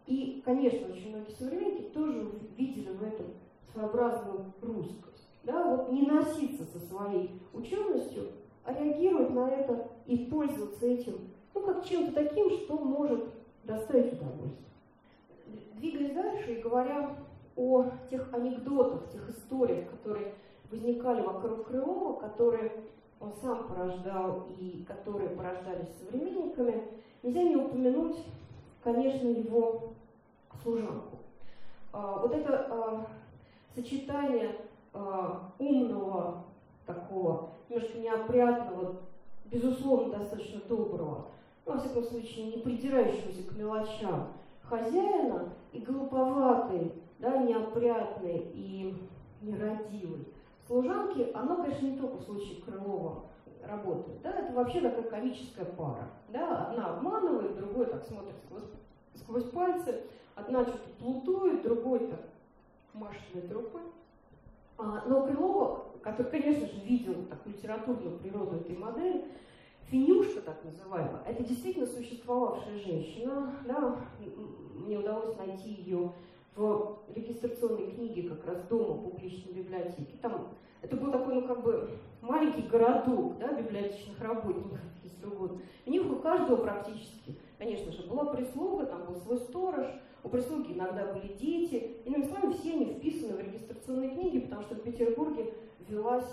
И, 0.08 0.40
конечно, 0.42 0.88
очень 0.90 1.10
многие 1.10 1.32
современники 1.32 1.90
тоже 1.92 2.30
видели 2.56 2.88
в 2.88 3.02
этом 3.02 3.26
своеобразную 3.70 4.54
русскость. 4.62 5.28
Да, 5.44 5.76
вот 5.76 5.92
не 5.92 6.06
носиться 6.06 6.64
со 6.64 6.80
своей 6.80 7.38
ученостью, 7.52 8.28
а 8.64 8.72
реагировать 8.72 9.34
на 9.34 9.50
это 9.50 9.86
и 10.06 10.24
пользоваться 10.24 10.86
этим, 10.86 11.28
ну, 11.54 11.60
как 11.60 11.84
чем-то 11.84 12.12
таким, 12.12 12.50
что 12.50 12.78
может 12.78 13.26
доставить 13.64 14.14
удовольствие. 14.14 14.70
Двигаясь 15.74 16.14
дальше 16.14 16.54
и 16.54 16.62
говоря 16.62 17.14
о 17.56 17.84
тех 18.08 18.32
анекдотах, 18.32 19.10
тех 19.12 19.28
историях, 19.28 19.90
которые 19.90 20.32
возникали 20.70 21.20
вокруг 21.20 21.66
Крылова, 21.66 22.18
которые 22.18 22.72
он 23.20 23.34
сам 23.42 23.68
порождал 23.68 24.46
и 24.58 24.84
которые 24.88 25.28
порождались 25.28 25.88
современниками, 25.98 26.82
нельзя 27.22 27.42
не 27.42 27.56
упомянуть, 27.56 28.16
конечно, 28.82 29.28
его 29.28 29.92
служанку. 30.62 31.18
А, 31.92 32.18
вот 32.18 32.32
это 32.32 32.66
а, 32.70 33.06
сочетание 33.74 34.56
а, 34.92 35.52
умного, 35.58 36.44
такого, 36.86 37.50
немножко 37.68 37.98
неопрятного, 37.98 38.96
безусловно, 39.46 40.18
достаточно 40.18 40.60
доброго, 40.68 41.26
ну, 41.66 41.72
во 41.74 41.78
всяком 41.78 42.04
случае, 42.04 42.46
не 42.46 42.58
придирающегося 42.62 43.42
к 43.42 43.56
мелочам 43.56 44.28
хозяина 44.62 45.50
и 45.72 45.80
глуповатой, 45.80 46.92
да, 47.18 47.36
неопрятной 47.38 48.50
и 48.54 48.96
нерадивой 49.42 50.26
служанки, 50.68 51.30
оно, 51.34 51.56
конечно, 51.56 51.86
не 51.86 51.98
только 51.98 52.18
в 52.18 52.22
случае 52.22 52.60
Крылова 52.62 53.24
работает. 53.64 54.22
Да, 54.22 54.30
это 54.30 54.52
вообще 54.52 54.80
такая 54.80 55.02
комическая 55.02 55.64
пара. 55.64 56.08
Да, 56.28 56.68
одна 56.68 56.94
обманывает, 56.94 57.56
другой 57.56 57.86
так 57.86 58.04
смотрит 58.04 58.36
сквозь, 58.44 58.64
сквозь 59.14 59.44
пальцы, 59.44 60.02
одна 60.38 60.64
что-то 60.64 60.88
плутует, 60.98 61.62
другой 61.62 62.00
так 62.00 62.20
машет 62.94 63.52
рукой. 63.52 63.82
А, 64.78 65.02
но 65.06 65.26
Крылова, 65.26 65.84
который, 66.02 66.30
конечно 66.30 66.66
же, 66.66 66.80
видел 66.84 67.24
такую 67.28 67.56
литературную 67.56 68.18
природу 68.18 68.56
этой 68.56 68.76
модели, 68.76 69.24
Финюшка, 69.90 70.42
так 70.42 70.62
называемая, 70.64 71.22
это 71.26 71.42
действительно 71.42 71.86
существовавшая 71.86 72.78
женщина. 72.78 73.54
Да, 73.66 73.96
мне 74.74 74.98
удалось 74.98 75.34
найти 75.38 75.70
ее 75.70 76.12
в 76.54 76.98
регистрационной 77.14 77.90
книге 77.92 78.28
как 78.28 78.46
раз 78.46 78.62
дома 78.64 79.02
публичной 79.02 79.54
библиотеки. 79.54 80.18
Там 80.20 80.48
это 80.82 80.96
был 80.96 81.10
такой, 81.10 81.34
ну, 81.36 81.48
как 81.48 81.62
бы 81.62 81.90
маленький 82.20 82.62
городок, 82.62 83.38
да, 83.38 83.52
библиотечных 83.54 84.20
работников, 84.20 84.78
если 85.02 85.26
угодно. 85.26 85.60
У 85.86 85.90
них 85.90 86.04
у 86.04 86.16
каждого 86.16 86.56
практически, 86.56 87.36
конечно 87.56 87.90
же, 87.90 88.02
была 88.02 88.26
прислуга, 88.26 88.86
там 88.86 89.06
был 89.06 89.16
свой 89.16 89.38
сторож, 89.38 89.86
у 90.24 90.28
прислуги 90.28 90.72
иногда 90.72 91.12
были 91.12 91.32
дети. 91.34 91.96
Иными 92.04 92.24
словами, 92.24 92.52
все 92.52 92.72
они 92.72 92.86
вписаны 92.86 93.36
в 93.36 93.40
регистрационные 93.40 94.10
книги, 94.10 94.40
потому 94.40 94.62
что 94.62 94.74
в 94.74 94.82
Петербурге 94.82 95.54
велась, 95.88 96.26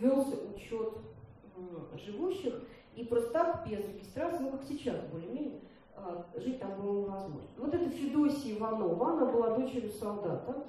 велся 0.00 0.36
учет 0.54 0.92
живущих, 2.04 2.54
И 2.96 3.04
просто 3.04 3.30
так, 3.30 3.66
без 3.66 3.78
регистрации, 3.78 4.42
ну 4.42 4.50
как 4.50 4.62
сейчас 4.64 4.96
более-менее, 5.12 5.60
а, 5.94 6.24
жить 6.36 6.58
там 6.58 6.80
было 6.80 7.02
невозможно. 7.02 7.48
Вот 7.58 7.74
эта 7.74 7.88
Федосия 7.90 8.56
Иванова, 8.56 9.12
она 9.12 9.26
была 9.26 9.56
дочерью 9.56 9.90
солдата. 9.90 10.64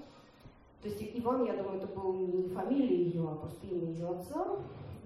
То 0.82 0.88
есть 0.88 1.02
Иван, 1.14 1.46
я 1.46 1.54
думаю, 1.54 1.78
это 1.78 1.88
был 1.88 2.14
не 2.14 2.50
фамилия 2.50 2.96
ее, 2.96 3.30
а 3.30 3.36
просто 3.36 3.66
имя 3.68 3.92
ее 3.92 4.10
отца. 4.10 4.48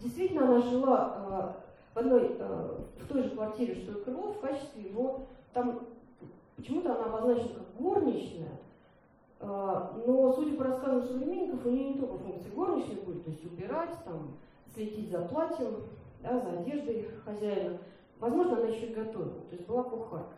Действительно, 0.01 0.45
она 0.45 0.61
жила 0.61 1.55
в 1.93 1.97
одной, 1.97 2.38
в 2.38 3.07
той 3.07 3.24
же 3.24 3.30
квартире, 3.32 3.76
что 3.76 3.91
и 3.91 4.03
Крылов, 4.03 4.38
в 4.38 4.39
качестве 4.39 4.84
его, 4.84 5.22
там 5.53 5.82
почему-то 6.56 6.95
она 6.95 7.06
обозначена 7.06 7.56
как 7.56 7.76
горничная, 7.78 8.60
но, 9.39 10.34
судя 10.36 10.58
по 10.58 10.64
рассказам 10.64 11.03
современников, 11.03 11.66
у 11.66 11.70
нее 11.70 11.89
не 11.89 11.99
только 11.99 12.18
функции 12.18 12.49
горничной 12.49 13.01
были, 13.06 13.20
то 13.20 13.30
есть 13.30 13.45
убирать, 13.45 13.91
там, 14.03 14.30
следить 14.74 15.12
за 15.12 15.22
платьем, 15.22 15.84
да, 16.24 16.39
за 16.39 16.60
одеждой 16.60 17.10
хозяина. 17.24 17.78
Возможно, 18.20 18.58
она 18.58 18.68
еще 18.68 18.88
и 18.88 18.93
готовила, 18.93 19.41
то 19.49 19.56
есть 19.56 19.68
была 19.68 19.84
кухарка. 19.84 20.34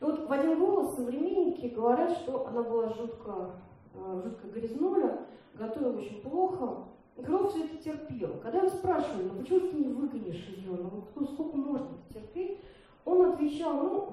Но 0.00 0.08
вот 0.08 0.28
в 0.28 0.32
один 0.32 0.58
голос 0.58 0.96
современники 0.96 1.66
говорят, 1.66 2.12
что 2.12 2.46
она 2.46 2.62
была 2.62 2.88
жутко, 2.88 3.50
э, 3.94 4.22
жутко 4.24 4.48
грязнуля, 4.48 5.26
готовила 5.54 5.98
очень 5.98 6.20
плохо. 6.22 6.84
И 7.16 7.22
Крылов 7.22 7.52
все 7.52 7.64
это 7.64 7.76
терпел. 7.76 8.30
Когда 8.42 8.58
его 8.58 8.70
спрашивали, 8.70 9.28
ну 9.28 9.40
почему 9.40 9.60
ты 9.60 9.76
не 9.76 9.92
выгонишь 9.92 10.48
ее, 10.56 10.70
ну, 10.70 11.04
ну 11.14 11.26
сколько 11.26 11.56
можно 11.56 11.88
терпеть, 12.12 12.58
он 13.04 13.32
отвечал, 13.32 13.74
ну, 13.74 14.12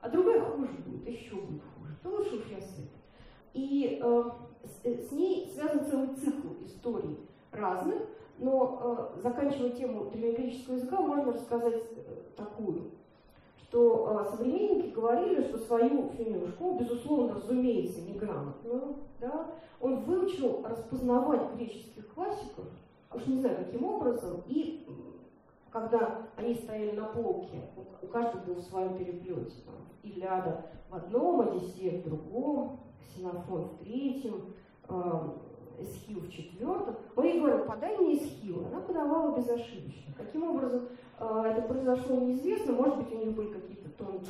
а 0.00 0.08
другая 0.08 0.40
хуже 0.42 0.72
будет, 0.86 1.08
еще 1.08 1.34
будет 1.36 1.62
хуже, 1.76 1.96
то 2.02 2.10
лучше 2.10 2.36
уж 2.36 2.46
я 2.50 2.60
с 2.60 2.72
этой. 2.72 2.88
И 3.54 4.00
э, 4.02 4.24
с, 4.64 4.84
э, 4.84 5.02
с 5.02 5.12
ней 5.12 5.50
связан 5.52 5.86
целый 5.86 6.14
цикл 6.16 6.48
историй 6.64 7.18
разных, 7.50 8.02
но 8.38 9.10
э, 9.16 9.20
заканчивая 9.20 9.70
тему 9.70 10.10
древнегреческого 10.10 10.74
языка, 10.74 11.00
можно 11.00 11.32
рассказать 11.32 11.82
э, 11.96 12.14
такую, 12.36 12.92
что 13.62 14.24
э, 14.24 14.36
современники 14.36 14.94
говорили, 14.94 15.42
что 15.42 15.58
свою 15.58 16.10
феминную 16.10 16.52
безусловно, 16.78 17.34
разумеется, 17.34 18.00
неграмотную, 18.02 18.96
да, 19.20 19.48
он 19.80 20.04
выучил 20.04 20.62
распознавать 20.64 21.54
греческих 21.56 22.08
классиков, 22.14 22.66
уж 23.12 23.26
не 23.26 23.40
знаю 23.40 23.64
каким 23.64 23.84
образом, 23.84 24.42
и 24.46 24.86
когда 25.80 26.28
они 26.36 26.54
стояли 26.54 26.96
на 26.96 27.04
полке, 27.04 27.60
у 28.02 28.06
каждого 28.06 28.42
был 28.42 28.54
в 28.56 28.62
своем 28.62 28.98
переплете, 28.98 29.54
там, 29.64 29.74
Илиада 30.02 30.66
в 30.90 30.96
одном, 30.96 31.40
Одиссея 31.40 32.00
в 32.00 32.04
другом, 32.04 32.80
Ксенофон 33.00 33.64
в 33.64 33.78
третьем, 33.78 34.54
э, 34.88 35.20
Эсхил 35.80 36.20
в 36.20 36.30
четвертом. 36.30 36.96
Он 37.14 37.24
ей 37.24 37.40
говорил, 37.40 37.64
подай 37.64 37.96
мне 37.96 38.16
Эсхил. 38.16 38.66
Она 38.66 38.80
подавала 38.80 39.36
безошибочно. 39.36 40.14
Каким 40.16 40.50
образом 40.50 40.88
э, 41.20 41.42
это 41.46 41.62
произошло, 41.62 42.16
неизвестно. 42.16 42.72
Может 42.72 42.96
быть, 42.96 43.12
у 43.12 43.24
них 43.24 43.36
были 43.36 43.52
какие-то 43.52 43.90
тонкие 43.90 44.28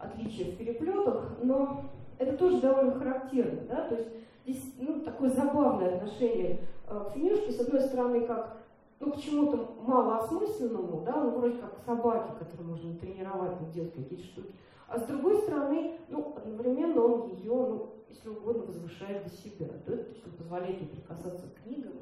отличия 0.00 0.52
в 0.52 0.56
переплетах, 0.56 1.36
но 1.42 1.84
это 2.18 2.36
тоже 2.36 2.60
довольно 2.60 2.92
характерно. 2.92 3.60
Да? 3.68 3.88
То 3.88 3.94
есть 3.94 4.08
здесь 4.44 4.74
ну, 4.78 5.00
такое 5.00 5.30
забавное 5.30 5.96
отношение 5.96 6.60
э, 6.88 7.04
к 7.08 7.12
финишке. 7.12 7.52
С 7.52 7.60
одной 7.60 7.82
стороны, 7.82 8.22
как 8.22 8.57
ну, 9.00 9.12
к 9.12 9.16
чему-то 9.18 9.76
малоосмысленному, 9.80 11.04
да, 11.04 11.22
ну, 11.22 11.38
вроде 11.38 11.58
как 11.58 11.78
собаки, 11.84 12.32
которые 12.38 12.68
можно 12.68 12.94
тренировать, 12.96 13.60
ну, 13.60 13.70
делать 13.70 13.94
какие-то 13.94 14.24
штуки. 14.24 14.54
А 14.88 14.98
с 14.98 15.02
другой 15.04 15.36
стороны, 15.42 15.98
ну, 16.08 16.34
одновременно 16.36 17.02
он 17.02 17.28
ее, 17.28 17.52
ну, 17.52 17.94
если 18.08 18.30
угодно, 18.30 18.64
возвышает 18.64 19.24
до 19.24 19.30
себя. 19.30 19.68
Да? 19.86 19.96
То 19.96 20.08
есть 20.10 20.26
он 20.26 20.32
позволяет 20.32 20.80
ей 20.80 20.88
прикасаться 20.88 21.46
к 21.46 21.62
книгам, 21.62 21.92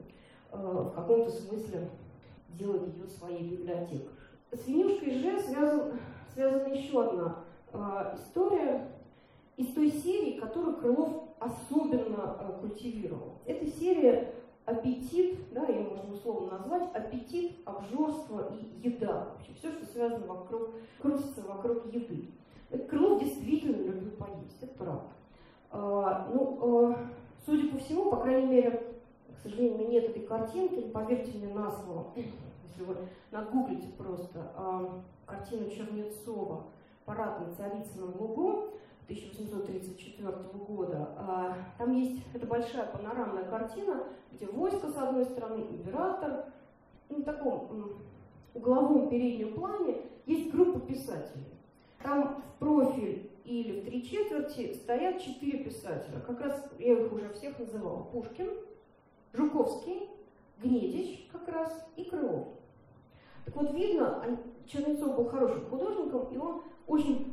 э, 0.53 0.57
в 0.57 0.91
каком-то 0.95 1.31
смысле 1.31 1.91
делает 2.51 2.95
ее 2.95 3.07
своей 3.09 3.51
библиотекой. 3.51 4.09
С 4.53 4.67
Винюшкой 4.67 5.11
же 5.19 5.41
связан, 5.41 5.99
связана 6.33 6.73
еще 6.73 7.05
одна 7.05 7.45
э, 7.73 8.17
история 8.17 8.89
из 9.57 9.73
той 9.73 9.91
серии, 9.91 10.39
которую 10.39 10.77
Крылов 10.77 11.25
особенно 11.39 12.37
э, 12.41 12.61
культивировал. 12.61 13.39
Эта 13.45 13.67
серия 13.67 14.33
аппетит, 14.67 15.53
да, 15.53 15.65
ее 15.67 15.83
можно 15.83 16.13
условно 16.13 16.59
назвать, 16.59 16.95
аппетит, 16.95 17.57
обжорство 17.65 18.53
и 18.53 18.89
еда. 18.89 19.29
Вообще 19.33 19.53
все, 19.55 19.73
что 19.73 19.87
связано 19.87 20.27
вокруг, 20.27 20.71
крутится 21.01 21.43
вокруг 21.43 21.87
еды. 21.87 22.29
Крылов 22.91 23.23
действительно 23.23 23.77
любил 23.77 24.11
поесть, 24.13 24.61
это 24.61 24.75
правда. 24.75 25.05
А, 25.71 26.29
ну, 26.35 26.59
а, 26.61 26.99
судя 27.45 27.71
по 27.71 27.79
всему, 27.79 28.11
по 28.11 28.17
крайней 28.17 28.49
мере, 28.49 28.95
к 29.37 29.43
сожалению, 29.43 29.89
нет 29.89 30.05
этой 30.05 30.23
картинки, 30.23 30.89
поверьте 30.89 31.39
мне 31.39 31.55
на 31.55 31.71
слово, 31.71 32.09
если 32.17 32.85
вы 32.85 32.97
нагуглите 33.31 33.89
просто 33.97 34.53
а, 34.57 35.01
картину 35.27 35.71
Чернецова 35.71 36.65
«Парад 37.05 37.41
на 37.41 37.55
Царицыном 37.55 38.15
лугу», 38.19 38.71
1834 39.07 40.29
года. 40.67 41.55
Там 41.79 41.93
есть 41.93 42.23
эта 42.35 42.47
большая 42.47 42.87
панорамная 42.87 43.45
картина, 43.45 44.05
где 44.33 44.47
войско 44.47 44.91
с 44.91 44.97
одной 44.97 45.25
стороны, 45.25 45.61
император, 45.71 46.47
ну, 47.09 47.19
в 47.19 47.25
таком 47.25 47.93
угловом 48.55 49.09
переднем 49.09 49.55
плане 49.55 50.03
есть 50.27 50.51
группа 50.51 50.81
писателей. 50.81 51.45
Там 52.03 52.43
в 52.43 52.59
профиль 52.59 53.31
или 53.45 53.81
в 53.81 53.85
три 53.85 54.05
четверти 54.05 54.75
стоят 54.75 55.21
четыре 55.21 55.59
писателя. 55.59 56.21
Как 56.27 56.41
раз 56.41 56.69
я 56.79 56.95
их 56.95 57.13
уже 57.13 57.29
всех 57.33 57.59
называла. 57.61 58.03
Пушкин, 58.05 58.51
Жуковский, 59.33 60.11
Гнедич 60.63 61.29
как 61.31 61.47
раз 61.49 61.87
и 61.97 62.05
Крылов. 62.05 62.49
Так 63.45 63.55
вот, 63.55 63.73
видно, 63.73 64.25
Чернецов 64.67 65.15
был 65.15 65.27
хорошим 65.27 65.65
художником, 65.67 66.33
и 66.33 66.39
он 66.39 66.63
очень 66.89 67.33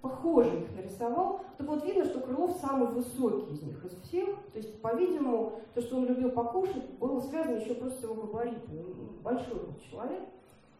похоже 0.00 0.60
их 0.60 0.76
нарисовал. 0.76 1.40
Так 1.56 1.66
вот, 1.66 1.84
видно, 1.84 2.04
что 2.04 2.20
Крылов 2.20 2.56
самый 2.60 2.88
высокий 2.88 3.52
из 3.52 3.62
них, 3.62 3.84
из 3.84 3.92
всех. 4.02 4.28
То 4.52 4.58
есть, 4.58 4.80
по-видимому, 4.80 5.60
то, 5.74 5.80
что 5.80 5.96
он 5.96 6.06
любил 6.06 6.30
покушать, 6.30 6.88
было 6.98 7.20
связано 7.20 7.56
еще 7.56 7.74
просто 7.74 8.00
с 8.00 8.02
его 8.04 8.14
габаритом. 8.14 9.18
Большой 9.22 9.54
был 9.54 9.74
человек, 9.90 10.22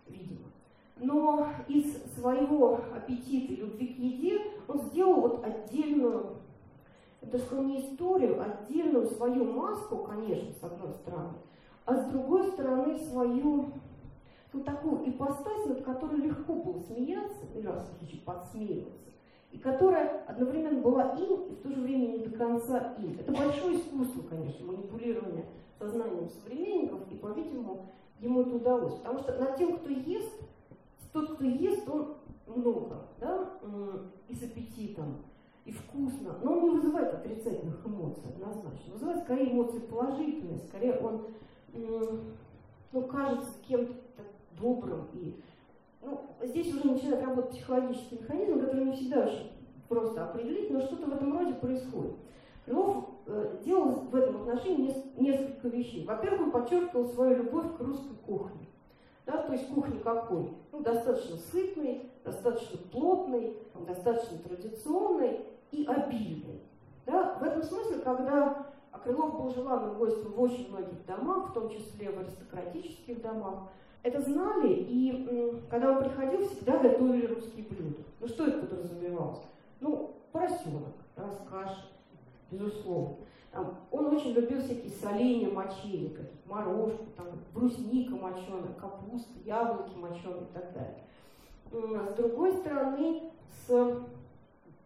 видимо 0.06 0.48
но 1.00 1.48
из 1.68 1.96
своего 2.14 2.80
аппетита 2.94 3.52
и 3.52 3.56
любви 3.56 3.86
к 3.88 3.98
еде 3.98 4.40
он 4.66 4.80
сделал 4.82 5.20
вот 5.20 5.44
отдельную, 5.44 6.36
это 7.20 7.38
что 7.38 7.62
не 7.62 7.80
историю, 7.80 8.40
а 8.40 8.44
отдельную 8.44 9.06
свою 9.06 9.44
маску, 9.44 9.98
конечно, 9.98 10.52
с 10.52 10.62
одной 10.62 10.92
стороны, 10.94 11.34
а 11.84 11.94
с 11.94 12.06
другой 12.06 12.48
стороны 12.48 12.98
свою 12.98 13.70
ну, 14.52 14.60
такую 14.62 15.08
ипостась, 15.08 15.66
над 15.66 15.82
которой 15.82 16.20
легко 16.20 16.54
было 16.54 16.80
смеяться, 16.80 17.44
или 17.54 17.66
раз 17.66 17.90
подсмеиваться, 18.24 19.10
и 19.52 19.58
которая 19.58 20.24
одновременно 20.26 20.80
была 20.80 21.14
им 21.16 21.42
и 21.50 21.54
в 21.54 21.62
то 21.62 21.70
же 21.70 21.80
время 21.80 22.08
не 22.08 22.18
до 22.18 22.36
конца 22.36 22.94
им. 22.98 23.18
Это 23.18 23.32
большое 23.32 23.78
искусство, 23.78 24.22
конечно, 24.28 24.66
манипулирование 24.66 25.44
сознанием 25.78 26.28
современников, 26.28 27.00
и, 27.10 27.16
по-видимому, 27.16 27.86
ему 28.20 28.42
это 28.42 28.56
удалось. 28.56 28.94
Потому 28.94 29.18
что 29.20 29.38
над 29.38 29.56
тем, 29.56 29.78
кто 29.78 29.90
ест, 29.90 30.40
тот, 31.12 31.34
кто 31.34 31.44
ест, 31.44 31.88
он 31.88 32.16
много, 32.46 33.02
да, 33.20 33.50
и 34.28 34.34
с 34.34 34.42
аппетитом, 34.42 35.16
и 35.64 35.72
вкусно, 35.72 36.38
но 36.42 36.52
он 36.52 36.62
не 36.62 36.70
вызывает 36.70 37.12
отрицательных 37.12 37.86
эмоций 37.86 38.22
однозначно. 38.24 38.94
Вызывает 38.94 39.22
скорее 39.22 39.52
эмоции 39.52 39.78
положительные, 39.80 40.58
скорее 40.58 40.98
он 40.98 41.26
ну, 42.92 43.02
кажется 43.02 43.52
кем-то 43.66 43.92
добрым. 44.60 45.06
И, 45.14 45.40
ну, 46.02 46.20
здесь 46.42 46.74
уже 46.74 46.86
начинает 46.86 47.24
работать 47.24 47.52
психологический 47.52 48.18
механизм, 48.20 48.60
который 48.60 48.84
не 48.84 48.92
всегда 48.92 49.26
очень 49.26 49.52
просто 49.88 50.24
определить, 50.24 50.70
но 50.70 50.80
что-то 50.80 51.06
в 51.06 51.14
этом 51.14 51.36
роде 51.36 51.54
происходит. 51.54 52.14
Крылов 52.64 53.04
э, 53.26 53.58
делал 53.64 53.90
в 54.10 54.14
этом 54.14 54.42
отношении 54.42 54.94
несколько 55.16 55.68
вещей. 55.68 56.04
Во-первых, 56.04 56.42
он 56.42 56.50
подчеркивал 56.50 57.06
свою 57.06 57.36
любовь 57.36 57.76
к 57.76 57.80
русской 57.80 58.16
кухне. 58.26 58.66
Да, 59.24 59.42
то 59.42 59.52
есть 59.52 59.68
кухня 59.68 59.98
какой? 60.00 60.52
Ну, 60.72 60.80
достаточно 60.80 61.36
сытный, 61.36 62.10
достаточно 62.24 62.78
плотный, 62.90 63.56
достаточно 63.86 64.38
традиционный 64.38 65.40
и 65.70 65.84
обильный. 65.84 66.62
Да? 67.04 67.38
В 67.38 67.42
этом 67.42 67.62
смысле, 67.62 67.98
когда 68.00 68.66
Крылов 69.02 69.38
был 69.38 69.50
желанным 69.54 69.96
гостем 69.96 70.32
в 70.32 70.40
очень 70.40 70.68
многих 70.70 71.04
домах, 71.06 71.50
в 71.50 71.52
том 71.52 71.70
числе 71.70 72.10
в 72.10 72.18
аристократических 72.18 73.20
домах, 73.22 73.68
это 74.02 74.20
знали, 74.20 74.74
и 74.74 75.60
когда 75.70 75.92
он 75.92 76.04
приходил, 76.04 76.46
всегда 76.48 76.78
готовили 76.78 77.26
русские 77.26 77.66
блюда. 77.66 78.02
Ну 78.20 78.28
что 78.28 78.46
это 78.46 78.66
подразумевалось? 78.66 79.42
Ну, 79.80 80.14
поросенок, 80.32 80.94
раскаш, 81.16 81.90
безусловно. 82.50 83.16
Там, 83.52 83.74
он 83.90 84.06
очень 84.14 84.32
любил 84.32 84.60
всякие 84.60 84.92
соленья 84.92 85.50
мочили, 85.50 86.16
морожку, 86.46 87.06
там, 87.16 87.26
брусника 87.54 88.14
моченая, 88.14 88.72
капуста, 88.78 89.32
яблоки 89.44 89.96
моченые 89.96 90.42
и 90.42 90.54
так 90.54 90.72
далее. 90.72 92.08
С 92.10 92.14
другой 92.14 92.52
стороны, 92.52 93.22
с, 93.66 94.00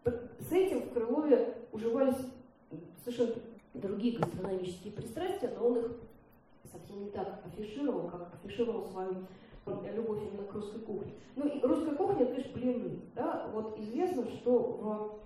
с 0.05 0.51
этим 0.51 0.81
в 0.81 0.93
Крылове 0.93 1.55
уживались 1.71 2.17
совершенно 3.03 3.33
другие 3.73 4.17
гастрономические 4.17 4.93
пристрастия, 4.93 5.51
но 5.57 5.67
он 5.67 5.77
их 5.77 5.91
совсем 6.71 7.03
не 7.03 7.09
так 7.09 7.41
афишировал, 7.45 8.09
как 8.09 8.33
афишировал 8.33 8.85
свою 8.85 9.25
любовь 9.65 10.19
именно 10.23 10.43
к 10.47 10.53
русской 10.53 10.79
кухне. 10.79 11.13
Ну 11.35 11.47
и 11.47 11.61
русская 11.61 11.95
кухня, 11.95 12.23
это, 12.23 12.33
конечно, 12.33 12.53
блины. 12.53 12.99
Да? 13.15 13.49
Вот 13.53 13.79
известно, 13.79 14.25
что 14.29 15.19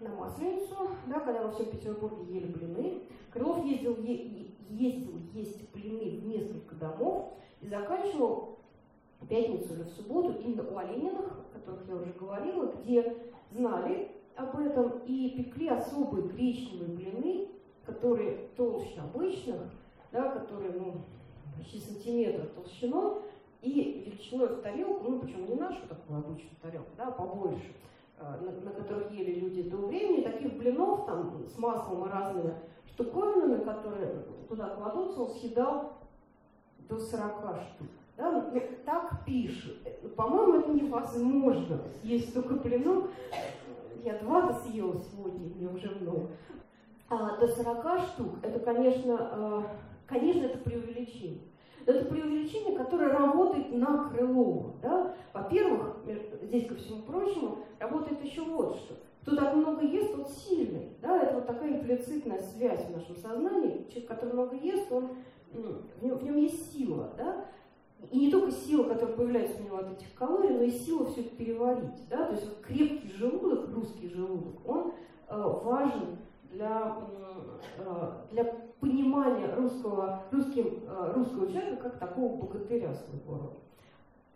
в, 0.00 0.02
на 0.04 0.14
Масленицу, 0.14 0.88
да, 1.06 1.20
когда 1.20 1.42
во 1.42 1.52
всем 1.52 1.66
Петербурге 1.66 2.34
ели 2.34 2.46
блины, 2.46 3.02
Крылов 3.32 3.64
ездил, 3.64 3.96
е, 4.02 4.50
ездил 4.70 5.12
есть 5.32 5.70
блины 5.72 6.18
в 6.18 6.26
несколько 6.26 6.74
домов 6.74 7.34
и 7.60 7.66
заканчивал 7.66 8.58
в 9.20 9.26
пятницу 9.26 9.74
или 9.74 9.82
в 9.82 9.90
субботу 9.90 10.38
именно 10.40 10.68
у 10.70 10.76
Олениных, 10.76 11.32
о 11.54 11.58
которых 11.58 11.88
я 11.88 11.96
уже 11.96 12.12
говорила, 12.18 12.72
где 12.82 13.16
знали 13.50 14.10
об 14.36 14.58
этом 14.58 15.00
и 15.06 15.30
пекли 15.30 15.68
особые 15.68 16.28
гречневые 16.28 16.90
блины, 16.90 17.48
которые 17.84 18.48
толще 18.56 19.00
обычных, 19.00 19.62
да, 20.12 20.30
которые 20.30 20.72
ну, 20.72 20.94
почти 21.56 21.80
сантиметр 21.80 22.46
толщиной, 22.54 23.22
и 23.62 24.04
величиной 24.06 24.48
в 24.48 24.62
тарелку, 24.62 25.10
ну 25.10 25.18
причем 25.18 25.46
не 25.46 25.54
нашу 25.54 25.80
такую 25.88 26.18
обычную 26.18 26.56
тарелку, 26.62 26.90
да, 26.96 27.08
а 27.08 27.10
побольше, 27.10 27.74
э, 28.18 28.22
на, 28.22 28.52
на 28.64 28.70
которых 28.70 29.10
ели 29.10 29.40
люди 29.40 29.62
до 29.62 29.76
времени, 29.76 30.22
таких 30.22 30.56
блинов 30.56 31.06
там 31.06 31.44
с 31.46 31.58
маслом 31.58 32.06
и 32.06 32.10
разными 32.10 32.54
штуковинами, 32.86 33.64
которые 33.64 34.24
туда 34.48 34.68
кладутся, 34.70 35.22
он 35.22 35.30
съедал 35.30 35.92
до 36.88 36.98
40 36.98 37.62
штук. 37.62 37.88
Да? 38.16 38.30
Ну, 38.30 38.60
так 38.84 39.24
пишут. 39.26 39.76
По-моему, 40.16 40.60
это 40.60 40.72
невозможно 40.72 41.80
съесть 42.00 42.30
столько 42.30 42.54
блинов. 42.54 43.10
Я 44.02 44.18
два-то 44.20 44.54
съела 44.60 44.96
сегодня, 45.00 45.54
мне 45.54 45.68
уже 45.68 45.90
много. 46.00 46.28
А, 47.08 47.36
до 47.36 47.48
40 47.48 48.00
штук, 48.06 48.28
это, 48.42 48.60
конечно, 48.60 49.30
э, 49.32 49.62
конечно, 50.06 50.44
это 50.44 50.58
преувеличение. 50.58 51.40
Это 51.86 52.04
преувеличение, 52.04 52.76
которое 52.76 53.10
работает 53.10 53.72
на 53.72 54.08
Крылова. 54.08 54.74
Да? 54.82 55.14
Во-первых, 55.32 55.98
здесь, 56.42 56.66
ко 56.66 56.74
всему 56.74 57.02
прочему, 57.02 57.58
работает 57.78 58.24
еще 58.24 58.42
вот 58.42 58.76
что. 58.76 58.94
Кто 59.22 59.36
так 59.36 59.54
много 59.54 59.84
ест, 59.84 60.14
тот 60.14 60.28
сильный. 60.28 60.96
Да? 61.00 61.22
Это 61.22 61.34
вот 61.36 61.46
такая 61.46 61.78
имплицитная 61.78 62.40
связь 62.42 62.84
в 62.86 62.96
нашем 62.96 63.16
сознании. 63.16 63.86
Человек, 63.88 64.08
который 64.08 64.32
много 64.32 64.56
ест, 64.56 64.90
он, 64.90 65.10
в, 65.52 66.04
нем, 66.04 66.18
в 66.18 66.24
нем 66.24 66.36
есть 66.36 66.72
сила. 66.72 67.12
Да? 67.16 67.44
И 68.10 68.18
не 68.18 68.30
только 68.30 68.50
сила, 68.50 68.84
которая 68.84 69.16
появляется 69.16 69.60
у 69.60 69.64
него 69.64 69.76
от 69.78 69.92
этих 69.92 70.12
калорий, 70.14 70.50
но 70.50 70.62
и 70.62 70.70
сила 70.70 71.06
все 71.06 71.20
это 71.20 71.36
переварить. 71.36 72.08
Да? 72.10 72.26
То 72.26 72.34
есть 72.34 72.48
вот 72.48 72.58
крепкий 72.62 73.12
желудок, 73.16 73.72
русский 73.72 74.08
желудок, 74.08 74.54
он 74.66 74.92
э, 75.28 75.40
важен 75.40 76.18
для, 76.56 76.96
э, 77.78 78.12
для 78.32 78.44
понимания 78.80 79.54
русского, 79.54 80.24
русским, 80.32 80.80
э, 80.86 81.12
русского 81.14 81.50
человека 81.52 81.90
как 81.90 81.98
такого 81.98 82.36
богатыря 82.36 82.94
своего 82.94 83.34
рода. 83.34 83.56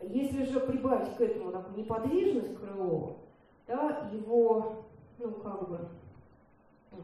Если 0.01 0.43
же 0.45 0.59
прибавить 0.59 1.15
к 1.15 1.21
этому 1.21 1.51
такую 1.51 1.77
неподвижность 1.77 2.55
Крылова, 2.57 3.17
да, 3.67 4.09
его, 4.13 4.83
ну, 5.19 5.31
как 5.31 5.69
бы, 5.69 5.79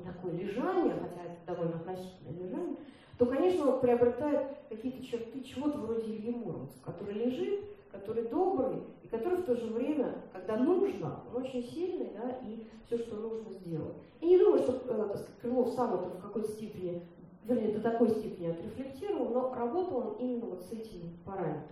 такое 0.04 0.34
лежание, 0.34 0.94
хотя 0.94 1.24
это 1.24 1.46
довольно 1.46 1.76
относительное 1.78 2.34
лежание, 2.34 2.78
то, 3.18 3.26
конечно, 3.26 3.74
он 3.74 3.80
приобретает 3.80 4.48
какие-то 4.70 5.04
черты 5.04 5.42
чего-то 5.42 5.78
вроде 5.80 6.04
Ильи 6.04 6.32
Муромца, 6.32 6.78
который 6.84 7.14
лежит, 7.14 7.62
который 7.92 8.28
добрый, 8.28 8.84
и 9.08 9.10
который 9.10 9.40
в 9.40 9.46
то 9.46 9.56
же 9.56 9.68
время, 9.68 10.16
когда 10.34 10.58
нужно, 10.58 11.22
он 11.34 11.44
очень 11.44 11.64
сильный, 11.64 12.12
да, 12.14 12.40
и 12.44 12.68
все, 12.86 12.98
что 12.98 13.16
нужно, 13.16 13.50
сделать. 13.52 13.96
И 14.20 14.28
не 14.28 14.38
думаю, 14.38 14.62
что 14.62 14.82
э, 14.86 15.18
Крылов 15.42 15.74
сам 15.74 15.96
это 15.96 16.10
в 16.10 16.22
какой-то 16.22 16.50
степени, 16.50 17.02
вернее, 17.46 17.74
до 17.74 17.82
такой 17.82 18.10
степени 18.10 18.48
отрефлектировал, 18.48 19.30
но 19.30 19.54
работал 19.54 19.98
он 19.98 20.16
именно 20.20 20.48
вот 20.48 20.64
с 20.64 20.72
этими 20.72 21.14
параметрами. 21.26 21.64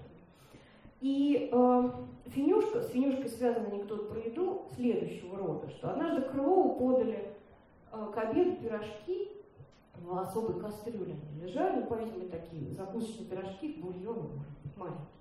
И 1.01 1.49
э, 1.51 1.89
Финюшка, 2.27 2.81
с 2.81 2.89
Финюшкой 2.89 3.27
связан 3.29 3.65
анекдот 3.65 4.09
про 4.09 4.19
еду 4.19 4.63
следующего 4.75 5.37
рода, 5.37 5.69
что 5.69 5.91
однажды 5.91 6.21
Крылову 6.21 6.75
подали 6.75 7.35
э, 7.91 8.11
к 8.13 8.17
обеду 8.17 8.55
пирожки 8.61 9.29
в 9.99 10.17
особой 10.17 10.59
кастрюле. 10.59 11.15
Они 11.31 11.47
лежали, 11.47 11.81
ну, 11.81 11.85
по-видимому, 11.87 12.29
такие 12.29 12.73
закусочные 12.73 13.27
пирожки, 13.27 13.73
бульон, 13.81 14.29
маленький. 14.77 15.14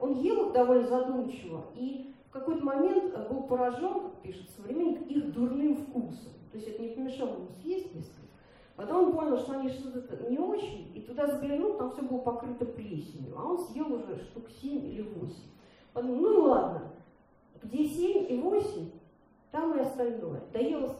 Он 0.00 0.14
ел 0.14 0.52
довольно 0.52 0.86
задумчиво 0.86 1.64
и 1.74 2.12
в 2.28 2.32
какой-то 2.32 2.64
момент 2.64 3.12
э, 3.14 3.28
был 3.28 3.42
поражен, 3.42 4.00
как 4.00 4.22
пишет 4.22 4.48
современник, 4.56 5.02
их 5.02 5.32
дурным 5.32 5.76
вкусом. 5.76 6.32
То 6.50 6.56
есть 6.56 6.68
это 6.68 6.82
не 6.82 6.88
помешало 6.88 7.34
ему 7.34 7.48
съесть 7.60 7.94
несколько. 7.94 8.22
Потом 8.76 9.08
он 9.08 9.12
понял, 9.12 9.36
что 9.36 9.52
они 9.52 9.68
что-то 9.68 10.30
не 10.30 10.38
очень, 10.38 10.90
и 10.94 11.00
туда 11.02 11.26
заглянул, 11.26 11.76
там 11.76 11.90
все 11.90 12.02
было 12.02 12.18
покрыто 12.18 12.64
плесенью, 12.64 13.34
а 13.36 13.44
он 13.44 13.58
съел 13.58 13.92
уже 13.92 14.16
штук 14.16 14.48
7 14.48 14.86
или 14.86 15.02
8. 15.02 15.34
Подумал, 15.92 16.16
ну 16.16 16.32
и 16.32 16.48
ладно, 16.48 16.82
где 17.62 17.84
7 17.84 18.32
и 18.32 18.40
8, 18.40 18.90
там 19.50 19.76
и 19.76 19.80
остальное. 19.80 20.40
Доел, 20.52 20.96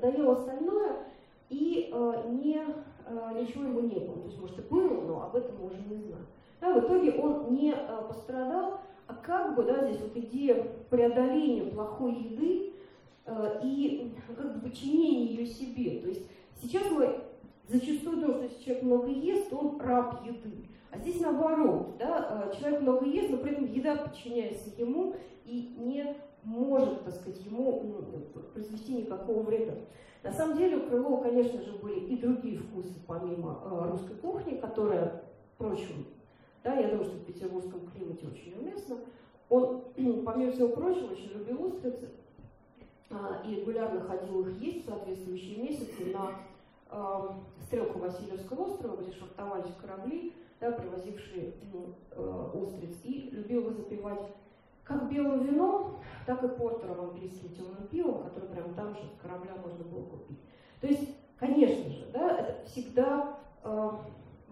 доел 0.00 0.30
остальное, 0.30 1.06
и 1.48 1.90
э, 1.92 2.22
не, 2.28 2.64
э, 3.06 3.40
ничего 3.40 3.64
ему 3.64 3.80
не 3.80 3.98
было. 3.98 4.20
То 4.20 4.26
есть, 4.26 4.40
может, 4.40 4.58
и 4.58 4.62
было, 4.62 5.00
но 5.00 5.22
об 5.24 5.34
этом 5.34 5.56
мы 5.58 5.66
уже 5.66 5.80
не 5.88 5.96
знаем. 5.96 6.26
Да, 6.60 6.74
в 6.74 6.84
итоге 6.84 7.12
он 7.12 7.54
не 7.54 7.72
э, 7.72 8.02
пострадал, 8.08 8.80
а 9.06 9.14
как 9.14 9.54
бы, 9.54 9.62
да, 9.64 9.86
здесь 9.86 10.00
вот 10.00 10.16
идея 10.16 10.66
преодоления 10.90 11.70
плохой 11.70 12.14
еды 12.14 12.72
э, 13.26 13.60
и 13.62 14.12
как 14.36 14.54
бы 14.54 14.68
подчинения 14.68 15.26
ее 15.26 15.46
себе. 15.46 16.00
То 16.00 16.08
есть 16.08 16.26
сейчас 16.60 16.90
мы 16.90 17.20
зачастую 17.68 18.16
думаем, 18.16 18.34
что 18.34 18.44
если 18.44 18.64
человек 18.64 18.82
много 18.82 19.08
ест, 19.08 19.52
он 19.52 19.80
раб 19.80 20.26
еды. 20.26 20.68
А 20.90 20.98
здесь 20.98 21.20
наоборот, 21.20 21.96
да, 21.98 22.50
э, 22.52 22.58
человек 22.58 22.80
много 22.80 23.06
ест, 23.06 23.30
но 23.30 23.36
при 23.36 23.52
этом 23.52 23.66
еда 23.66 23.96
подчиняется 23.96 24.70
ему 24.76 25.14
и 25.44 25.74
не 25.78 26.16
может, 26.42 27.04
так 27.04 27.14
сказать, 27.14 27.44
ему 27.44 27.82
ну, 27.84 28.42
произвести 28.52 28.94
никакого 28.94 29.42
вреда. 29.42 29.74
На 30.22 30.32
самом 30.32 30.56
деле 30.56 30.78
у 30.78 30.88
Крылова, 30.88 31.22
конечно 31.22 31.62
же, 31.62 31.72
были 31.72 32.00
и 32.00 32.16
другие 32.16 32.58
вкусы, 32.58 32.94
помимо 33.06 33.60
э, 33.64 33.90
русской 33.90 34.16
кухни, 34.16 34.56
которая, 34.56 35.22
впрочем, 35.54 36.06
да, 36.68 36.74
я 36.74 36.88
думаю, 36.88 37.04
что 37.04 37.16
в 37.16 37.24
петербургском 37.24 37.80
климате 37.90 38.26
очень 38.26 38.54
уместно. 38.58 38.98
Он, 39.48 39.84
помимо 40.26 40.52
всего 40.52 40.68
прочего, 40.68 41.12
очень 41.12 41.32
любил 41.32 41.64
устрицы 41.64 42.10
а, 43.08 43.42
и 43.46 43.54
регулярно 43.54 44.02
ходил 44.02 44.46
их 44.46 44.60
есть 44.60 44.84
в 44.84 44.90
соответствующие 44.90 45.62
месяцы 45.62 46.12
на 46.12 46.32
э, 46.90 47.28
стрелку 47.62 48.00
Васильевского 48.00 48.64
острова, 48.64 48.96
где 48.96 49.12
швартовались 49.12 49.74
корабли, 49.80 50.34
да, 50.60 50.72
привозившие 50.72 51.54
ну, 51.72 51.94
э, 52.10 52.50
устриц, 52.52 52.98
и 53.04 53.30
любил 53.32 53.62
его 53.62 53.70
запивать 53.70 54.28
как 54.84 55.10
белым 55.10 55.46
вином, 55.46 56.00
так 56.26 56.44
и 56.44 56.48
портером 56.48 57.00
английским 57.00 57.48
темным 57.54 57.86
пивом, 57.90 58.24
который 58.24 58.50
прямо 58.50 58.74
там 58.74 58.94
же 58.94 59.00
с 59.06 59.22
корабля 59.22 59.54
можно 59.64 59.84
было 59.84 60.04
купить. 60.04 60.38
То 60.82 60.86
есть, 60.86 61.16
конечно 61.38 61.90
же, 61.90 62.06
да, 62.12 62.38
это 62.38 62.66
всегда 62.66 63.38
э, 63.64 63.90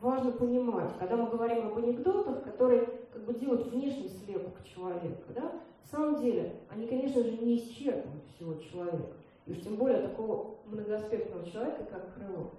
важно 0.07 0.31
понимать, 0.31 0.97
когда 1.01 1.17
мы 1.17 1.29
говорим 1.29 1.67
об 1.67 1.79
анекдотах, 1.79 2.45
которые 2.45 2.87
как 3.13 3.25
бы 3.25 3.35
делают 3.35 3.67
внешний 3.67 4.09
слепок 4.09 4.55
человека, 4.65 5.25
да, 5.35 5.43
на 5.43 5.89
самом 5.91 6.21
деле 6.21 6.61
они, 6.71 6.87
конечно 6.87 7.25
же, 7.25 7.33
не 7.33 7.57
исчерпывают 7.57 8.25
всего 8.35 8.55
человека, 8.55 9.17
и 9.47 9.53
уж 9.53 9.61
тем 9.61 9.75
более 9.77 10.03
такого 10.03 10.59
многоаспектного 10.67 11.45
человека, 11.51 11.85
как 11.91 12.15
Крылов. 12.15 12.53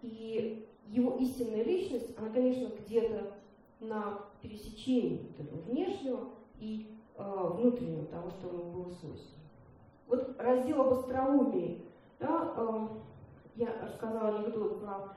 И 0.00 0.66
его 0.86 1.16
истинная 1.18 1.62
личность, 1.62 2.16
она, 2.16 2.30
конечно, 2.30 2.70
где-то 2.80 3.32
на 3.80 4.20
пересечении 4.40 5.26
вот 5.28 5.46
этого 5.46 5.60
внешнего 5.70 6.20
и 6.58 6.86
э, 7.16 7.22
внутреннего, 7.22 8.06
того, 8.06 8.30
что 8.30 8.48
ему 8.48 8.72
было 8.72 8.88
свойственно. 8.94 9.44
Вот 10.06 10.36
раздел 10.38 10.80
об 10.80 10.92
остроумии, 10.94 11.82
да, 12.18 12.54
э, 12.56 12.88
я 13.56 13.74
рассказала 13.82 14.38
анекдот 14.38 14.80
про 14.80 15.14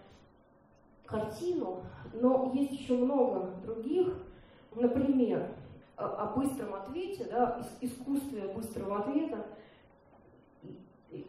картину, 1.11 1.83
но 2.13 2.51
есть 2.53 2.71
еще 2.71 2.93
много 2.93 3.51
других. 3.63 4.13
Например, 4.73 5.51
о 5.97 6.33
быстром 6.35 6.73
ответе, 6.73 7.25
да, 7.25 7.61
искусстве 7.81 8.47
быстрого 8.55 8.99
ответа. 8.99 9.45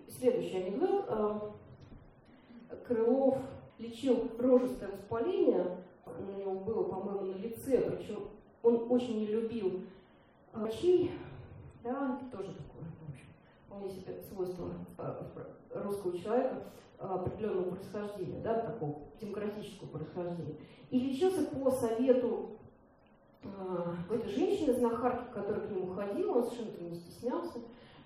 Следующий 0.08 0.58
анекдот. 0.58 1.06
Э, 1.08 2.76
Крылов 2.86 3.38
лечил 3.78 4.30
рожистое 4.38 4.90
воспаление, 4.90 5.78
у 6.06 6.40
него 6.40 6.54
было, 6.60 6.84
по-моему, 6.84 7.32
на 7.32 7.38
лице, 7.38 7.80
причем 7.90 8.28
он 8.62 8.86
очень 8.90 9.18
не 9.18 9.26
любил 9.26 9.80
врачей, 10.52 11.10
да, 11.82 12.20
тоже 12.30 12.54
такое, 12.54 12.84
в 13.00 13.10
общем, 13.10 13.26
вполне 13.66 13.90
себе 13.90 14.22
свойство 14.22 14.70
э, 14.98 15.82
русского 15.82 16.16
человека 16.16 16.62
определенного 17.02 17.74
происхождения, 17.74 18.40
да, 18.42 18.60
такого 18.60 18.98
демократического 19.20 19.88
происхождения. 19.88 20.56
И 20.90 20.98
лечился 20.98 21.44
по 21.46 21.70
совету 21.70 22.50
э, 23.42 24.14
этой 24.14 24.30
женщины, 24.30 24.74
знахарки, 24.74 25.32
которая 25.32 25.66
к 25.66 25.70
нему 25.70 25.94
ходила, 25.94 26.38
он 26.38 26.44
совершенно 26.44 26.88
не 26.88 26.94
стеснялся, 26.94 27.58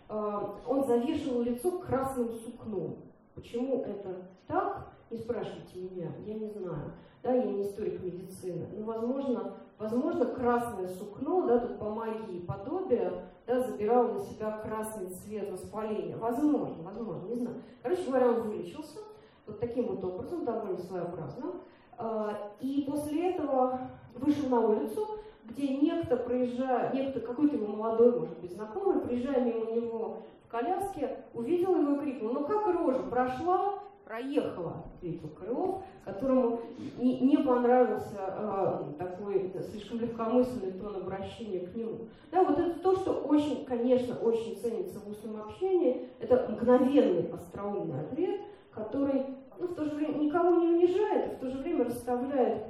э, 0.09 0.41
он 0.67 0.85
завешивал 0.87 1.43
лицо 1.43 1.79
красным 1.79 2.33
сукном. 2.33 2.97
Почему 3.35 3.83
это 3.83 4.29
так, 4.47 4.93
не 5.11 5.19
спрашивайте 5.19 5.81
меня, 5.81 6.11
я 6.25 6.35
не 6.35 6.49
знаю. 6.49 6.93
да, 7.23 7.35
я 7.35 7.45
не 7.45 7.63
историк 7.63 8.03
медицины, 8.03 8.67
но, 8.77 8.85
возможно, 8.85 9.55
возможно, 9.79 10.27
красное 10.27 10.89
сукно, 10.89 11.47
да, 11.47 11.59
тут 11.59 11.79
по 11.79 11.91
магии 11.91 12.41
подобия, 12.41 13.13
да, 13.47 13.61
забирало 13.61 14.15
на 14.15 14.21
себя 14.21 14.59
красный 14.59 15.09
цвет 15.09 15.51
воспаления. 15.51 16.17
Возможно, 16.17 16.83
возможно, 16.83 17.29
не 17.29 17.37
знаю. 17.37 17.63
Короче 17.83 18.03
говоря, 18.07 18.29
он 18.29 18.43
вылечился 18.43 18.99
вот 19.47 19.61
таким 19.61 19.87
вот 19.87 20.05
образом, 20.05 20.45
довольно 20.45 20.79
своеобразным. 20.79 21.61
А, 21.99 22.53
и 22.61 22.85
после 22.89 23.31
этого 23.31 23.81
вышел 24.15 24.49
на 24.49 24.61
улицу, 24.61 25.07
где 25.45 25.77
некто, 25.77 26.17
проезжая, 26.17 26.93
некто, 26.93 27.21
какой-то 27.21 27.57
его 27.57 27.69
молодой, 27.69 28.19
может 28.19 28.39
быть, 28.41 28.53
знакомый, 28.53 29.01
проезжая 29.01 29.45
мимо 29.45 29.71
него 29.71 30.23
в 30.45 30.51
коляске, 30.51 31.25
увидел 31.33 31.77
его 31.77 31.95
и 31.95 32.01
крикнул, 32.01 32.33
ну 32.33 32.45
как 32.47 32.67
рожа, 32.67 33.03
прошла, 33.05 33.79
проехала, 34.07 34.85
ответил 34.95 35.29
Крылов, 35.31 35.83
которому 36.05 36.61
не, 36.97 37.19
не 37.21 37.39
понравился 37.39 38.17
э, 38.17 38.85
такой 38.99 39.53
слишком 39.69 39.99
легкомысленный 39.99 40.73
тон 40.73 40.97
обращения 40.97 41.67
к 41.67 41.75
нему. 41.75 41.99
Да, 42.31 42.45
вот 42.45 42.57
это 42.57 42.79
то, 42.79 42.95
что 42.95 43.13
очень, 43.13 43.65
конечно, 43.65 44.17
очень 44.19 44.57
ценится 44.59 45.01
в 45.01 45.11
устном 45.11 45.43
общении, 45.43 46.09
это 46.21 46.47
мгновенный 46.49 47.33
остроумный 47.33 48.01
ответ, 48.01 48.43
который 48.71 49.27
ну, 49.59 49.67
в 49.67 49.75
то 49.75 49.85
же 49.85 49.97
время 49.97 50.19
никого 50.19 50.61
не 50.61 50.69
унижает, 50.69 51.33
и 51.33 51.37
в 51.37 51.39
то 51.41 51.51
же 51.51 51.59
время 51.59 51.85
расставляет 51.87 52.65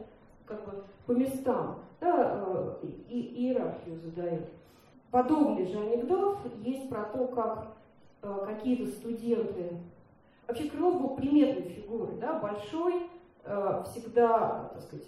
как 0.46 0.64
бы 0.64 0.84
по 1.04 1.12
местам, 1.12 1.80
да, 2.00 2.78
э, 2.82 2.86
и, 3.10 3.44
иерархию 3.44 3.98
задает. 3.98 4.48
Подобный 5.10 5.66
же 5.66 5.78
анекдот 5.78 6.38
есть 6.62 6.88
про 6.88 7.04
то, 7.04 7.26
как 7.26 7.76
э, 8.22 8.38
какие-то 8.46 8.90
студенты 8.90 9.78
Вообще 10.46 10.70
Крылов 10.70 11.00
был 11.00 11.16
приметной 11.16 11.68
фигурой, 11.68 12.16
да, 12.20 12.38
большой, 12.38 13.08
э, 13.44 13.82
всегда, 13.86 14.70
так 14.72 14.82
сказать, 14.82 15.06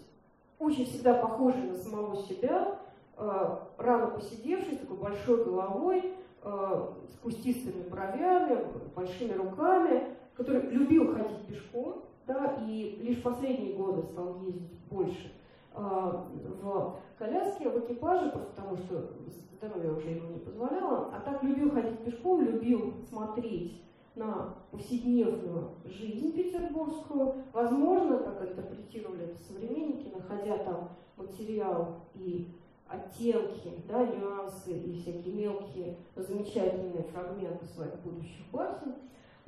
очень 0.59 0.86
всегда 0.86 1.14
похожий 1.14 1.62
на 1.62 1.74
самого 1.76 2.16
себя, 2.16 2.80
э, 3.16 3.57
рано 3.76 4.07
посидевший, 4.09 4.74
с 4.74 4.78
такой 4.78 4.97
большой 4.97 5.45
головой, 5.45 6.12
э, 6.43 6.86
с 7.09 7.18
кустистыми 7.22 7.89
бровями, 7.89 8.64
большими 8.97 9.32
руками, 9.34 10.16
который 10.34 10.62
любил 10.70 11.14
ходить 11.14 11.47
пешком, 11.47 12.03
да, 12.26 12.59
и 12.66 12.99
лишь 13.01 13.22
последние 13.22 13.74
годы 13.74 14.03
стал 14.03 14.41
ездить 14.43 14.72
больше 14.91 15.32
в 15.74 16.97
коляске, 17.18 17.68
в 17.68 17.78
экипаже, 17.78 18.30
просто 18.30 18.51
потому 18.51 18.76
что 18.78 19.12
здоровье 19.53 19.93
уже 19.93 20.09
ему 20.09 20.32
не 20.32 20.39
позволяло, 20.41 21.12
а 21.14 21.20
так 21.20 21.43
любил 21.45 21.70
ходить 21.70 22.01
пешком, 22.01 22.43
любил 22.43 22.95
смотреть 23.09 23.80
на 24.18 24.54
повседневную 24.70 25.70
жизнь 25.84 26.32
петербургскую. 26.32 27.34
Возможно, 27.52 28.18
как 28.18 28.42
интерпретировали 28.42 29.24
это 29.24 29.38
современники, 29.38 30.12
находя 30.14 30.58
там 30.58 30.90
материал 31.16 32.00
и 32.14 32.48
оттенки, 32.88 33.82
да, 33.86 34.04
нюансы 34.06 34.72
и 34.72 35.00
всякие 35.00 35.34
мелкие, 35.34 35.96
замечательные 36.16 37.04
фрагменты 37.04 37.64
своих 37.66 37.94
будущих 38.00 38.50
басен. 38.50 38.94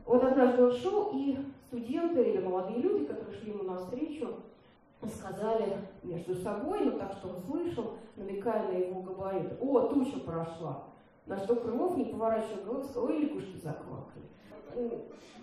Вот 0.06 0.22
однажды 0.22 0.64
он 0.64 0.72
шел, 0.72 1.10
и 1.14 1.38
студенты 1.66 2.22
или 2.22 2.38
молодые 2.38 2.80
люди, 2.80 3.04
которые 3.06 3.36
шли 3.36 3.52
ему 3.52 3.64
навстречу, 3.64 4.28
сказали 5.06 5.78
между 6.02 6.34
собой, 6.34 6.80
ну 6.84 6.98
так 6.98 7.12
что 7.14 7.28
он 7.28 7.42
слышал, 7.42 7.92
намекая 8.16 8.68
на 8.68 8.76
его 8.76 9.00
габарит, 9.00 9.52
«О, 9.60 9.80
туча 9.88 10.18
прошла!» 10.20 10.84
На 11.26 11.36
что 11.38 11.56
Крылов, 11.56 11.96
не 11.96 12.06
поворачивая 12.06 12.64
головы, 12.64 12.84
сказал, 12.84 13.04
«Ой, 13.04 13.18
лягушки 13.18 13.56
заквакали». 13.62 14.29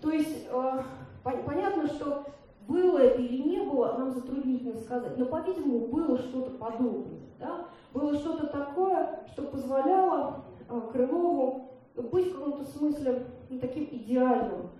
То 0.00 0.10
есть 0.10 0.46
э, 0.50 0.82
понятно, 1.24 1.86
что 1.88 2.24
было 2.66 2.98
это 2.98 3.20
или 3.20 3.48
не 3.48 3.60
было, 3.60 3.96
нам 3.98 4.12
затруднительно 4.12 4.76
сказать, 4.76 5.16
но, 5.16 5.26
по-видимому, 5.26 5.86
было 5.88 6.18
что-то 6.18 6.50
подобное. 6.50 7.20
Да? 7.38 7.66
Было 7.94 8.14
что-то 8.14 8.46
такое, 8.48 9.24
что 9.32 9.42
позволяло 9.44 10.44
э, 10.68 10.80
Крылову 10.92 11.68
быть 11.94 12.32
в 12.32 12.38
каком-то 12.38 12.64
смысле 12.64 13.26
ну, 13.48 13.58
таким 13.58 13.88
идеальным 13.90 14.70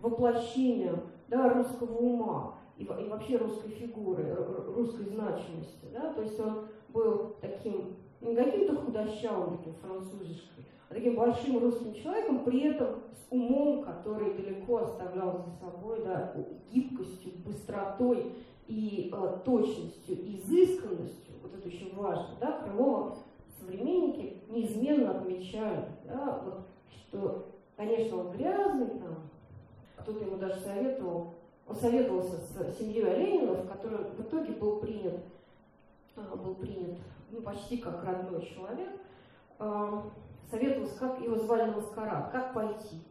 воплощением 0.00 1.00
да, 1.28 1.52
русского 1.52 1.96
ума 1.96 2.54
и, 2.76 2.84
и 2.84 3.08
вообще 3.08 3.36
русской 3.36 3.70
фигуры, 3.70 4.36
русской 4.74 5.04
значимости. 5.04 5.86
Да? 5.92 6.12
То 6.12 6.22
есть 6.22 6.38
он 6.40 6.66
был 6.88 7.36
таким, 7.40 7.96
не 8.20 8.34
каким-то 8.34 8.76
худощавым, 8.76 9.58
французишкой, 9.82 10.65
таким 10.88 11.16
большим 11.16 11.58
русским 11.58 11.94
человеком, 11.94 12.44
при 12.44 12.62
этом 12.62 13.00
с 13.12 13.32
умом, 13.32 13.82
который 13.82 14.34
далеко 14.34 14.78
оставлял 14.78 15.44
за 15.44 15.66
собой, 15.66 16.02
да, 16.04 16.34
гибкостью, 16.72 17.32
быстротой 17.44 18.32
и 18.68 19.12
э, 19.12 19.38
точностью, 19.44 20.16
изысканностью, 20.34 21.34
вот 21.42 21.54
это 21.54 21.66
очень 21.66 21.94
важно, 21.94 22.28
да, 22.40 22.60
Крылова 22.60 23.16
современники 23.58 24.42
неизменно 24.48 25.18
отмечают, 25.18 25.86
да, 26.04 26.42
вот, 26.44 26.60
что, 26.90 27.46
конечно, 27.76 28.18
он 28.18 28.30
грязный, 28.32 28.86
там, 28.86 29.16
кто-то 29.96 30.24
ему 30.24 30.36
даже 30.36 30.60
советовал, 30.60 31.34
он 31.68 31.74
советовался 31.74 32.36
с 32.36 32.78
семьей 32.78 33.12
Оленина, 33.12 33.54
в 33.54 33.68
которой 33.68 34.04
в 34.04 34.20
итоге 34.20 34.52
был 34.52 34.76
принят, 34.78 35.20
э, 36.16 36.36
был 36.36 36.54
принят 36.54 36.98
ну, 37.32 37.40
почти 37.42 37.78
как 37.78 38.04
родной 38.04 38.44
человек, 38.46 38.90
советовался, 40.50 40.98
как 40.98 41.20
его 41.20 41.36
звали 41.36 41.70
на 41.70 41.76
маскарад, 41.76 42.30
как 42.30 42.54
пойти. 42.54 43.02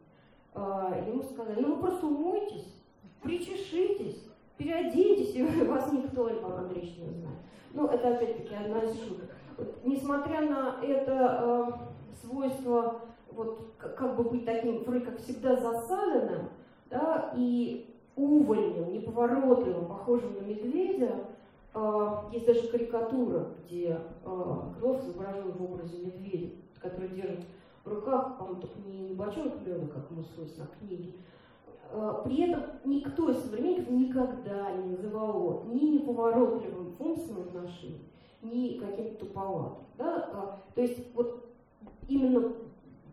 А, 0.54 0.98
ему 1.06 1.24
сказали, 1.24 1.62
ну 1.62 1.76
вы 1.76 1.82
просто 1.82 2.08
умойтесь, 2.08 2.74
причешитесь, 3.22 4.24
переоденьтесь, 4.58 5.36
и 5.36 5.44
вас 5.66 5.92
никто, 5.92 6.28
Андреевич, 6.28 6.98
не 6.98 7.10
знает. 7.10 7.38
Ну, 7.74 7.88
это 7.88 8.16
опять-таки 8.16 8.56
одна 8.56 8.80
из 8.80 8.98
шуток. 9.04 9.30
Вот, 9.58 9.76
несмотря 9.84 10.42
на 10.42 10.78
это 10.82 11.42
э, 11.42 12.26
свойство 12.26 13.02
вот, 13.32 13.74
как 13.78 14.16
бы 14.16 14.24
быть 14.24 14.46
таким, 14.46 14.84
вроде 14.84 15.06
как 15.06 15.20
всегда 15.20 15.58
засаленным, 15.58 16.50
да, 16.90 17.34
и 17.36 17.94
увольнем, 18.16 18.94
неповоротливым, 18.94 19.88
похожим 19.88 20.36
на 20.36 20.46
медведя, 20.46 21.26
э, 21.74 22.12
есть 22.32 22.46
даже 22.46 22.68
карикатура, 22.70 23.50
где 23.66 24.00
э, 24.24 24.62
Крылов 24.80 25.04
изображен 25.04 25.52
в 25.52 25.64
образе 25.64 25.98
медведя 25.98 26.52
который 26.90 27.10
держит 27.10 27.46
в 27.84 27.94
руках, 27.94 28.38
только 28.40 28.80
не, 28.86 29.00
не 29.10 29.14
бочонок 29.14 29.62
меда, 29.66 29.88
как 29.94 30.10
ему 30.10 30.24
свойственно, 30.24 30.68
а 30.72 30.78
книги. 30.80 31.16
А, 31.92 32.22
при 32.24 32.50
этом 32.50 32.64
никто 32.84 33.30
из 33.30 33.44
современников 33.44 33.92
никогда 33.92 34.72
не 34.72 34.92
называл 34.92 35.30
его 35.30 35.64
ни 35.68 35.98
неповоротливым 35.98 36.96
в 36.98 37.02
умственном 37.02 37.44
отношении, 37.44 38.02
ни 38.42 38.78
каким-то 38.80 39.26
туповатым. 39.26 39.86
Да? 39.98 40.30
А, 40.34 40.62
то 40.74 40.82
есть 40.82 41.14
вот 41.14 41.46
именно 42.08 42.54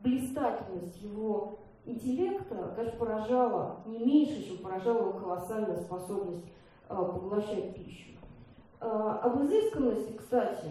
блистательность 0.02 1.00
его 1.02 1.58
интеллекта, 1.84 2.72
конечно, 2.76 2.98
поражала 2.98 3.80
не 3.86 3.98
меньше, 3.98 4.46
чем 4.46 4.58
поражала 4.58 5.00
его 5.00 5.12
колоссальная 5.12 5.76
способность 5.76 6.44
поглощать 6.88 7.74
пищу. 7.74 8.10
Об 8.80 9.42
изысканности, 9.42 10.12
кстати, 10.16 10.66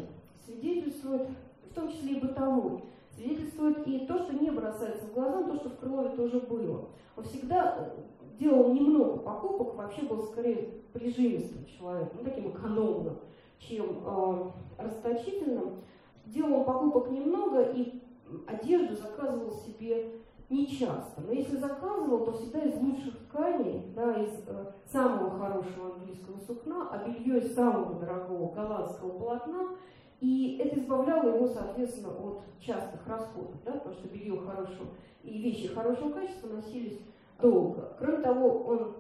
свидетельствует 0.46 1.28
в 1.72 1.74
том 1.74 1.90
числе 1.90 2.14
и 2.14 2.20
бытовой 2.20 2.84
свидетельствует 3.16 3.88
и 3.88 4.06
то, 4.06 4.20
что 4.20 4.34
не 4.34 4.50
бросается 4.52 5.06
в 5.06 5.14
глаза, 5.14 5.44
то, 5.44 5.56
что 5.56 5.70
в 5.70 5.78
Крылове 5.78 6.10
тоже 6.10 6.40
было. 6.40 6.90
Он 7.16 7.24
всегда 7.24 7.76
э, 7.78 8.02
делал 8.40 8.74
немного 8.74 9.18
покупок, 9.18 9.76
вообще 9.76 10.04
был 10.04 10.24
скорее 10.24 10.70
прижимистым 10.94 11.66
человеком, 11.66 12.20
ну, 12.20 12.24
таким 12.24 12.52
экономным, 12.52 13.18
чем 13.60 14.04
э, 14.06 14.52
расточительным. 14.78 15.82
Делал 16.26 16.64
покупок 16.64 17.10
немного 17.10 17.64
и 17.64 18.02
одежду 18.48 18.96
заказывал 18.96 19.52
себе 19.52 20.12
нечасто. 20.50 21.22
Но 21.26 21.32
если 21.32 21.58
заказывал, 21.58 22.26
то 22.26 22.34
всегда 22.34 22.60
из 22.60 22.80
лучших 22.80 23.18
тканей, 23.28 23.92
да, 23.96 24.14
из 24.22 24.32
э, 24.48 24.72
самого 24.92 25.32
хорошего 25.32 25.96
английского 25.96 26.40
сукна, 26.46 26.90
а 26.92 27.08
белье 27.08 27.40
из 27.40 27.56
самого 27.56 28.00
дорогого 28.00 28.54
голландского 28.54 29.10
полотна– 29.18 29.70
и 30.22 30.58
это 30.60 30.80
избавляло 30.80 31.36
его, 31.36 31.48
соответственно, 31.48 32.14
от 32.14 32.42
частых 32.60 33.06
расходов, 33.08 33.56
да, 33.66 33.72
потому 33.72 33.96
что 33.96 34.08
белье 34.08 34.40
хорошего 34.40 34.88
и 35.24 35.42
вещи 35.42 35.68
хорошего 35.68 36.14
качества 36.14 36.48
носились 36.48 37.00
долго. 37.42 37.96
Кроме 37.98 38.20
того, 38.20 38.64
он 38.64 38.94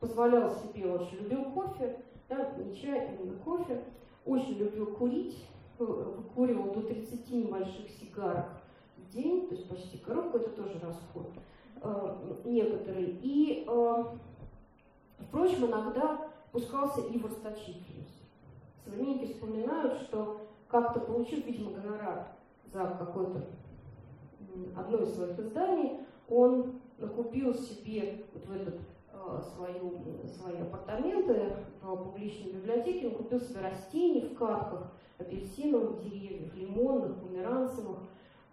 позволял 0.00 0.50
себе, 0.50 0.86
очень 0.86 1.18
любил 1.18 1.44
кофе, 1.52 1.98
да, 2.28 2.52
не 2.56 2.74
чай, 2.74 3.10
именно 3.14 3.38
кофе, 3.40 3.84
очень 4.24 4.54
любил 4.54 4.86
курить, 4.94 5.44
выкуривал 5.78 6.72
до 6.72 6.82
30 6.82 7.30
небольших 7.30 7.90
сигарок 7.90 8.48
в 8.96 9.14
день, 9.14 9.48
то 9.48 9.54
есть 9.54 9.68
почти 9.68 9.98
коробку, 9.98 10.38
это 10.38 10.50
тоже 10.50 10.80
расход 10.82 11.28
э, 11.82 12.16
некоторые. 12.44 13.18
И, 13.22 13.66
э, 13.68 14.04
впрочем, 15.18 15.66
иногда 15.66 16.28
пускался 16.50 17.02
и 17.02 17.18
в 17.18 17.26
расточительность. 17.26 18.22
Современники 18.84 19.32
вспоминают, 19.32 20.00
что 20.02 20.40
как-то 20.72 21.00
получив, 21.00 21.46
видимо, 21.46 21.72
гонорар 21.72 22.28
за 22.72 22.96
какое-то 22.98 23.44
одно 24.74 24.98
из 24.98 25.14
своих 25.14 25.38
изданий, 25.38 26.00
он 26.28 26.80
накупил 26.96 27.54
себе 27.54 28.24
вот 28.32 28.46
в 28.46 28.52
этот 28.52 28.80
э, 29.12 29.40
свою, 29.54 30.00
свои 30.26 30.62
апартаменты 30.62 31.52
в 31.82 31.96
публичной 31.96 32.52
библиотеке, 32.52 33.08
он 33.08 33.16
купил 33.16 33.40
себе 33.40 33.60
растений 33.60 34.22
в 34.22 34.34
катках, 34.34 34.90
апельсиновых 35.18 36.02
деревьев, 36.02 36.54
лимонных, 36.54 37.20
померанцевых, 37.20 37.98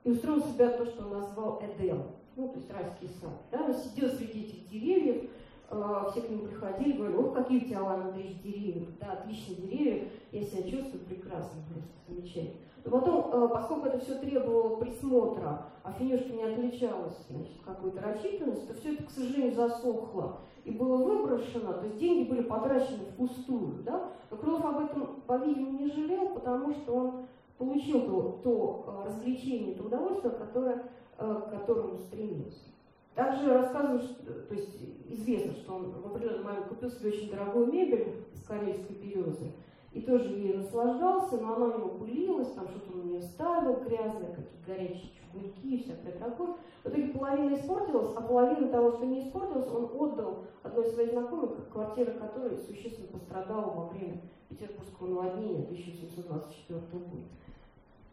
и 0.03 0.11
устроил 0.11 0.41
себя 0.43 0.71
то, 0.71 0.85
что 0.85 1.05
он 1.05 1.21
назвал 1.21 1.61
Эдем, 1.63 2.03
ну, 2.35 2.49
то 2.49 2.57
есть 2.57 2.69
райский 2.69 3.07
сад. 3.07 3.31
Да? 3.51 3.63
Он 3.63 3.73
сидел 3.73 4.09
среди 4.09 4.41
этих 4.41 4.67
деревьев, 4.67 5.29
все 5.69 6.21
к 6.21 6.29
нему 6.29 6.47
приходили, 6.47 6.97
говорили, 6.97 7.17
ох, 7.17 7.33
какие 7.35 7.57
у 7.57 7.67
тебя, 7.67 7.79
Алан 7.79 8.01
Андреевич, 8.07 8.41
деревья. 8.41 8.87
Да, 8.99 9.13
отличные 9.13 9.57
деревья, 9.57 10.09
я 10.31 10.43
себя 10.43 10.63
чувствую 10.63 11.03
прекрасно, 11.05 11.61
просто 11.69 11.89
замечательно. 12.07 12.59
Но 12.85 12.91
потом, 12.91 13.29
э, 13.31 13.47
поскольку 13.49 13.87
это 13.87 13.99
все 13.99 14.15
требовало 14.15 14.77
присмотра, 14.77 15.65
а 15.83 15.91
финюшка 15.91 16.29
не 16.33 16.43
отличалась 16.43 17.17
значит, 17.29 17.61
какой-то 17.63 18.01
рачительностью, 18.01 18.67
то 18.67 18.73
все 18.79 18.93
это, 18.93 19.03
к 19.03 19.11
сожалению, 19.11 19.53
засохло 19.53 20.39
и 20.65 20.71
было 20.71 20.97
выброшено, 20.97 21.73
то 21.73 21.85
есть 21.85 21.97
деньги 21.97 22.29
были 22.29 22.41
потрачены 22.41 23.05
впустую. 23.11 23.83
Да? 23.83 24.11
Но 24.31 24.37
Крылов 24.37 24.65
об 24.65 24.79
этом, 24.79 25.21
по-видимому, 25.27 25.79
не 25.79 25.91
жалел, 25.91 26.29
потому 26.29 26.73
что 26.73 26.95
он 26.95 27.13
получил 27.57 28.01
то, 28.01 28.39
то 28.43 28.85
э, 28.87 29.07
развлечение, 29.07 29.75
то 29.75 29.83
удовольствие, 29.83 30.33
которое, 30.33 30.83
к 31.17 31.49
которому 31.51 31.97
стремился. 31.97 32.69
Также 33.15 33.53
рассказывают, 33.53 34.03
что, 34.03 34.33
то 34.47 34.53
есть 34.53 34.75
известно, 35.09 35.53
что 35.53 35.75
он 35.75 35.91
в 35.91 36.05
определенный 36.05 36.43
момент 36.43 36.67
купил 36.67 36.89
себе 36.89 37.09
очень 37.09 37.29
дорогую 37.29 37.67
мебель 37.67 38.25
из 38.33 38.43
корейской 38.43 38.93
березы, 38.93 39.51
и 39.91 40.01
тоже 40.01 40.29
ей 40.29 40.57
наслаждался, 40.57 41.37
но 41.37 41.55
она 41.55 41.65
у 41.65 41.77
него 41.79 41.89
пылилась, 41.89 42.51
там 42.53 42.67
что-то 42.67 42.93
он 42.93 42.99
у 43.01 43.03
нее 43.03 43.21
ставил 43.21 43.75
грязное, 43.81 44.35
какие 44.35 44.65
горячие 44.65 45.11
чугунки 45.19 45.65
и 45.65 45.83
всякое 45.83 46.13
такое. 46.13 46.55
В 46.83 46.87
итоге 46.87 47.07
половина 47.07 47.55
испортилась, 47.55 48.11
а 48.15 48.21
половина 48.21 48.69
того, 48.69 48.91
что 48.91 49.05
не 49.05 49.27
испортилось, 49.27 49.67
он 49.67 49.89
отдал 49.99 50.45
одной 50.63 50.87
из 50.87 50.93
своих 50.93 51.11
знакомых, 51.11 51.69
квартира 51.71 52.11
которой 52.11 52.57
существенно 52.57 53.07
пострадала 53.07 53.73
во 53.73 53.87
время 53.87 54.21
Петербургского 54.47 55.07
наводнения 55.07 55.63
1724 55.63 56.79
года. 56.91 57.23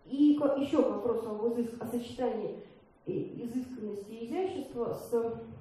И 0.06 0.38
еще 0.60 0.82
к 0.82 0.90
вопросу 0.90 1.30
об 1.30 1.46
изыск... 1.52 1.74
о 1.80 1.86
сочетании 1.86 2.62
изысканности 3.06 4.10
и 4.10 4.26
изящества 4.26 4.94
с 4.94 5.12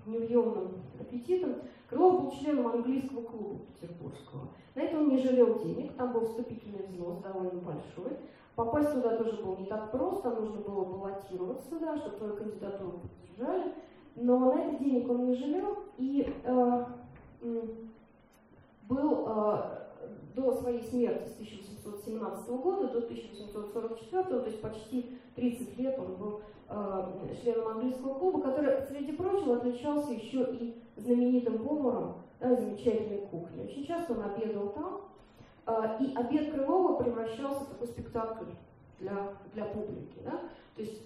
неуемным 0.06 0.70
аппетитом. 1.00 1.56
Крылов 1.90 2.24
был 2.24 2.32
членом 2.32 2.68
английского 2.68 3.22
клуба 3.22 3.60
петербургского. 3.68 4.48
На 4.74 4.82
это 4.82 4.98
он 4.98 5.10
не 5.10 5.20
жалел 5.20 5.60
денег, 5.64 5.94
там 5.94 6.12
был 6.14 6.26
вступительный 6.26 6.86
взнос 6.88 7.20
довольно 7.20 7.62
большой. 7.62 8.18
Попасть 8.56 8.94
туда 8.94 9.18
тоже 9.18 9.42
было 9.44 9.58
не 9.58 9.66
так 9.66 9.92
просто, 9.92 10.32
нужно 10.32 10.62
было 10.62 10.86
баллотироваться, 10.86 11.80
да, 11.80 11.98
чтобы 11.98 12.18
твою 12.18 12.36
кандидатуру 12.36 13.00
поддержали. 13.00 13.74
Но 14.16 14.40
на 14.40 14.60
это 14.62 14.84
денег 14.84 15.10
он 15.10 15.26
не 15.26 15.36
жалел 15.36 15.78
и 15.98 16.34
э, 16.44 16.86
был 18.88 19.26
э, 19.28 19.85
до 20.36 20.54
своей 20.54 20.82
смерти 20.82 21.28
с 21.30 21.34
1817 21.34 22.50
года 22.50 22.88
до 22.90 23.00
1844, 23.00 24.24
то 24.24 24.46
есть 24.46 24.62
почти 24.62 25.18
30 25.36 25.78
лет 25.78 25.98
он 25.98 26.16
был 26.16 26.42
э, 26.70 27.12
членом 27.42 27.68
английского 27.70 28.16
клуба, 28.16 28.42
который, 28.42 28.82
среди 28.88 29.14
прочего, 29.14 29.58
отличался 29.58 30.12
еще 30.12 30.48
и 30.52 30.76
знаменитым 30.98 31.60
поваром 31.60 32.16
да, 32.40 32.56
замечательной 32.56 33.28
кухни. 33.28 33.64
Очень 33.64 33.86
часто 33.86 34.14
он 34.14 34.24
обедал 34.24 34.70
там, 34.70 35.02
э, 35.68 36.04
и 36.04 36.16
обед 36.16 36.52
Крылова 36.52 37.02
превращался 37.02 37.64
в 37.64 37.70
такой 37.70 37.88
спектакль 37.88 38.46
для, 39.00 39.34
для 39.54 39.66
публики. 39.66 40.20
Да? 40.24 40.42
То 40.76 40.82
есть 40.82 41.02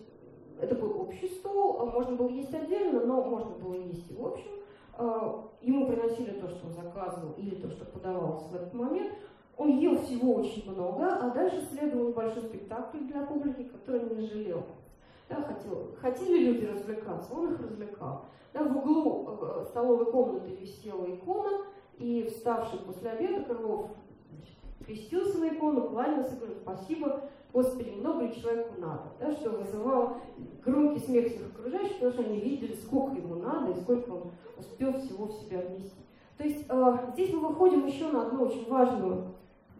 это 0.59 0.75
был 0.75 1.01
общий 1.01 1.27
стол, 1.27 1.85
можно 1.85 2.15
было 2.15 2.29
есть 2.29 2.53
отдельно, 2.53 3.05
но 3.05 3.23
можно 3.23 3.51
было 3.55 3.75
есть 3.75 4.09
и 4.11 4.15
в 4.15 4.25
общем. 4.25 5.48
Ему 5.61 5.87
приносили 5.87 6.31
то, 6.31 6.47
что 6.47 6.67
он 6.67 6.73
заказывал, 6.73 7.33
или 7.37 7.55
то, 7.55 7.69
что 7.69 7.85
подавалось 7.85 8.43
в 8.43 8.55
этот 8.55 8.73
момент. 8.73 9.13
Он 9.57 9.77
ел 9.77 9.97
всего 10.01 10.35
очень 10.35 10.69
много, 10.71 11.05
а 11.05 11.29
дальше 11.31 11.61
следовал 11.69 12.13
большой 12.13 12.43
спектакль 12.43 12.99
для 12.99 13.25
публики, 13.25 13.63
который 13.63 14.15
не 14.15 14.25
жалел. 14.25 14.63
Да, 15.27 15.43
хотел, 15.43 15.95
хотели 15.99 16.45
люди 16.45 16.65
развлекаться, 16.65 17.33
он 17.33 17.53
их 17.53 17.59
развлекал. 17.59 18.25
Да, 18.53 18.63
в 18.63 18.77
углу 18.77 19.37
э, 19.41 19.65
столовой 19.69 20.11
комнаты 20.11 20.55
висела 20.55 21.05
икона, 21.05 21.65
и 21.97 22.23
вставший 22.29 22.79
после 22.79 23.11
обеда 23.11 23.43
Крылов 23.43 23.91
крестился 24.85 25.37
на 25.37 25.49
икону, 25.49 25.89
кланялся, 25.89 26.35
говорит, 26.35 26.57
спасибо, 26.61 27.29
Господи, 27.51 27.89
много 27.89 28.25
ли 28.25 28.35
человеку 28.39 28.79
надо, 28.79 29.03
да, 29.19 29.31
что 29.31 29.49
вызывало 29.49 30.17
громкий 30.63 30.99
смех 30.99 31.27
всех 31.29 31.47
окружающих, 31.47 31.95
потому 31.95 32.13
что 32.13 32.23
они 32.23 32.39
видели, 32.39 32.73
сколько 32.73 33.15
ему 33.15 33.35
надо 33.35 33.71
и 33.71 33.81
сколько 33.81 34.09
он 34.11 34.31
успел 34.57 34.93
всего 34.93 35.25
в 35.25 35.33
себя 35.33 35.61
вместить. 35.61 36.05
То 36.37 36.43
есть 36.43 36.65
э, 36.69 36.97
здесь 37.13 37.33
мы 37.33 37.49
выходим 37.49 37.85
еще 37.85 38.07
на 38.09 38.27
одну 38.27 38.45
очень 38.45 38.69
важную 38.69 39.33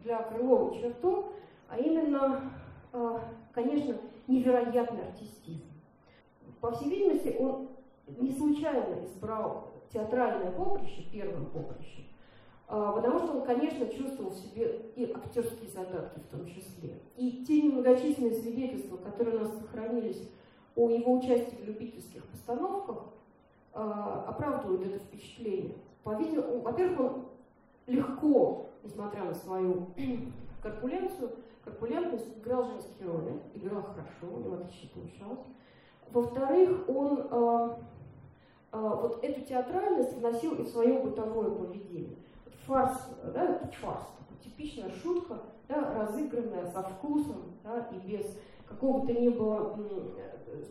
для 0.04 0.18
Крылова 0.24 0.76
черту, 0.76 1.26
а 1.70 1.78
именно, 1.78 2.52
э, 2.92 3.20
конечно, 3.54 3.96
невероятный 4.28 5.08
артистизм. 5.08 5.64
По 6.60 6.72
всей 6.72 6.90
видимости, 6.90 7.36
он 7.40 7.70
не 8.18 8.32
случайно 8.32 9.06
избрал 9.06 9.68
театральное 9.94 10.52
поприще, 10.52 11.04
первым 11.12 11.46
поприщем, 11.46 12.06
потому 12.70 13.20
что 13.20 13.38
он, 13.38 13.42
конечно, 13.42 13.88
чувствовал 13.88 14.30
в 14.30 14.36
себе 14.36 14.80
и 14.96 15.12
актерские 15.12 15.70
задатки 15.72 16.20
в 16.20 16.28
том 16.28 16.46
числе. 16.46 17.00
И 17.18 17.44
те 17.44 17.64
немногочисленные 17.64 18.34
свидетельства, 18.34 18.98
которые 18.98 19.38
у 19.38 19.40
нас 19.40 19.58
сохранились 19.58 20.30
о 20.76 20.90
его 20.90 21.18
участии 21.18 21.56
в 21.56 21.66
любительских 21.66 22.24
постановках, 22.26 23.06
а, 23.74 24.26
оправдывают 24.28 24.86
это 24.86 25.00
впечатление. 25.00 25.76
Во-первых, 26.04 27.00
он 27.00 27.26
легко, 27.88 28.68
несмотря 28.84 29.24
на 29.24 29.34
свою 29.34 29.88
корпуленцию, 30.62 31.32
корпулентность, 31.66 32.28
играл 32.38 32.66
женские 32.66 33.10
роли, 33.10 33.40
играл 33.56 33.82
хорошо, 33.82 34.36
у 34.36 34.40
него 34.40 34.56
отлично 34.56 34.90
получалось. 34.94 35.46
Во-вторых, 36.12 36.88
он 36.88 37.20
э, 37.20 37.70
э, 38.74 38.80
вот 38.80 39.24
эту 39.24 39.42
театральность 39.42 40.16
вносил 40.18 40.54
и 40.56 40.64
в 40.64 40.68
свое 40.68 41.00
бытовое 41.00 41.50
поведение 41.50 42.16
фарс, 42.70 42.98
да, 43.34 43.60
фарс, 43.82 44.04
типичная 44.44 44.92
шутка, 44.92 45.40
да, 45.68 45.94
разыгранная 45.96 46.72
со 46.72 46.84
вкусом, 46.84 47.58
да, 47.64 47.90
и 47.92 48.08
без 48.08 48.38
какого 48.68 49.06
то 49.06 49.14
не 49.14 49.30
было 49.30 49.76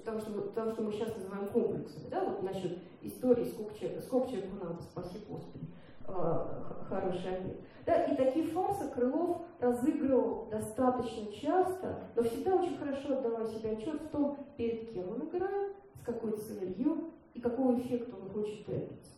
того, 0.04 0.20
что, 0.20 0.40
того, 0.54 0.70
что 0.70 0.82
мы 0.82 0.92
сейчас 0.92 1.14
называем 1.16 1.48
комплексами, 1.48 2.08
да, 2.08 2.24
вот 2.24 2.42
насчет 2.44 2.78
истории, 3.02 3.44
сколько 3.44 3.76
человек, 3.76 4.02
сколько 4.04 4.30
человеку 4.30 4.56
надо, 4.62 4.82
спаси 4.82 5.18
Господи, 5.28 5.66
э, 6.06 6.46
хороший 6.88 7.36
обед. 7.36 7.60
Да, 7.84 8.04
и 8.04 8.16
такие 8.16 8.46
фарсы 8.46 8.88
Крылов 8.90 9.42
разыгрывал 9.60 10.46
достаточно 10.50 11.32
часто, 11.32 11.98
но 12.14 12.22
всегда 12.22 12.54
очень 12.54 12.76
хорошо 12.78 13.18
отдавая 13.18 13.46
себе 13.46 13.72
отчет 13.72 14.00
в 14.00 14.08
том, 14.08 14.38
перед 14.56 14.92
кем 14.92 15.08
он 15.08 15.28
играет, 15.28 15.74
с 16.00 16.04
какой 16.04 16.36
целью 16.36 17.10
и 17.34 17.40
какого 17.40 17.78
эффекта 17.78 18.14
он 18.14 18.28
хочет 18.30 18.66
добиться. 18.66 19.12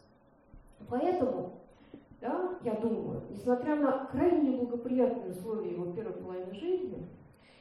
Поэтому 0.88 1.59
да, 2.20 2.58
я 2.64 2.74
думаю, 2.74 3.22
несмотря 3.30 3.76
на 3.76 4.06
крайне 4.06 4.50
неблагоприятные 4.50 5.30
условия 5.30 5.72
его 5.72 5.92
первой 5.92 6.12
половины 6.12 6.54
жизни 6.54 7.08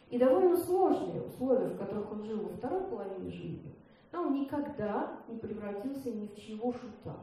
и 0.10 0.18
довольно 0.18 0.57
сложные 0.57 1.22
условия, 1.22 1.68
в 1.68 1.78
которых 1.78 2.12
он 2.12 2.24
жил 2.26 2.41
во 2.41 2.49
второй 2.49 2.82
половине 2.82 3.30
жизни, 3.30 3.74
да, 4.12 4.22
он 4.22 4.34
никогда 4.34 5.14
не 5.30 5.38
превратился 5.38 6.12
ни 6.12 6.28
в 6.28 6.36
чего 6.36 6.74
шута. 6.74 7.16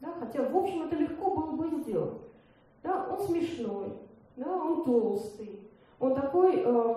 Да, 0.00 0.12
хотя, 0.18 0.48
в 0.48 0.56
общем, 0.56 0.82
это 0.82 0.96
легко 0.96 1.30
было 1.30 1.52
бы 1.52 1.82
сделать. 1.82 2.20
Да, 2.82 3.08
он 3.08 3.18
смешной, 3.26 3.92
да, 4.36 4.56
он 4.56 4.84
толстый, 4.84 5.68
он 6.00 6.14
такой 6.14 6.62
э, 6.64 6.94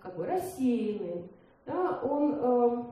как 0.00 0.16
бы 0.16 0.26
рассеянный, 0.26 1.28
да, 1.66 2.00
он 2.02 2.34
э, 2.36 2.84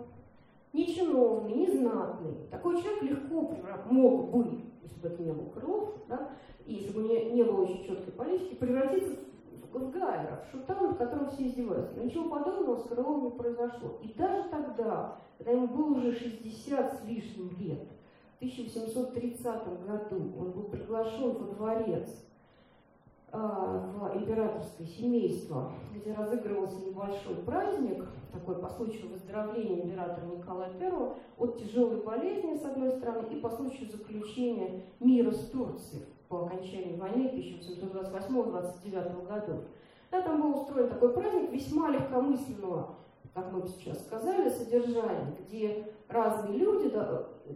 не 0.73 0.95
чиновный, 0.95 1.55
не 1.55 1.67
знатный. 1.69 2.35
Такой 2.51 2.81
человек 2.81 3.03
легко 3.03 3.41
мог 3.91 4.31
бы 4.31 4.72
если 4.83 5.01
бы 5.01 5.09
это 5.09 5.23
не 5.23 5.33
был 5.33 5.47
Крылов, 5.51 5.95
да, 6.09 6.31
и 6.67 6.75
если 6.75 6.93
бы 6.93 7.03
не, 7.03 7.33
не 7.33 7.43
было 7.43 7.63
очень 7.63 7.85
четкой 7.85 8.13
политики, 8.13 8.55
превратиться 8.55 9.17
в, 9.73 9.79
в 9.79 9.91
Гайера, 9.91 10.45
в 10.47 10.51
шута, 10.51 10.75
над 10.81 10.99
которым 10.99 11.31
все 11.31 11.47
издеваются. 11.47 11.95
Но 11.97 12.05
ничего 12.05 12.29
подобного 12.29 12.77
с 12.77 12.85
Крыловым 12.85 13.25
не 13.25 13.31
произошло. 13.31 13.99
И 14.03 14.13
даже 14.15 14.49
тогда, 14.49 15.19
когда 15.39 15.53
ему 15.53 15.69
было 15.69 15.99
уже 15.99 16.13
60 16.13 16.95
с 16.95 17.05
лишним 17.05 17.51
лет, 17.59 17.89
в 18.35 18.45
1730 18.45 19.45
году 19.87 20.33
он 20.39 20.51
был 20.53 20.65
приглашен 20.65 21.33
во 21.33 21.55
дворец 21.55 22.09
в 23.33 24.13
императорское 24.15 24.87
семейство, 24.87 25.73
где 25.95 26.13
разыгрывался 26.13 26.85
небольшой 26.85 27.37
праздник, 27.47 28.05
такой 28.31 28.57
по 28.57 28.69
случаю 28.69 29.09
выздоровления 29.09 29.85
императора 29.85 30.27
Николая 30.27 30.71
I 30.79 30.93
от 31.39 31.59
тяжелой 31.59 32.03
болезни, 32.03 32.59
с 32.59 32.65
одной 32.65 32.91
стороны, 32.91 33.27
и 33.31 33.37
по 33.37 33.49
случаю 33.51 33.91
заключения 33.91 34.83
мира 35.01 35.31
с 35.31 35.49
Турцией 35.49 36.05
по 36.29 36.45
окончании 36.47 36.97
войны 36.97 37.31
1828-29 37.35 39.27
годов. 39.27 39.61
Да, 40.11 40.21
там 40.21 40.43
был 40.43 40.61
устроен 40.61 40.89
такой 40.91 41.13
праздник 41.15 41.51
весьма 41.51 41.91
легкомысленного, 41.91 42.97
как 43.33 43.51
мы 43.51 43.67
сейчас 43.67 44.05
сказали, 44.05 44.51
содержания, 44.51 45.35
где 45.41 45.87
разные 46.09 46.59
люди, 46.59 46.93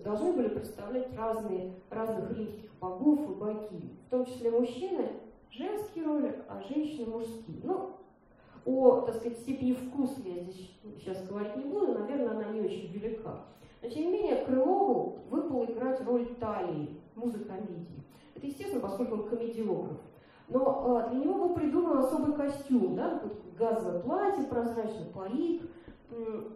должны 0.02 0.32
были 0.32 0.48
представлять 0.48 1.14
разные, 1.16 1.74
разных 1.90 2.34
римских 2.36 2.70
богов 2.80 3.30
и 3.30 3.34
богинь, 3.34 3.98
в 4.06 4.10
том 4.10 4.24
числе 4.24 4.50
мужчины 4.50 5.10
женские 5.50 6.04
роли, 6.04 6.42
а 6.48 6.62
женщины 6.62 7.06
мужские. 7.10 7.60
Ну, 7.62 7.96
о, 8.64 9.02
так 9.02 9.16
сказать, 9.16 9.38
степени 9.38 9.72
вкуса 9.72 10.20
я 10.24 10.42
здесь 10.42 10.70
сейчас 10.98 11.26
говорить 11.26 11.56
не 11.56 11.64
буду, 11.64 11.98
наверное, 11.98 12.30
она 12.30 12.48
не 12.50 12.60
очень 12.60 12.90
велика. 12.92 13.44
Но, 13.82 13.88
тем 13.88 14.06
не 14.06 14.12
менее, 14.12 14.44
Крылову 14.44 15.18
выпало 15.30 15.64
играть 15.64 16.04
роль 16.04 16.26
Талии, 16.40 17.00
музы 17.14 17.44
комедии. 17.44 18.02
Это 18.34 18.46
естественно, 18.46 18.80
поскольку 18.80 19.14
он 19.14 19.28
комедиограф. 19.28 19.98
Но 20.48 21.02
э, 21.06 21.10
для 21.10 21.24
него 21.24 21.34
был 21.34 21.54
придуман 21.54 21.98
особый 21.98 22.34
костюм, 22.34 22.96
да, 22.96 23.22
газовое 23.58 24.00
платье, 24.00 24.44
прозрачный 24.44 25.06
парик. 25.14 25.62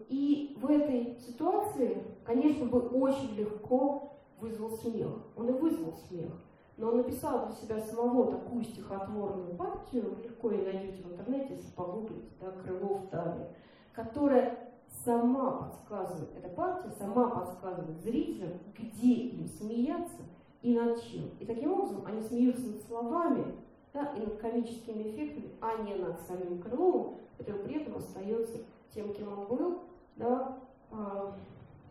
И 0.08 0.56
в 0.60 0.70
этой 0.70 1.16
ситуации, 1.20 2.02
конечно, 2.24 2.66
бы 2.66 2.80
очень 2.80 3.34
легко 3.34 4.12
вызвал 4.40 4.70
смех. 4.70 5.10
Он 5.36 5.48
и 5.48 5.52
вызвал 5.52 5.94
смех. 6.08 6.32
Но 6.80 6.88
он 6.88 6.96
написал 6.96 7.46
для 7.46 7.54
себя 7.54 7.78
самого 7.78 8.32
такую 8.32 8.64
стихотворную 8.64 9.54
партию, 9.54 10.16
легко 10.24 10.50
ее 10.50 10.72
найдете 10.72 11.02
в 11.02 11.12
интернете, 11.12 11.56
если 11.56 11.70
погуглите, 11.72 12.30
да, 12.40 12.52
Крылов 12.52 13.06
Талия, 13.10 13.50
которая 13.92 14.72
сама 15.04 15.50
подсказывает, 15.58 16.30
эта 16.38 16.48
партия 16.48 16.90
сама 16.98 17.28
подсказывает 17.28 18.00
зрителям, 18.00 18.52
где 18.78 19.12
им 19.12 19.46
смеяться 19.46 20.22
и 20.62 20.74
над 20.74 21.02
чем. 21.02 21.28
И 21.38 21.44
таким 21.44 21.70
образом 21.72 22.02
они 22.06 22.22
смеются 22.22 22.66
над 22.66 22.82
словами, 22.84 23.44
да, 23.92 24.14
и 24.16 24.20
над 24.20 24.38
комическими 24.38 25.10
эффектами, 25.10 25.50
а 25.60 25.82
не 25.82 25.96
над 25.96 26.18
самим 26.22 26.62
Крыловым, 26.62 27.16
который 27.36 27.62
при 27.62 27.82
этом 27.82 27.96
остается 27.96 28.56
тем, 28.94 29.12
кем 29.12 29.38
он 29.38 29.44
был, 29.48 29.82
да, 30.16 30.56
а, 30.90 31.34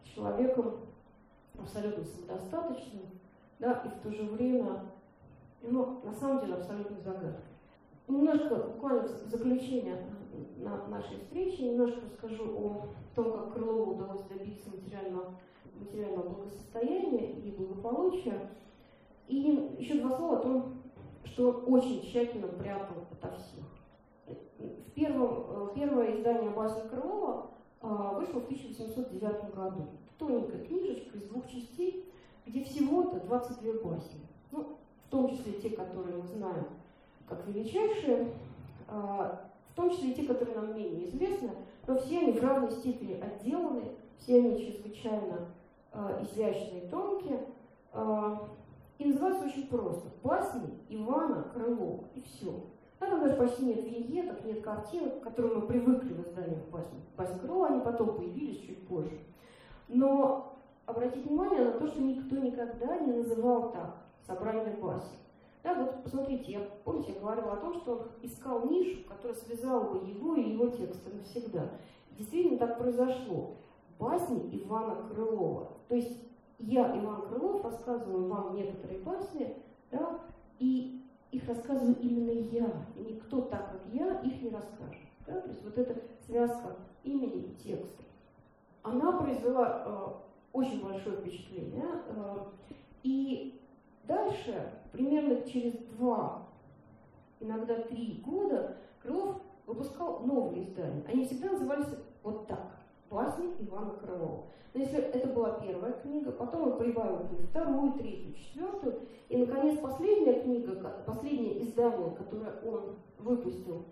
человеком 0.03 0.77
абсолютно 1.59 2.03
самодостаточным, 2.03 3.18
да, 3.59 3.83
и 3.85 3.89
в 3.89 4.01
то 4.01 4.11
же 4.11 4.23
время, 4.23 4.85
ну, 5.61 5.99
на 6.03 6.13
самом 6.13 6.39
деле, 6.39 6.55
абсолютно 6.55 6.97
загадкой. 6.97 7.43
Немножко, 8.07 8.55
буквально 8.55 9.03
в 9.03 9.29
заключение 9.29 10.03
на 10.57 10.87
нашей 10.87 11.17
встречи, 11.17 11.61
немножко 11.61 12.01
расскажу 12.01 12.45
о 12.57 12.85
том, 13.15 13.31
как 13.33 13.53
Крылову 13.53 13.93
удалось 13.93 14.23
добиться 14.23 14.69
материального, 14.69 15.35
материального 15.79 16.29
благосостояния 16.29 17.33
и 17.33 17.51
благополучия. 17.51 18.49
И 19.27 19.75
еще 19.77 20.01
два 20.01 20.17
слова 20.17 20.39
о 20.39 20.41
том, 20.41 20.73
что 21.23 21.51
он 21.51 21.73
очень 21.73 22.01
тщательно 22.01 22.47
прятал 22.47 23.05
ото 23.11 23.31
всех. 23.35 23.65
В 24.57 24.91
первом, 24.91 25.45
э, 25.49 25.67
первое 25.75 26.17
издание 26.17 26.49
басни 26.49 26.87
Крылова 26.89 27.51
э, 27.81 27.87
вышло 28.15 28.39
в 28.39 28.45
1809 28.45 29.53
году. 29.53 29.87
Тоненькая 30.17 30.65
книжечка 30.65 31.17
из 31.17 31.23
двух 31.25 31.47
частей, 31.47 32.08
где 32.49 32.63
всего-то 32.63 33.19
22 33.19 33.73
басни. 33.83 34.19
Ну, 34.51 34.77
в 35.05 35.09
том 35.09 35.29
числе 35.29 35.53
те, 35.53 35.69
которые 35.69 36.17
мы 36.17 36.27
знаем 36.27 36.65
как 37.27 37.45
величайшие, 37.47 38.33
э, 38.87 38.91
в 38.91 39.75
том 39.75 39.91
числе 39.91 40.11
и 40.11 40.15
те, 40.15 40.23
которые 40.23 40.57
нам 40.57 40.75
менее 40.75 41.05
известны, 41.05 41.51
но 41.87 41.97
все 41.99 42.19
они 42.19 42.31
в 42.33 42.43
равной 42.43 42.71
степени 42.71 43.21
отделаны, 43.21 43.83
все 44.17 44.37
они 44.37 44.59
чрезвычайно 44.59 45.47
изящные, 46.21 46.81
тонкие, 46.81 47.47
и 48.99 49.05
называется 49.05 49.45
очень 49.45 49.67
просто. 49.67 50.09
Басни 50.23 50.69
Ивана 50.89 51.45
Крылова. 51.53 52.03
И 52.13 52.21
все. 52.21 52.53
Там 52.99 53.21
даже 53.21 53.35
почти 53.37 53.65
нет 53.65 53.83
виньеток, 53.83 54.43
нет 54.43 54.61
картинок, 54.61 55.21
к 55.21 55.23
которым 55.23 55.61
мы 55.61 55.67
привыкли 55.67 56.13
в 56.13 56.27
изданиях 56.27 56.65
басни. 56.69 56.99
Басни 57.17 57.39
Крылова, 57.39 57.67
они 57.67 57.81
потом 57.81 58.17
появились 58.17 58.59
чуть 58.59 58.85
позже. 58.87 59.17
Но 59.87 60.58
обратите 60.89 61.27
внимание 61.27 61.65
на 61.65 61.71
то, 61.71 61.87
что 61.87 62.01
никто 62.01 62.35
никогда 62.37 62.99
не 62.99 63.13
называл 63.13 63.71
так 63.71 63.97
собрание 64.25 64.75
басен. 64.77 65.17
Да, 65.63 65.73
вот 65.75 66.03
посмотрите, 66.03 66.51
я, 66.53 66.59
помните, 66.83 67.13
я 67.13 67.19
говорила 67.19 67.53
о 67.53 67.57
том, 67.57 67.73
что 67.75 67.91
он 67.91 68.07
искал 68.21 68.65
нишу, 68.69 69.03
которая 69.07 69.37
связала 69.37 69.93
бы 69.93 70.07
его 70.07 70.35
и 70.35 70.51
его 70.51 70.67
тексты 70.67 71.11
навсегда. 71.13 71.69
Действительно 72.17 72.57
так 72.57 72.77
произошло. 72.77 73.55
Басни 73.99 74.63
Ивана 74.63 74.95
Крылова. 75.09 75.71
То 75.89 75.95
есть 75.95 76.17
я, 76.59 76.97
Иван 76.97 77.23
Крылов, 77.23 77.63
рассказываю 77.63 78.27
вам 78.29 78.55
некоторые 78.55 78.99
басни, 78.99 79.57
да, 79.91 80.19
и 80.59 81.03
их 81.31 81.47
рассказываю 81.47 81.97
именно 82.01 82.31
я, 82.31 82.71
и 82.95 83.01
никто 83.01 83.41
так, 83.41 83.71
как 83.71 83.81
я, 83.93 84.19
их 84.21 84.41
не 84.41 84.49
расскажет. 84.49 85.01
Да? 85.27 85.41
То 85.41 85.49
есть 85.49 85.63
вот 85.63 85.77
эта 85.77 86.01
связка 86.25 86.75
имени 87.03 87.41
и 87.41 87.55
текста, 87.55 88.03
она 88.83 89.11
произвела 89.13 89.83
э, 89.85 90.28
очень 90.53 90.83
большое 90.83 91.17
впечатление. 91.17 91.85
Э, 92.07 92.45
и 93.03 93.59
дальше, 94.07 94.71
примерно 94.91 95.41
через 95.43 95.73
два, 95.97 96.47
иногда 97.39 97.75
три 97.83 98.23
года, 98.25 98.77
Крылов 99.01 99.37
выпускал 99.65 100.19
новые 100.21 100.63
издания. 100.63 101.03
Они 101.07 101.25
всегда 101.25 101.51
назывались 101.51 101.87
вот 102.23 102.47
так 102.47 102.79
басни 103.09 103.53
Ивана 103.59 103.91
Крылова. 103.91 104.45
Но 104.73 104.81
если 104.81 104.99
это 104.99 105.27
была 105.29 105.59
первая 105.59 105.93
книга, 105.93 106.31
потом 106.31 106.71
он 106.71 106.77
прибавил 106.77 107.19
к 107.19 107.49
вторую, 107.49 107.93
третью, 107.93 108.33
четвертую, 108.33 108.99
и, 109.29 109.37
наконец, 109.37 109.79
последняя 109.79 110.41
книга, 110.41 110.73
последнее 111.05 111.63
издание, 111.63 112.11
которое 112.11 112.53
он 112.65 112.95
выпустил 113.17 113.85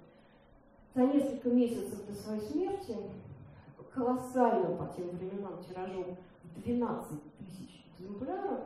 за 0.94 1.06
несколько 1.06 1.50
месяцев 1.50 2.06
до 2.06 2.14
своей 2.14 2.42
смерти, 2.42 2.96
колоссальным 3.98 4.78
по 4.78 4.94
тем 4.96 5.10
временам 5.10 5.60
тиражом 5.68 6.18
12 6.64 7.20
тысяч 7.40 7.86
экземпляров, 7.98 8.60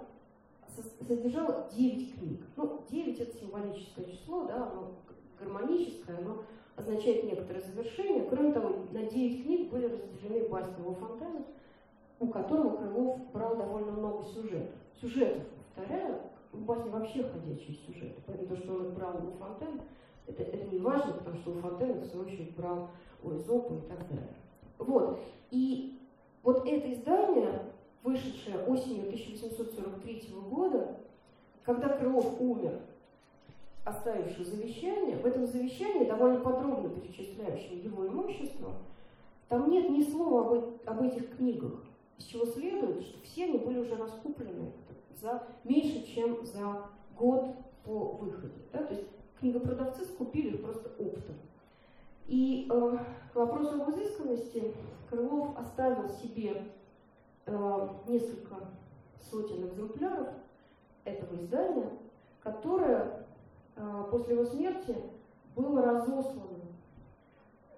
содержало 1.07 1.67
9 1.75 2.15
книг. 2.15 2.41
Ну, 2.55 2.81
9 2.89 3.19
это 3.19 3.37
символическое 3.37 4.05
число, 4.05 4.45
да, 4.45 4.71
оно 4.71 4.91
гармоническое, 5.39 6.19
но 6.21 6.43
означает 6.75 7.23
некоторое 7.23 7.61
завершение. 7.61 8.27
Кроме 8.29 8.53
того, 8.53 8.85
на 8.91 9.03
9 9.03 9.43
книг 9.43 9.71
были 9.71 9.85
разделены 9.85 10.47
басни 10.47 10.79
его 10.79 10.93
фонтана, 10.93 11.43
у 12.19 12.27
которого 12.27 12.77
Крылов 12.77 13.31
брал 13.31 13.57
довольно 13.57 13.91
много 13.91 14.23
сюжетов. 14.23 14.75
Сюжетов, 14.99 15.43
повторяю, 15.75 16.19
у 16.53 16.57
басни 16.57 16.89
вообще 16.89 17.23
ходячие 17.23 17.77
сюжеты, 17.85 18.21
поэтому 18.25 18.49
то, 18.49 18.57
что 18.57 18.73
он 18.73 18.93
брал 18.93 19.15
у 19.15 19.31
Фонтена, 19.37 19.81
это, 20.27 20.43
это 20.43 20.65
не 20.67 20.79
важно, 20.79 21.13
потому 21.13 21.37
что 21.37 21.51
у 21.51 21.53
Фонтена, 21.55 22.01
в 22.01 22.05
свою 22.05 22.25
очередь, 22.25 22.55
брал 22.55 22.89
у 23.23 23.31
Эзопа 23.31 23.73
и 23.73 23.89
так 23.89 24.07
далее. 24.07 24.35
Вот. 24.77 25.19
И 25.49 25.99
вот 26.43 26.67
это 26.67 26.93
издание, 26.93 27.61
вышедшее 28.03 28.63
осенью 28.65 29.07
1843 29.07 30.29
года, 30.49 30.97
когда 31.63 31.89
Крылов 31.89 32.39
умер, 32.39 32.79
оставивший 33.83 34.45
завещание, 34.45 35.17
в 35.17 35.25
этом 35.25 35.45
завещании, 35.45 36.05
довольно 36.05 36.39
подробно 36.39 36.89
перечисляющем 36.89 37.81
его 37.81 38.07
имущество, 38.07 38.73
там 39.49 39.69
нет 39.69 39.89
ни 39.89 40.03
слова 40.03 40.57
об, 40.57 40.79
об 40.85 41.03
этих 41.03 41.35
книгах, 41.35 41.83
из 42.17 42.25
чего 42.25 42.45
следует, 42.45 43.03
что 43.03 43.21
все 43.23 43.45
они 43.45 43.57
были 43.57 43.79
уже 43.79 43.95
раскуплены 43.95 44.71
за 45.19 45.43
меньше, 45.63 46.05
чем 46.05 46.45
за 46.45 46.87
год 47.17 47.55
по 47.83 48.17
выходе. 48.19 48.53
Да? 48.71 48.83
То 48.83 48.93
есть 48.93 49.07
книгопродавцы 49.39 50.05
скупили 50.05 50.55
их 50.55 50.63
просто 50.63 50.89
оптом. 50.99 51.35
И 52.27 52.67
э, 52.69 52.97
к 53.33 53.35
вопросу 53.35 53.81
об 53.81 53.89
изысканности 53.89 54.73
Крылов 55.09 55.57
оставил 55.57 56.07
себе 56.09 56.63
э, 57.53 57.89
несколько 58.07 58.55
сотен 59.19 59.67
экземпляров 59.67 60.27
этого 61.05 61.35
издания, 61.35 61.89
которое 62.41 63.25
а, 63.75 64.03
после 64.03 64.35
его 64.35 64.45
смерти 64.45 64.95
было 65.55 65.81
разослано 65.81 66.59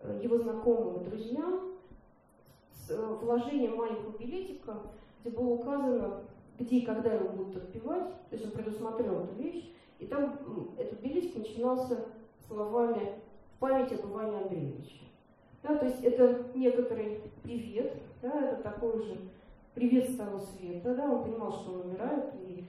э, 0.02 0.20
его 0.24 0.38
знакомым 0.38 1.02
и 1.02 1.06
друзьям 1.06 1.74
с 2.72 2.92
э, 2.92 3.06
вложением 3.22 3.78
маленького 3.78 4.18
билетика, 4.18 4.78
где 5.22 5.36
было 5.36 5.54
указано, 5.54 6.22
где 6.60 6.78
и 6.78 6.86
когда 6.86 7.14
его 7.14 7.30
будут 7.30 7.58
отпевать, 7.58 8.10
то 8.30 8.36
есть 8.36 8.46
он 8.46 8.52
предусмотрел 8.52 9.24
эту 9.24 9.36
вещь, 9.36 9.72
и 10.00 10.06
там 10.06 10.38
этот 10.78 11.00
билетик 11.00 11.38
начинался 11.38 12.06
словами 12.48 13.14
«Память 13.60 13.94
об 13.94 14.12
Иване 14.12 14.38
Андреевиче». 14.40 15.04
Да, 15.62 15.78
то 15.78 15.86
есть 15.86 16.04
это 16.04 16.44
некоторый 16.54 17.22
привет, 17.42 17.94
да, 18.22 18.52
это 18.52 18.64
такой 18.64 19.02
же 19.02 19.18
привет 19.74 20.10
с 20.10 20.16
того 20.16 20.40
света, 20.40 20.96
да, 20.96 21.10
он 21.10 21.24
понимал, 21.24 21.52
что 21.52 21.74
он 21.74 21.82
умирает, 21.82 22.26
и 22.48 22.66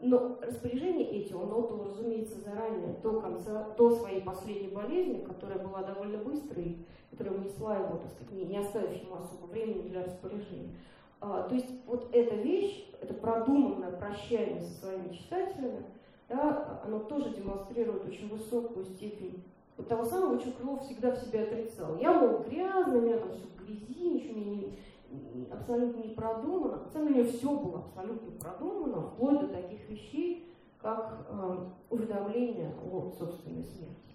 но 0.00 0.38
распоряжения 0.40 1.10
эти 1.10 1.32
он 1.34 1.52
отдал, 1.52 1.84
разумеется, 1.84 2.40
заранее, 2.40 2.96
до 3.02 3.20
конца, 3.20 3.68
до 3.76 3.94
своей 3.94 4.22
последней 4.22 4.68
болезни, 4.68 5.24
которая 5.26 5.58
была 5.58 5.82
довольно 5.82 6.18
быстрой, 6.18 6.78
которая 7.10 7.34
внесла 7.34 7.76
его, 7.76 7.98
так 7.98 8.10
сказать, 8.10 8.48
не 8.48 8.56
оставив 8.56 9.02
ему 9.02 9.16
особо 9.16 9.46
времени 9.50 9.88
для 9.88 10.04
распоряжения. 10.04 10.70
А, 11.20 11.42
то 11.42 11.54
есть 11.54 11.68
вот 11.86 12.08
эта 12.12 12.34
вещь, 12.34 12.90
это 13.00 13.12
продуманное 13.12 13.92
прощание 13.92 14.60
со 14.60 14.86
своими 14.86 15.12
читателями, 15.12 15.84
да, 16.28 16.80
оно 16.84 17.00
тоже 17.00 17.30
демонстрирует 17.30 18.06
очень 18.06 18.28
высокую 18.28 18.86
степень 18.86 19.44
вот 19.76 19.88
того 19.88 20.04
самого, 20.04 20.38
что 20.40 20.52
Крылов 20.52 20.82
всегда 20.82 21.10
в 21.10 21.18
себе 21.18 21.42
отрицал. 21.42 21.98
Я, 21.98 22.12
мол, 22.12 22.44
грязный, 22.48 22.98
у 22.98 23.02
меня 23.02 23.18
там 23.18 23.32
все 23.32 23.46
в 23.46 23.64
грязи, 23.64 24.08
ничего 24.08 24.38
мне 24.38 24.56
не, 24.56 24.78
абсолютно 25.50 26.02
не 26.02 26.14
продумано. 26.14 26.82
На 26.84 26.88
самом 26.88 27.14
деле 27.14 27.30
все 27.30 27.54
было 27.54 27.80
абсолютно 27.80 28.30
продумано, 28.32 29.02
вплоть 29.02 29.40
до 29.40 29.48
таких 29.48 29.88
вещей, 29.88 30.54
как 30.78 31.26
э, 31.28 31.56
уведомление 31.90 32.74
о 32.90 33.10
собственной 33.18 33.64
смерти. 33.64 34.14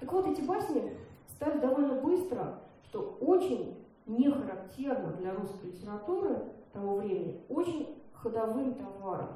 Так 0.00 0.12
вот, 0.12 0.26
эти 0.26 0.42
басни 0.42 0.96
стали 1.28 1.58
довольно 1.60 2.00
быстро, 2.00 2.60
что 2.84 3.16
очень 3.20 3.84
не 4.06 4.30
характерно 4.30 5.12
для 5.14 5.34
русской 5.34 5.66
литературы 5.66 6.52
того 6.72 6.96
времени, 6.96 7.40
очень 7.48 8.02
ходовым 8.12 8.74
товаром. 8.74 9.28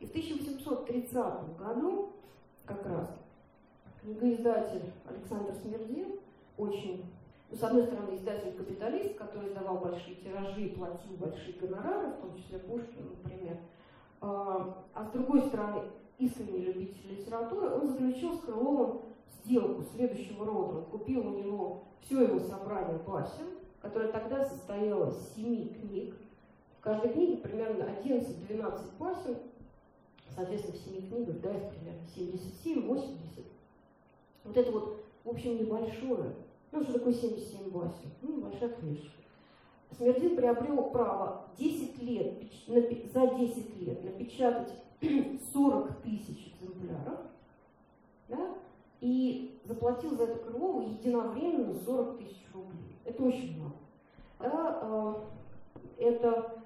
И 0.00 0.06
в 0.06 0.10
1830 0.10 1.56
году 1.56 2.10
как 2.64 2.84
раз 2.86 3.08
книгоиздатель 4.00 4.92
Александр 5.08 5.54
Смердин, 5.54 6.18
очень, 6.56 7.04
ну, 7.50 7.56
с 7.56 7.62
одной 7.62 7.84
стороны, 7.84 8.14
издатель-капиталист, 8.14 9.16
который 9.16 9.48
издавал 9.48 9.78
большие 9.78 10.16
тиражи 10.16 10.66
и 10.66 10.74
платил 10.74 11.16
большие 11.18 11.54
гонорары, 11.58 12.10
в 12.10 12.20
том 12.20 12.36
числе 12.36 12.58
Пушкин, 12.58 13.08
например, 13.22 13.56
а, 14.20 14.84
а 14.92 15.04
с 15.04 15.10
другой 15.12 15.42
стороны, 15.42 15.82
искренний 16.18 16.66
любитель 16.66 17.10
литературы, 17.10 17.70
он 17.70 17.88
заключил 17.88 18.36
с 18.36 18.40
Крыловым 18.40 19.00
сделку 19.44 19.82
следующего 19.94 20.44
рода. 20.44 20.78
Он 20.78 20.84
купил 20.86 21.26
у 21.26 21.38
него 21.38 21.84
все 22.02 22.22
его 22.22 22.38
собрание 22.38 22.98
басен, 22.98 23.46
которое 23.80 24.08
тогда 24.08 24.44
состояло 24.44 25.10
из 25.10 25.34
семи 25.34 25.74
книг. 25.80 26.14
В 26.78 26.82
каждой 26.82 27.12
книге 27.12 27.38
примерно 27.38 27.84
11-12 27.84 28.80
басен, 28.98 29.36
соответственно, 30.34 30.76
в 30.76 30.80
семи 30.80 31.00
книгах, 31.08 31.40
да, 31.40 31.50
примерно 31.50 32.02
77-80. 32.14 33.44
Вот 34.44 34.56
это 34.56 34.70
вот, 34.70 35.00
в 35.24 35.28
общем, 35.30 35.56
небольшое. 35.56 36.34
Ну, 36.70 36.82
что 36.82 36.94
такое 36.94 37.14
77 37.14 37.70
басен? 37.70 38.10
Ну, 38.22 38.36
небольшая 38.36 38.70
книжка. 38.70 39.10
Смердин 39.96 40.36
приобрел 40.36 40.90
право 40.90 41.46
10 41.56 42.02
лет, 42.02 42.34
за 42.66 43.26
10 43.26 43.80
лет 43.80 44.04
напечатать 44.04 44.72
40 45.52 46.02
тысяч 46.02 46.54
экземпляров, 46.54 47.20
да, 48.28 48.54
и 49.00 49.58
заплатил 49.64 50.16
за 50.16 50.24
эту 50.24 50.44
Крылову 50.44 50.82
единовременно 50.82 51.74
40 51.74 52.18
тысяч 52.18 52.46
рублей. 52.52 52.96
Это 53.04 53.22
очень 53.22 53.56
много. 53.56 53.76
Да, 54.38 54.78
э, 54.82 56.04
это, 56.04 56.62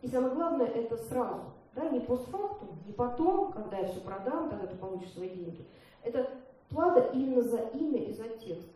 и 0.00 0.08
самое 0.08 0.34
главное, 0.34 0.66
это 0.66 0.96
сразу, 0.96 1.42
да, 1.74 1.88
не 1.90 2.00
постфактум, 2.00 2.70
не 2.86 2.92
потом, 2.92 3.52
когда 3.52 3.78
я 3.78 3.88
все 3.88 4.00
продам, 4.00 4.48
тогда 4.48 4.66
ты 4.66 4.76
получишь 4.76 5.12
свои 5.12 5.28
деньги. 5.28 5.66
Это 6.02 6.30
плата 6.70 7.10
именно 7.12 7.42
за 7.42 7.58
имя 7.58 7.98
и 7.98 8.12
за 8.12 8.24
текст 8.24 8.73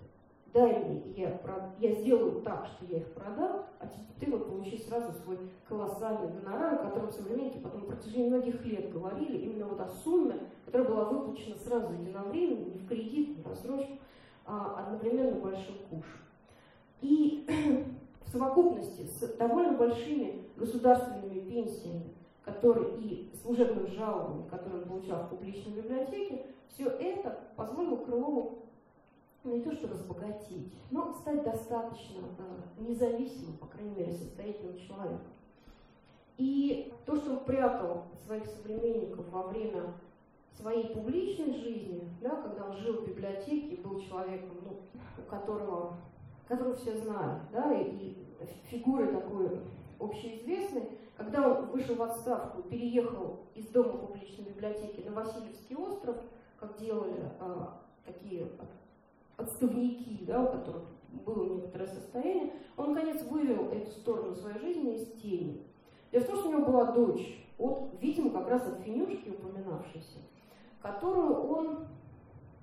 дай 0.52 0.84
мне, 0.84 1.02
я, 1.16 1.40
я 1.78 1.94
сделаю 1.94 2.42
так, 2.42 2.66
что 2.66 2.84
я 2.86 2.98
их 2.98 3.12
продам, 3.12 3.64
а 3.80 3.88
ты 4.18 4.30
вот 4.30 4.48
получи 4.48 4.78
сразу 4.78 5.12
свой 5.22 5.38
колоссальный 5.68 6.32
гонорар, 6.32 6.74
о 6.74 6.88
котором 6.88 7.10
современники 7.10 7.58
потом 7.58 7.82
в 7.82 7.86
протяжении 7.86 8.28
многих 8.28 8.64
лет 8.64 8.92
говорили, 8.92 9.38
именно 9.38 9.66
вот 9.66 9.80
о 9.80 9.88
сумме, 9.88 10.40
которая 10.64 10.88
была 10.88 11.04
выплачена 11.04 11.56
сразу 11.56 11.92
единовременно, 11.92 12.64
не 12.66 12.78
в 12.78 12.88
кредит, 12.88 13.36
не 13.36 13.42
в 13.42 13.46
рассрочку, 13.46 13.98
а 14.46 14.84
одновременно 14.86 15.40
большим 15.40 15.74
кушем. 15.90 16.20
И 17.00 17.46
в 18.24 18.28
совокупности 18.30 19.02
с 19.02 19.36
довольно 19.36 19.76
большими 19.76 20.42
государственными 20.56 21.40
пенсиями, 21.40 22.14
которые 22.44 22.96
и 22.98 23.30
служебным 23.42 23.86
жалованием, 23.88 24.48
которые 24.48 24.82
он 24.82 24.88
получал 24.88 25.24
в 25.24 25.28
публичной 25.30 25.74
библиотеке, 25.74 26.46
все 26.68 26.88
это 26.88 27.38
позволило 27.56 27.96
Крылову 27.96 28.58
не 29.44 29.60
то 29.62 29.72
что 29.72 29.88
разбогатеть, 29.88 30.72
но 30.90 31.12
стать 31.12 31.42
достаточно 31.44 32.20
э, 32.38 32.82
независимым, 32.82 33.56
по 33.58 33.66
крайней 33.66 33.94
мере, 33.94 34.12
состоятельным 34.12 34.78
человеком. 34.78 35.20
И 36.36 36.92
то, 37.06 37.16
что 37.16 37.32
он 37.32 37.44
прятал 37.44 38.04
своих 38.24 38.46
современников 38.46 39.28
во 39.30 39.44
время 39.44 39.94
своей 40.56 40.88
публичной 40.92 41.54
жизни, 41.54 42.08
да, 42.20 42.30
когда 42.42 42.66
он 42.66 42.76
жил 42.76 42.98
в 42.98 43.08
библиотеке, 43.08 43.76
был 43.76 44.00
человеком, 44.00 44.50
ну, 44.62 44.76
у 45.18 45.30
которого, 45.30 45.96
которого 46.46 46.74
все 46.74 46.96
знали, 46.98 47.40
да, 47.52 47.72
и, 47.72 47.84
и 47.84 48.26
фигурой 48.70 49.08
такой 49.08 49.60
общеизвестной, 50.00 50.90
когда 51.16 51.48
он 51.48 51.66
вышел 51.66 51.96
в 51.96 52.02
отставку, 52.02 52.62
переехал 52.62 53.40
из 53.54 53.66
дома 53.68 53.98
публичной 53.98 54.44
библиотеки 54.46 55.00
на 55.00 55.12
Васильевский 55.12 55.76
остров, 55.76 56.16
как 56.58 56.76
делали 56.78 57.30
а, 57.40 57.80
такие 58.04 58.48
отставники, 59.38 60.24
да, 60.24 60.42
у 60.42 60.46
которых 60.52 60.82
было 61.24 61.54
некоторое 61.54 61.86
состояние, 61.86 62.52
он, 62.76 62.92
наконец, 62.92 63.22
вывел 63.22 63.68
эту 63.70 63.90
сторону 63.92 64.34
своей 64.34 64.58
жизни 64.58 64.96
из 64.96 65.06
тени. 65.20 65.62
Дело 66.12 66.22
в 66.22 66.26
том, 66.26 66.36
что 66.36 66.48
у 66.48 66.52
него 66.52 66.66
была 66.66 66.92
дочь, 66.92 67.46
от, 67.58 67.90
видимо, 68.00 68.30
как 68.30 68.48
раз 68.48 68.66
от 68.66 68.80
Финюшки 68.80 69.30
упоминавшейся, 69.30 70.18
которую 70.80 71.48
он, 71.48 71.86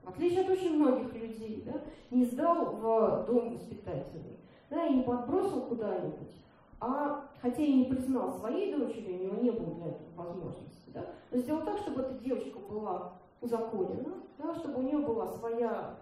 в 0.03 0.10
отличие 0.10 0.41
от 0.41 0.49
очень 0.49 0.76
многих 0.76 1.14
людей, 1.14 1.64
да, 1.65 1.81
не 2.11 2.26
сдал 2.26 2.76
в 2.76 3.26
дом 3.26 3.53
воспитательный, 3.53 4.39
да, 4.69 4.85
и 4.85 4.95
не 4.95 5.03
подбросил 5.03 5.64
куда-нибудь, 5.64 6.35
а, 6.80 7.26
хотя 7.41 7.61
и 7.61 7.73
не 7.73 7.85
признал 7.85 8.34
своей 8.34 8.73
дочерью, 8.73 9.19
у 9.19 9.23
него 9.23 9.41
не 9.41 9.52
было 9.52 9.76
для 9.76 9.88
этого 9.88 10.10
возможности, 10.15 10.89
да, 10.93 11.06
но 11.31 11.38
сделал 11.38 11.64
так, 11.64 11.77
чтобы 11.80 12.02
эта 12.02 12.14
девочка 12.15 12.60
была 12.60 13.14
узаконена, 13.41 14.14
да, 14.38 14.56
чтобы 14.56 14.80
у 14.80 14.81
нее 14.81 14.99
была 14.99 15.27
своя 15.27 15.95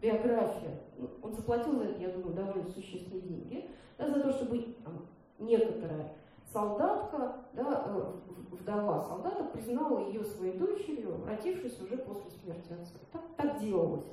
биография, 0.00 0.80
он 1.22 1.32
заплатил 1.32 1.76
за 1.78 1.84
это, 1.84 2.00
я 2.00 2.08
думаю, 2.08 2.34
довольно 2.34 2.68
существенные 2.68 3.22
деньги, 3.22 3.70
да, 3.98 4.08
за 4.08 4.20
то, 4.20 4.30
чтобы 4.32 4.74
там, 4.84 5.06
некоторая 5.38 6.12
солдатка, 6.52 7.36
да, 7.52 7.84
э, 7.86 8.12
вдова 8.50 9.00
солдата 9.00 9.44
признала 9.44 10.08
ее 10.08 10.24
своей 10.24 10.58
дочерью, 10.58 11.20
родившись 11.26 11.80
уже 11.80 11.96
после 11.98 12.30
смерти 12.30 12.72
отца. 12.72 12.98
Так, 13.12 13.22
так 13.36 13.60
делалось. 13.60 14.06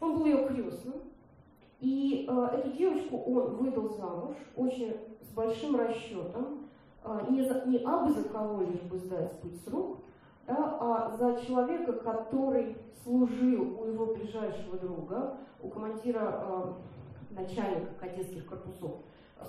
Он 0.00 0.16
был 0.16 0.26
ее 0.26 0.46
крестным, 0.48 0.94
и 1.80 2.26
э, 2.28 2.48
эту 2.54 2.70
девочку 2.76 3.16
он 3.18 3.56
выдал 3.56 3.88
замуж 3.90 4.36
очень 4.56 4.96
с 5.22 5.32
большим 5.34 5.76
расчетом, 5.76 6.68
э, 7.04 7.26
не, 7.30 7.42
за, 7.42 7.64
не 7.66 7.78
абы 7.78 8.12
за 8.12 8.28
кого 8.28 8.62
лишь 8.62 8.82
бы 8.82 8.98
сдать 8.98 9.40
путь 9.40 9.60
с 9.62 9.68
рук, 9.68 9.98
да, 10.48 10.78
а 10.80 11.16
за 11.16 11.44
человека, 11.44 11.92
который 11.92 12.78
служил 13.02 13.78
у 13.80 13.84
его 13.84 14.06
ближайшего 14.14 14.78
друга, 14.78 15.36
у 15.62 15.68
командира 15.68 16.42
э, 16.42 16.72
начальника 17.34 17.92
кадетских 18.00 18.46
корпусов 18.46 18.92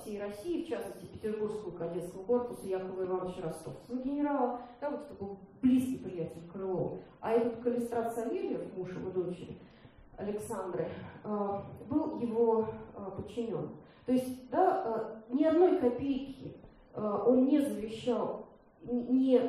всей 0.02 0.22
России, 0.22 0.66
в 0.66 0.68
частности 0.68 1.06
Петербургского 1.06 1.72
кадетского 1.72 2.24
корпуса 2.24 2.68
Якова 2.68 3.04
Ивановича 3.04 3.44
Ростовцева 3.44 3.98
генерала, 4.04 4.60
да, 4.82 4.92
вот 4.92 5.02
это 5.02 5.14
был 5.24 5.38
близкий 5.62 5.98
приятель 5.98 6.48
Крылова. 6.52 7.00
А 7.22 7.32
этот 7.32 7.62
Калистрат 7.64 8.14
Савельев, 8.14 8.62
муж 8.76 8.90
его 8.92 9.10
дочери, 9.10 9.58
Александры, 10.18 10.90
э, 11.24 11.60
был 11.90 12.20
его 12.20 12.68
э, 12.96 13.12
подчинен. 13.16 13.70
То 14.06 14.12
есть, 14.12 14.50
да, 14.50 15.22
ни 15.30 15.44
одной 15.46 15.80
копейки 15.80 16.56
он 16.96 17.46
не 17.46 17.60
завещал, 17.60 18.48
не 18.82 19.40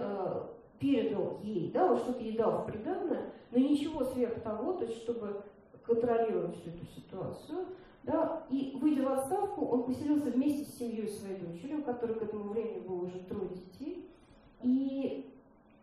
передал 0.81 1.39
ей, 1.43 1.70
да, 1.70 1.86
вот 1.86 2.01
что-то 2.01 2.23
ей 2.24 2.36
дал 2.36 2.62
в 2.62 2.66
приданное, 2.66 3.31
но 3.52 3.59
ничего 3.59 4.02
сверх 4.02 4.43
того, 4.43 4.73
то 4.73 4.85
есть 4.85 4.97
чтобы 5.02 5.43
контролировать 5.85 6.57
всю 6.57 6.70
эту 6.70 6.86
ситуацию, 6.86 7.66
да, 8.02 8.44
и 8.48 8.77
выйдя 8.81 9.02
в 9.02 9.12
отставку, 9.12 9.66
он 9.66 9.85
поселился 9.85 10.31
вместе 10.31 10.65
с 10.65 10.78
семьей 10.78 11.09
своей 11.09 11.39
дочери, 11.39 11.74
у 11.74 11.82
которой 11.82 12.15
к 12.15 12.23
этому 12.23 12.44
времени 12.44 12.81
было 12.81 13.05
уже 13.05 13.20
трое 13.20 13.48
детей, 13.48 14.11
и 14.62 15.31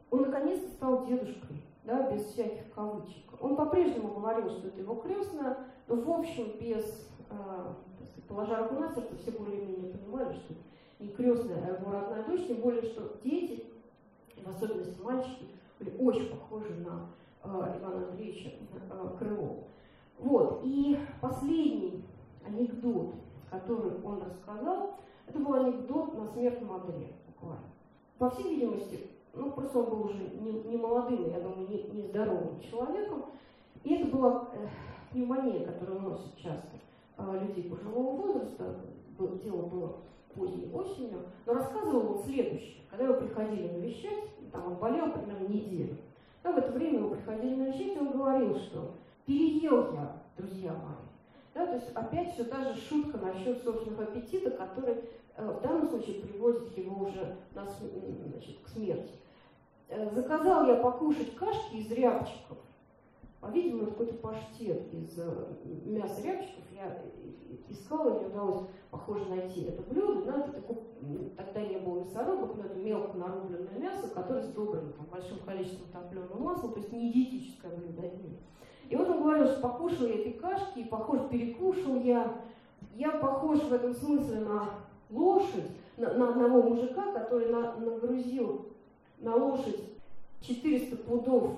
он 0.09 0.21
наконец-то 0.21 0.67
стал 0.69 1.05
дедушкой, 1.05 1.61
да, 1.83 2.11
без 2.11 2.25
всяких 2.25 2.71
кавычек. 2.73 3.23
Он 3.39 3.55
по-прежнему 3.55 4.15
говорил, 4.15 4.49
что 4.49 4.67
это 4.67 4.79
его 4.79 4.95
крестная, 4.95 5.57
но 5.87 5.95
в 5.95 6.09
общем 6.09 6.53
без, 6.59 7.07
э, 7.29 7.35
положа 8.27 8.63
руку 8.63 8.81
на 8.81 8.89
сердце, 8.89 9.15
все 9.21 9.31
более-менее 9.31 9.93
понимали, 9.93 10.33
что 10.33 10.55
не 10.99 11.09
крестная, 11.09 11.63
а 11.63 11.79
его 11.79 11.91
родная 11.91 12.23
дочь, 12.23 12.47
тем 12.47 12.57
более, 12.61 12.81
что 12.81 13.19
дети 13.23 13.63
в 14.43 14.49
особенности 14.49 15.01
мальчики, 15.01 15.45
были 15.79 15.95
очень 15.99 16.29
похожи 16.29 16.73
на 16.75 17.07
э, 17.43 17.79
Ивана 17.79 18.07
Андреевича 18.07 18.51
э, 18.89 19.09
Крылова. 19.19 19.63
Вот, 20.19 20.61
и 20.63 20.97
последний 21.21 22.03
анекдот, 22.45 23.13
который 23.51 23.91
он 24.03 24.23
рассказал, 24.23 24.95
это 25.27 25.39
был 25.39 25.53
анекдот 25.53 26.17
на 26.17 26.27
смертном 26.27 26.75
одре, 26.75 27.13
буквально. 27.27 27.65
По 28.17 28.29
всей 28.31 28.55
видимости, 28.55 29.07
ну, 29.33 29.51
просто 29.51 29.79
он 29.79 29.89
был 29.89 30.05
уже 30.05 30.17
не, 30.39 30.51
не 30.63 30.77
молодым, 30.77 31.29
я 31.29 31.39
думаю, 31.39 31.67
не, 31.69 31.83
не 31.91 32.07
здоровым 32.07 32.59
человеком, 32.61 33.25
и 33.83 33.95
это 33.95 34.15
была 34.15 34.49
э, 34.53 34.67
пневмония, 35.11 35.65
которую 35.65 36.01
носят 36.01 36.35
часто 36.37 36.67
э, 37.17 37.39
людей 37.47 37.69
пожилого 37.69 38.17
возраста, 38.17 38.75
дело 39.43 39.63
было 39.63 39.95
поздней 40.37 40.69
осенью, 40.73 41.25
но 41.45 41.53
рассказывал 41.53 42.17
он 42.17 42.23
следующее. 42.23 42.83
Когда 42.89 43.05
его 43.05 43.15
приходили 43.15 43.67
навещать, 43.67 44.23
там 44.51 44.67
он 44.67 44.75
болел 44.75 45.11
примерно 45.11 45.47
неделю, 45.47 45.97
да, 46.43 46.51
в 46.51 46.57
это 46.57 46.71
время 46.71 46.99
его 46.99 47.09
приходили 47.09 47.55
навещать, 47.55 47.95
и 47.95 47.99
он 47.99 48.11
говорил, 48.11 48.55
что 48.55 48.95
переел 49.25 49.93
я, 49.93 50.21
друзья 50.37 50.71
мои. 50.71 51.07
Да, 51.53 51.65
то 51.65 51.73
есть 51.73 51.91
опять 51.93 52.33
все 52.33 52.43
та 52.45 52.63
же 52.63 52.79
шутка 52.79 53.17
насчет 53.17 53.63
собственного 53.63 54.03
аппетита, 54.03 54.51
который 54.51 54.95
э, 55.35 55.45
в 55.45 55.61
данном 55.61 55.89
случае 55.89 56.21
приводит 56.21 56.77
его 56.77 57.07
уже 57.07 57.35
на, 57.55 57.65
значит, 57.65 58.59
к 58.63 58.69
смерти. 58.69 59.13
Э, 59.89 60.09
заказал 60.13 60.67
я 60.67 60.75
покушать 60.75 61.35
кашки 61.35 61.77
из 61.77 61.91
рябчиков. 61.91 62.57
По-видимому, 63.39 63.83
это 63.83 63.91
какой-то 63.91 64.13
паштет 64.15 64.93
из 64.93 65.17
мяса 65.85 66.21
рябчиков. 66.23 66.63
Я 66.73 67.03
искала, 67.69 68.19
не 68.19 68.25
удалось, 68.25 68.63
похоже, 68.89 69.25
найти 69.29 69.65
это 69.65 69.83
блюдо. 69.83 70.25
Да, 70.25 70.39
это 70.39 70.53
такой, 70.53 70.77
тогда 71.35 71.61
не 71.61 71.77
было 71.77 71.99
мясорубок, 71.99 72.55
но 72.55 72.63
это 72.63 72.75
мелко 72.75 73.15
нарубленное 73.15 73.77
мясо, 73.77 74.09
которое 74.09 74.43
сдобрено 74.43 74.91
там, 74.91 75.05
большим 75.11 75.39
количеством 75.39 75.87
топленого 75.91 76.39
масла, 76.39 76.71
то 76.71 76.79
есть 76.79 76.91
не 76.91 77.11
диетическое 77.11 77.71
блюдо. 77.75 78.11
И 78.89 78.95
вот 78.95 79.09
он 79.09 79.21
говорил, 79.21 79.47
что 79.47 79.61
покушал 79.61 80.07
я 80.07 80.15
эти 80.15 80.37
кашки, 80.37 80.79
и, 80.79 80.85
похоже, 80.85 81.27
перекушал 81.29 81.95
я. 81.97 82.41
Я 82.95 83.11
похож 83.11 83.59
в 83.59 83.73
этом 83.73 83.93
смысле 83.93 84.39
на 84.39 84.69
лошадь, 85.09 85.69
на, 85.97 86.13
на 86.13 86.29
одного 86.29 86.63
мужика, 86.63 87.11
который 87.11 87.51
на, 87.51 87.75
нагрузил 87.75 88.69
на 89.19 89.35
лошадь 89.35 89.79
400 90.41 90.95
пудов 90.97 91.53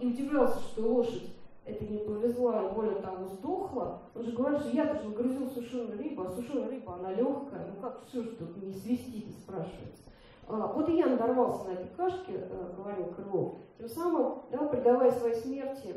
и 0.00 0.06
удивлялся, 0.06 0.60
что 0.60 0.82
лошадь 0.82 1.34
это 1.64 1.84
не 1.84 1.98
повезла, 1.98 2.68
и 2.68 2.74
более 2.74 2.96
того, 2.96 3.26
сдохла. 3.26 4.02
Он 4.14 4.24
же 4.24 4.32
говорит, 4.32 4.60
что 4.60 4.70
я 4.70 4.86
даже 4.86 5.04
нагрузил 5.04 5.50
сушеную 5.50 5.98
рыбу, 5.98 6.22
а 6.22 6.30
сушеная 6.30 6.68
рыба, 6.68 6.94
она 6.94 7.12
легкая, 7.12 7.66
ну 7.74 7.82
как 7.82 8.00
все, 8.06 8.22
что 8.24 8.46
тут 8.46 8.62
не 8.62 8.72
свистит, 8.72 9.30
спрашивается. 9.42 10.02
А, 10.46 10.72
вот 10.72 10.88
и 10.88 10.96
я 10.96 11.06
надорвался 11.06 11.68
на 11.68 11.72
этой 11.72 11.88
кашке, 11.94 12.32
э, 12.36 12.72
говорил 12.74 13.06
Крылов, 13.08 13.56
тем 13.76 13.88
самым, 13.88 14.42
да, 14.50 14.66
предавая 14.66 15.12
своей 15.12 15.34
смерти 15.34 15.94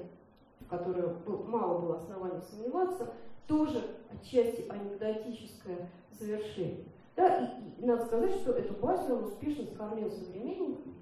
которое 0.71 1.13
мало 1.47 1.79
было 1.79 1.97
оснований 1.97 2.41
сомневаться, 2.49 3.09
тоже 3.45 3.83
отчасти 4.09 4.65
анекдотическое 4.69 5.89
завершение. 6.17 6.85
Да, 7.15 7.45
и, 7.45 7.81
и 7.81 7.85
надо 7.85 8.05
сказать, 8.05 8.31
что 8.35 8.53
эту 8.53 8.73
басню 8.75 9.15
он 9.15 9.25
успешно 9.25 9.65
скормил 9.65 10.09
современникам, 10.09 10.95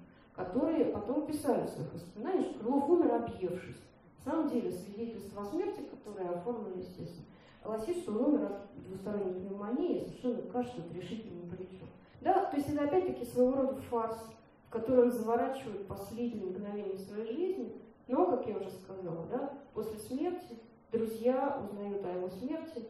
которые 0.44 0.86
потом 0.86 1.26
писали 1.26 1.66
в 1.66 1.70
своих 1.70 1.92
воспоминаниях, 1.92 2.46
что 2.50 2.60
Крылов 2.60 2.88
умер 2.88 3.14
объевшись. 3.14 3.76
На 4.24 4.32
самом 4.32 4.48
деле 4.50 4.70
свидетельство 4.72 5.42
о 5.42 5.46
смерти, 5.46 5.82
которое 5.90 6.30
оформлено, 6.30 6.76
естественно, 6.76 7.26
гласит, 7.64 7.98
что 7.98 8.12
он 8.12 8.34
умер 8.34 8.44
от 8.46 8.84
двусторонней 8.84 9.34
пневмонии, 9.34 10.04
совершенно 10.04 10.42
кажется, 10.50 10.80
решительно 10.94 11.42
ни 11.42 11.80
Да, 12.20 12.46
то 12.46 12.56
есть 12.56 12.68
это 12.68 12.84
опять-таки 12.84 13.24
своего 13.24 13.54
рода 13.54 13.74
фарс, 13.82 14.18
в 14.66 14.70
который 14.70 15.04
он 15.04 15.12
заворачивает 15.12 15.86
последние 15.86 16.46
мгновения 16.46 16.98
своей 16.98 17.26
жизни, 17.26 17.72
но, 18.08 18.26
как 18.26 18.46
я 18.46 18.56
уже 18.56 18.70
сказала, 18.70 19.26
да, 19.26 19.52
после 19.74 19.98
смерти 19.98 20.58
друзья 20.90 21.62
узнают 21.64 22.04
о 22.04 22.12
его 22.12 22.28
смерти, 22.28 22.86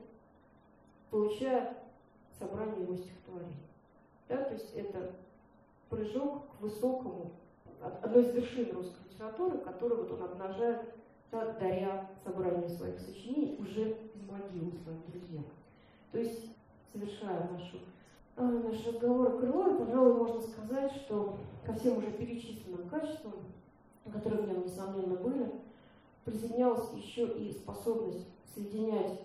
получая 1.10 1.76
собрание 2.38 2.82
его 2.82 2.96
стихотворений. 2.96 3.56
Да, 4.28 4.36
то 4.44 4.54
есть 4.54 4.72
это 4.74 5.12
прыжок 5.90 6.48
к 6.52 6.60
высокому, 6.60 7.32
одной 7.82 8.24
из 8.24 8.34
вершин 8.34 8.72
русской 8.74 8.98
литературы, 9.10 9.58
которую 9.58 10.02
вот 10.02 10.12
он 10.12 10.22
обнажает, 10.22 10.82
да, 11.30 11.52
даря 11.60 12.10
собрание 12.24 12.68
своих 12.68 12.98
сочинений 12.98 13.56
уже 13.58 13.90
из 13.90 14.22
могилы 14.28 14.72
своим 14.72 15.02
друзьям. 15.08 15.44
То 16.12 16.18
есть, 16.18 16.46
завершая 16.92 17.48
нашу, 17.50 17.78
э, 18.36 18.42
наш 18.42 18.86
разговор 18.86 19.28
о 19.28 19.38
Крылове, 19.38 19.84
пожалуй, 19.84 20.14
можно 20.14 20.40
сказать, 20.40 20.92
что 20.92 21.36
ко 21.64 21.72
всем 21.74 21.98
уже 21.98 22.10
перечисленным 22.12 22.88
качествам 22.88 23.34
которые 24.10 24.42
в 24.42 24.48
нем, 24.48 24.64
несомненно, 24.64 25.16
были, 25.16 25.50
присоединялась 26.24 26.92
еще 26.94 27.26
и 27.28 27.52
способность 27.52 28.26
соединять 28.54 29.20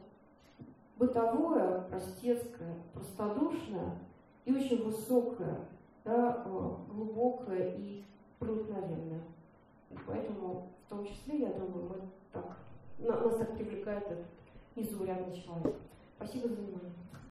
бытовое, 0.98 1.82
простецкое, 1.90 2.76
простодушное 2.94 3.98
и 4.46 4.54
очень 4.54 4.84
высокое, 4.84 5.58
да, 6.04 6.44
э, 6.46 6.70
глубокое 6.94 7.76
и 7.78 8.04
проникновенное. 8.46 9.22
И 9.90 9.96
поэтому, 10.06 10.70
в 10.86 10.90
том 10.90 11.06
числе, 11.06 11.40
я 11.40 11.54
думаю, 11.54 11.90
мы 11.90 11.96
так, 12.32 12.58
нас 13.00 13.38
так 13.38 13.56
привлекает 13.56 14.04
этот 14.06 14.26
незаурядный 14.76 15.42
человек. 15.42 15.76
Спасибо 16.18 16.48
за 16.50 16.56
внимание. 16.56 16.92